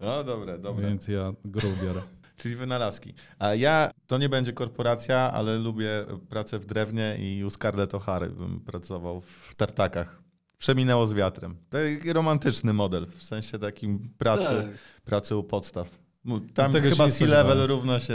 No 0.00 0.24
dobre, 0.24 0.58
dobre. 0.58 0.88
Więc 0.88 1.08
ja 1.08 1.32
grą 1.44 1.68
biorę. 1.84 2.00
Czyli 2.36 2.56
wynalazki. 2.56 3.14
A 3.38 3.54
ja, 3.54 3.90
to 4.06 4.18
nie 4.18 4.28
będzie 4.28 4.52
korporacja, 4.52 5.32
ale 5.32 5.58
lubię 5.58 6.06
pracę 6.28 6.58
w 6.58 6.66
drewnie 6.66 7.16
i 7.18 7.44
u 7.44 7.50
Scarlett 7.50 7.92
O'Hara 7.92 8.28
bym 8.28 8.60
pracował 8.60 9.20
w 9.20 9.54
tartakach. 9.54 10.22
Przeminęło 10.60 11.06
z 11.06 11.12
wiatrem. 11.12 11.56
Taki 11.70 12.12
romantyczny 12.12 12.72
model, 12.72 13.06
w 13.06 13.22
sensie 13.22 13.58
takim 13.58 13.98
pracy, 14.18 14.48
tak. 14.48 15.02
pracy 15.04 15.36
u 15.36 15.44
podstaw. 15.44 15.98
Tam 16.54 16.72
Tego 16.72 16.90
chyba 16.90 17.08
C-level 17.08 17.66
równa 17.66 18.00
się... 18.00 18.14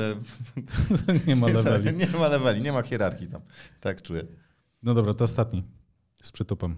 nie 1.27 1.35
ma 1.35 1.47
leveli. 1.63 1.97
Nie 1.97 2.07
ma 2.07 2.27
leveli, 2.27 2.61
nie 2.61 2.71
ma 2.71 2.81
hierarchii 2.81 3.27
tam. 3.27 3.41
Tak 3.79 4.01
czuję. 4.01 4.27
No 4.83 4.93
dobra, 4.93 5.13
to 5.13 5.23
ostatni 5.23 5.63
z 6.21 6.31
przytupem. 6.31 6.75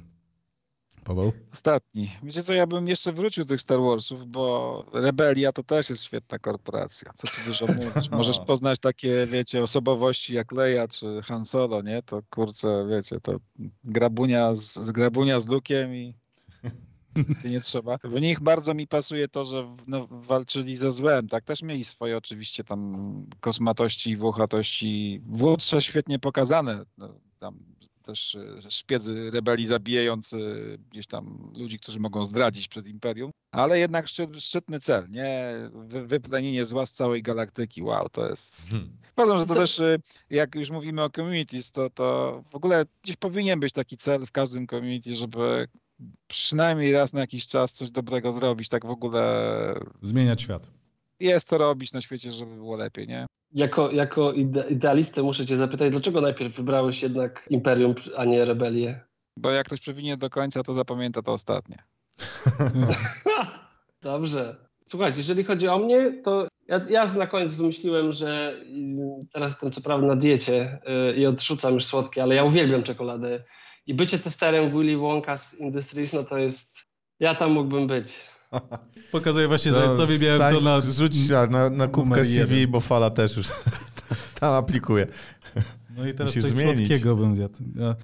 Paweł? 1.07 1.31
Ostatni. 1.53 2.11
Wiecie 2.23 2.43
co, 2.43 2.53
ja 2.53 2.67
bym 2.67 2.87
jeszcze 2.87 3.13
wrócił 3.13 3.43
do 3.43 3.47
tych 3.47 3.61
Star 3.61 3.81
Warsów, 3.81 4.27
bo 4.27 4.85
Rebelia 4.93 5.51
to 5.51 5.63
też 5.63 5.89
jest 5.89 6.03
świetna 6.03 6.39
korporacja. 6.39 7.11
Co 7.15 7.27
tu 7.27 7.33
dużo 7.45 7.67
mówić. 7.67 8.09
Możesz 8.17 8.39
poznać 8.39 8.79
takie, 8.79 9.27
wiecie, 9.27 9.63
osobowości 9.63 10.35
jak 10.35 10.51
Leia 10.51 10.87
czy 10.87 11.21
Han 11.23 11.45
Solo, 11.45 11.81
nie? 11.81 12.01
To 12.01 12.21
kurczę, 12.29 12.87
wiecie, 12.89 13.19
to 13.19 13.39
grabunia 13.83 14.55
z, 14.55 14.91
grabunia 14.91 15.39
z 15.39 15.47
Lukiem 15.47 15.95
i 15.95 16.13
nie 17.49 17.59
trzeba. 17.59 17.97
W 18.03 18.21
nich 18.21 18.39
bardzo 18.39 18.73
mi 18.73 18.87
pasuje 18.87 19.27
to, 19.27 19.45
że 19.45 19.75
no, 19.87 20.07
walczyli 20.11 20.77
ze 20.77 20.91
złem. 20.91 21.27
Tak 21.27 21.43
też 21.43 21.63
mieli 21.63 21.83
swoje 21.83 22.17
oczywiście 22.17 22.63
tam 22.63 22.95
kosmatości 23.39 24.09
i 24.09 24.17
włochatości. 24.17 25.21
W 25.25 25.57
świetnie 25.79 26.19
pokazane. 26.19 26.85
No, 26.97 27.19
tam 27.39 27.59
też 28.07 28.35
e, 28.35 28.71
szpiedzy 28.71 29.31
rebelii 29.31 29.65
zabijający 29.65 30.37
gdzieś 30.91 31.07
tam 31.07 31.53
ludzi, 31.55 31.79
którzy 31.79 31.99
mogą 31.99 32.25
zdradzić 32.25 32.67
przed 32.67 32.87
Imperium. 32.87 33.31
Ale 33.51 33.79
jednak 33.79 34.07
szczyt, 34.07 34.43
szczytny 34.43 34.79
cel, 34.79 35.09
nie? 35.09 35.53
Wy, 35.73 36.07
wyplenienie 36.07 36.65
zła 36.65 36.85
z 36.85 36.93
całej 36.93 37.21
galaktyki. 37.21 37.83
Wow, 37.83 38.09
to 38.09 38.29
jest... 38.29 38.69
Hmm. 38.69 38.97
Uważam, 39.17 39.39
że 39.39 39.45
to 39.45 39.55
też, 39.55 39.79
e, 39.79 39.97
jak 40.29 40.55
już 40.55 40.69
mówimy 40.69 41.03
o 41.03 41.09
communities, 41.09 41.71
to, 41.71 41.89
to 41.89 42.43
w 42.51 42.55
ogóle 42.55 42.85
gdzieś 43.03 43.15
powinien 43.15 43.59
być 43.59 43.73
taki 43.73 43.97
cel 43.97 44.25
w 44.25 44.31
każdym 44.31 44.67
community, 44.67 45.15
żeby 45.15 45.67
przynajmniej 46.27 46.91
raz 46.91 47.13
na 47.13 47.19
jakiś 47.19 47.47
czas 47.47 47.73
coś 47.73 47.91
dobrego 47.91 48.31
zrobić, 48.31 48.69
tak 48.69 48.85
w 48.85 48.89
ogóle. 48.89 49.79
Zmieniać 50.01 50.41
świat. 50.41 50.67
Jest 51.19 51.47
co 51.47 51.57
robić 51.57 51.93
na 51.93 52.01
świecie, 52.01 52.31
żeby 52.31 52.55
było 52.55 52.75
lepiej, 52.75 53.07
nie? 53.07 53.25
Jako, 53.51 53.91
jako 53.91 54.33
ide 54.33 54.63
idealistę 54.69 55.23
muszę 55.23 55.45
cię 55.45 55.55
zapytać, 55.55 55.91
dlaczego 55.91 56.21
najpierw 56.21 56.55
wybrałeś 56.55 57.03
jednak 57.03 57.47
Imperium, 57.49 57.95
a 58.17 58.25
nie 58.25 58.45
Rebelię? 58.45 59.01
Bo 59.37 59.51
jak 59.51 59.65
ktoś 59.65 59.79
przewinie 59.79 60.17
do 60.17 60.29
końca, 60.29 60.63
to 60.63 60.73
zapamięta 60.73 61.21
to 61.21 61.33
ostatnie. 61.33 61.83
Dobrze. 64.01 64.55
Słuchajcie, 64.85 65.17
jeżeli 65.17 65.43
chodzi 65.43 65.67
o 65.67 65.79
mnie, 65.79 66.11
to 66.23 66.47
ja, 66.67 66.81
ja 66.89 67.05
na 67.05 67.27
koniec 67.27 67.53
wymyśliłem, 67.53 68.11
że 68.11 68.61
teraz 69.33 69.51
jestem 69.51 69.71
co 69.71 69.81
prawda 69.81 70.07
na 70.07 70.15
diecie 70.15 70.81
yy, 70.85 71.15
i 71.15 71.25
odrzucam 71.25 71.73
już 71.73 71.85
słodkie, 71.85 72.23
ale 72.23 72.35
ja 72.35 72.43
uwielbiam 72.43 72.83
czekoladę 72.83 73.43
i 73.87 73.93
bycie 73.93 74.19
testerem 74.19 74.71
Willy 74.71 74.97
Wonka's 74.97 75.59
Industries, 75.59 76.13
no 76.13 76.23
to 76.23 76.37
jest... 76.37 76.77
Ja 77.19 77.35
tam 77.35 77.51
mógłbym 77.51 77.87
być. 77.87 78.19
Pokazuję 79.11 79.47
właśnie 79.47 79.71
no, 79.71 79.77
Zajcowi, 79.77 80.19
miałem 80.19 80.55
to 80.55 80.61
na... 80.61 80.81
Rzucić 80.81 81.29
na, 81.49 81.69
na 81.69 81.87
kubkę 81.87 82.25
CV, 82.25 82.67
bo 82.67 82.79
Fala 82.79 83.09
też 83.09 83.37
już 83.37 83.47
tam 84.39 84.53
aplikuje. 84.53 85.07
No 85.97 86.07
i 86.07 86.13
teraz 86.13 86.35
Musisz 86.35 86.43
coś 86.43 86.51
zmienić. 86.51 86.77
słodkiego 86.77 87.15
bym 87.15 87.35
zjadł. 87.35 87.55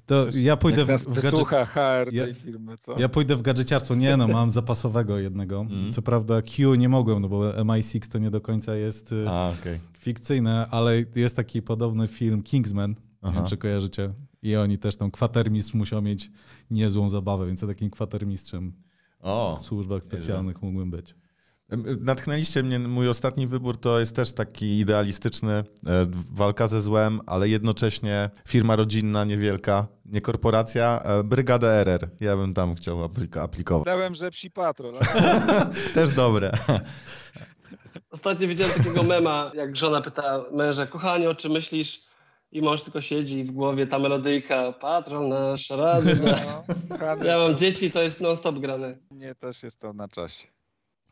To 0.06 0.24
ja 0.34 0.56
pójdę 0.56 0.84
w, 0.84 0.88
w 0.88 1.08
wysłucha 1.08 1.64
HR 1.64 2.10
tej 2.10 2.18
ja, 2.18 2.34
firmy, 2.34 2.76
co? 2.78 3.00
Ja 3.00 3.08
pójdę 3.08 3.36
w 3.36 3.42
gadżeciarstwo. 3.42 3.94
Nie 3.94 4.16
no, 4.16 4.28
mam 4.28 4.50
zapasowego 4.50 5.18
jednego. 5.18 5.66
Mm. 5.74 5.92
Co 5.92 6.02
prawda 6.02 6.42
Q 6.42 6.74
nie 6.74 6.88
mogłem, 6.88 7.22
no 7.22 7.28
bo 7.28 7.52
MI6 7.52 8.12
to 8.12 8.18
nie 8.18 8.30
do 8.30 8.40
końca 8.40 8.74
jest 8.74 9.12
y, 9.12 9.24
A, 9.28 9.52
okay. 9.60 9.78
fikcyjne, 9.98 10.66
ale 10.70 11.04
jest 11.16 11.36
taki 11.36 11.62
podobny 11.62 12.08
film 12.08 12.42
Kingsman, 12.42 12.94
Aha. 13.22 13.30
nie 13.30 13.38
wiem, 13.38 13.48
czy 13.48 13.56
kojarzycie. 13.56 14.12
I 14.42 14.56
oni 14.56 14.78
też 14.78 14.96
tam 14.96 15.10
kwatermistrz 15.10 15.74
musiał 15.74 16.02
mieć 16.02 16.30
niezłą 16.70 17.10
zabawę, 17.10 17.46
więc 17.46 17.62
ja 17.62 17.68
takim 17.68 17.90
kwatermistrzem 17.90 18.72
o, 19.24 19.56
w 19.56 19.58
służbach 19.58 20.04
specjalnych 20.04 20.62
nie 20.62 20.68
mógłbym 20.68 20.90
być. 20.90 21.14
Natchnęliście 22.00 22.62
mnie, 22.62 22.78
mój 22.78 23.08
ostatni 23.08 23.46
wybór 23.46 23.76
to 23.76 24.00
jest 24.00 24.16
też 24.16 24.32
taki 24.32 24.78
idealistyczny, 24.78 25.52
e, 25.52 25.64
walka 26.32 26.66
ze 26.66 26.80
złem, 26.80 27.20
ale 27.26 27.48
jednocześnie 27.48 28.30
firma 28.48 28.76
rodzinna, 28.76 29.24
niewielka, 29.24 29.86
nie 30.06 30.20
korporacja, 30.20 31.02
e, 31.04 31.24
Brygada 31.24 31.68
RR. 31.68 32.10
Ja 32.20 32.36
bym 32.36 32.54
tam 32.54 32.74
chciał 32.74 33.04
aplikować. 33.42 33.84
Dałem, 33.84 34.14
że 34.14 34.30
psi 34.30 34.50
patrol. 34.50 34.94
też 35.94 36.12
dobre. 36.12 36.52
Ostatnio 38.10 38.48
widziałem 38.48 38.74
takiego 38.74 39.02
mema, 39.02 39.50
jak 39.54 39.76
żona 39.76 40.00
pyta 40.00 40.44
męża, 40.52 40.86
kochanie, 40.86 41.34
czy 41.34 41.48
myślisz, 41.48 42.02
i 42.54 42.62
mąż 42.62 42.82
tylko 42.82 43.00
siedzi 43.00 43.38
i 43.38 43.44
w 43.44 43.50
głowie 43.50 43.86
ta 43.86 43.98
melodyjka, 43.98 44.72
patron 44.72 45.28
nasz, 45.28 45.70
rady. 45.70 46.20
No, 46.24 47.24
ja 47.26 47.38
mam 47.38 47.56
dzieci, 47.56 47.90
to 47.90 48.02
jest 48.02 48.20
non-stop 48.20 48.58
grane. 48.58 48.98
Nie, 49.10 49.34
też 49.34 49.62
jest 49.62 49.80
to 49.80 49.92
na 49.92 50.08
czasie. 50.08 50.46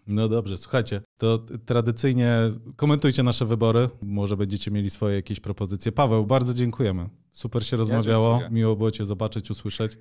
No 0.07 0.29
dobrze, 0.29 0.57
słuchajcie, 0.57 1.03
to 1.19 1.45
tradycyjnie 1.67 2.39
komentujcie 2.77 3.23
nasze 3.23 3.47
wybory, 3.47 3.89
może 4.03 4.37
będziecie 4.37 4.71
mieli 4.71 4.91
swoje 4.91 5.17
jakieś 5.17 5.41
propozycje. 5.41 5.93
Paweł, 5.93 6.27
bardzo 6.27 6.55
dziękujemy. 6.55 7.09
Super 7.33 7.67
się 7.67 7.77
rozmawiało, 7.77 8.41
ja 8.41 8.51
miło 8.51 8.77
było 8.77 8.91
cię 8.91 9.05
zobaczyć, 9.05 9.51
usłyszeć. 9.51 9.93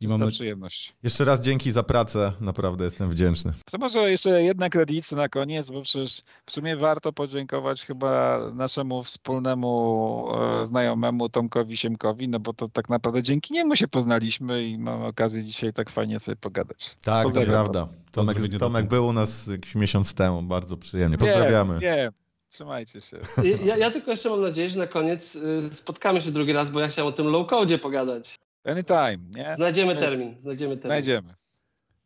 I 0.00 0.08
mam 0.08 0.30
przyjemność. 0.30 0.94
Jeszcze 1.02 1.24
raz 1.24 1.40
dzięki 1.40 1.72
za 1.72 1.82
pracę, 1.82 2.32
naprawdę 2.40 2.84
jestem 2.84 3.10
wdzięczny. 3.10 3.52
To 3.70 3.78
może 3.78 4.10
jeszcze 4.10 4.42
jedna 4.42 4.68
kredycja 4.68 5.16
na 5.16 5.28
koniec, 5.28 5.70
bo 5.70 5.82
przecież 5.82 6.22
w 6.46 6.52
sumie 6.52 6.76
warto 6.76 7.12
podziękować 7.12 7.86
chyba 7.86 8.40
naszemu 8.54 9.02
wspólnemu 9.02 10.26
e, 10.60 10.66
znajomemu 10.66 11.28
Tomkowi 11.28 11.76
Siemkowi, 11.76 12.28
no 12.28 12.40
bo 12.40 12.52
to 12.52 12.68
tak 12.68 12.88
naprawdę 12.88 13.22
dzięki 13.22 13.54
niemu 13.54 13.76
się 13.76 13.88
poznaliśmy 13.88 14.64
i 14.64 14.78
mam 14.78 15.02
okazję 15.02 15.44
dzisiaj 15.44 15.72
tak 15.72 15.90
fajnie 15.90 16.20
sobie 16.20 16.36
pogadać. 16.36 16.96
Tak, 17.02 17.32
to 17.32 17.42
prawda. 17.42 17.88
Tomek, 18.12 18.38
Tomek 18.58 18.88
był 18.88 19.06
u 19.06 19.12
nas 19.12 19.46
jakiś 19.46 19.74
miesiąc 19.74 20.14
temu, 20.14 20.42
bardzo 20.42 20.76
przyjemnie. 20.76 21.18
Pozdrawiamy. 21.18 21.74
Nie, 21.74 21.80
nie. 21.80 22.10
Trzymajcie 22.48 23.00
się. 23.00 23.20
Ja, 23.64 23.76
ja, 23.76 23.90
tylko 23.90 24.10
jeszcze 24.10 24.30
mam 24.30 24.40
nadzieję, 24.40 24.70
że 24.70 24.78
na 24.78 24.86
koniec 24.86 25.36
y, 25.36 25.68
spotkamy 25.72 26.20
się 26.20 26.30
drugi 26.30 26.52
raz, 26.52 26.70
bo 26.70 26.80
ja 26.80 26.88
chciałem 26.88 27.08
o 27.08 27.12
tym 27.12 27.26
low-codzie 27.26 27.78
pogadać. 27.78 28.38
Anytime, 28.66 29.18
nie? 29.36 29.56
Znajdziemy 29.56 29.96
termin, 29.96 30.40
znajdziemy 30.40 30.76
termin. 30.76 30.90
Znajdziemy. 30.90 31.34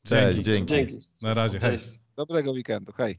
Cześć, 0.04 0.40
dzięki. 0.40 0.74
dzięki. 0.74 0.98
Na 1.22 1.34
razie, 1.34 1.58
hej. 1.58 1.78
Dobrego 2.16 2.50
weekendu, 2.52 2.92
hej. 2.92 3.18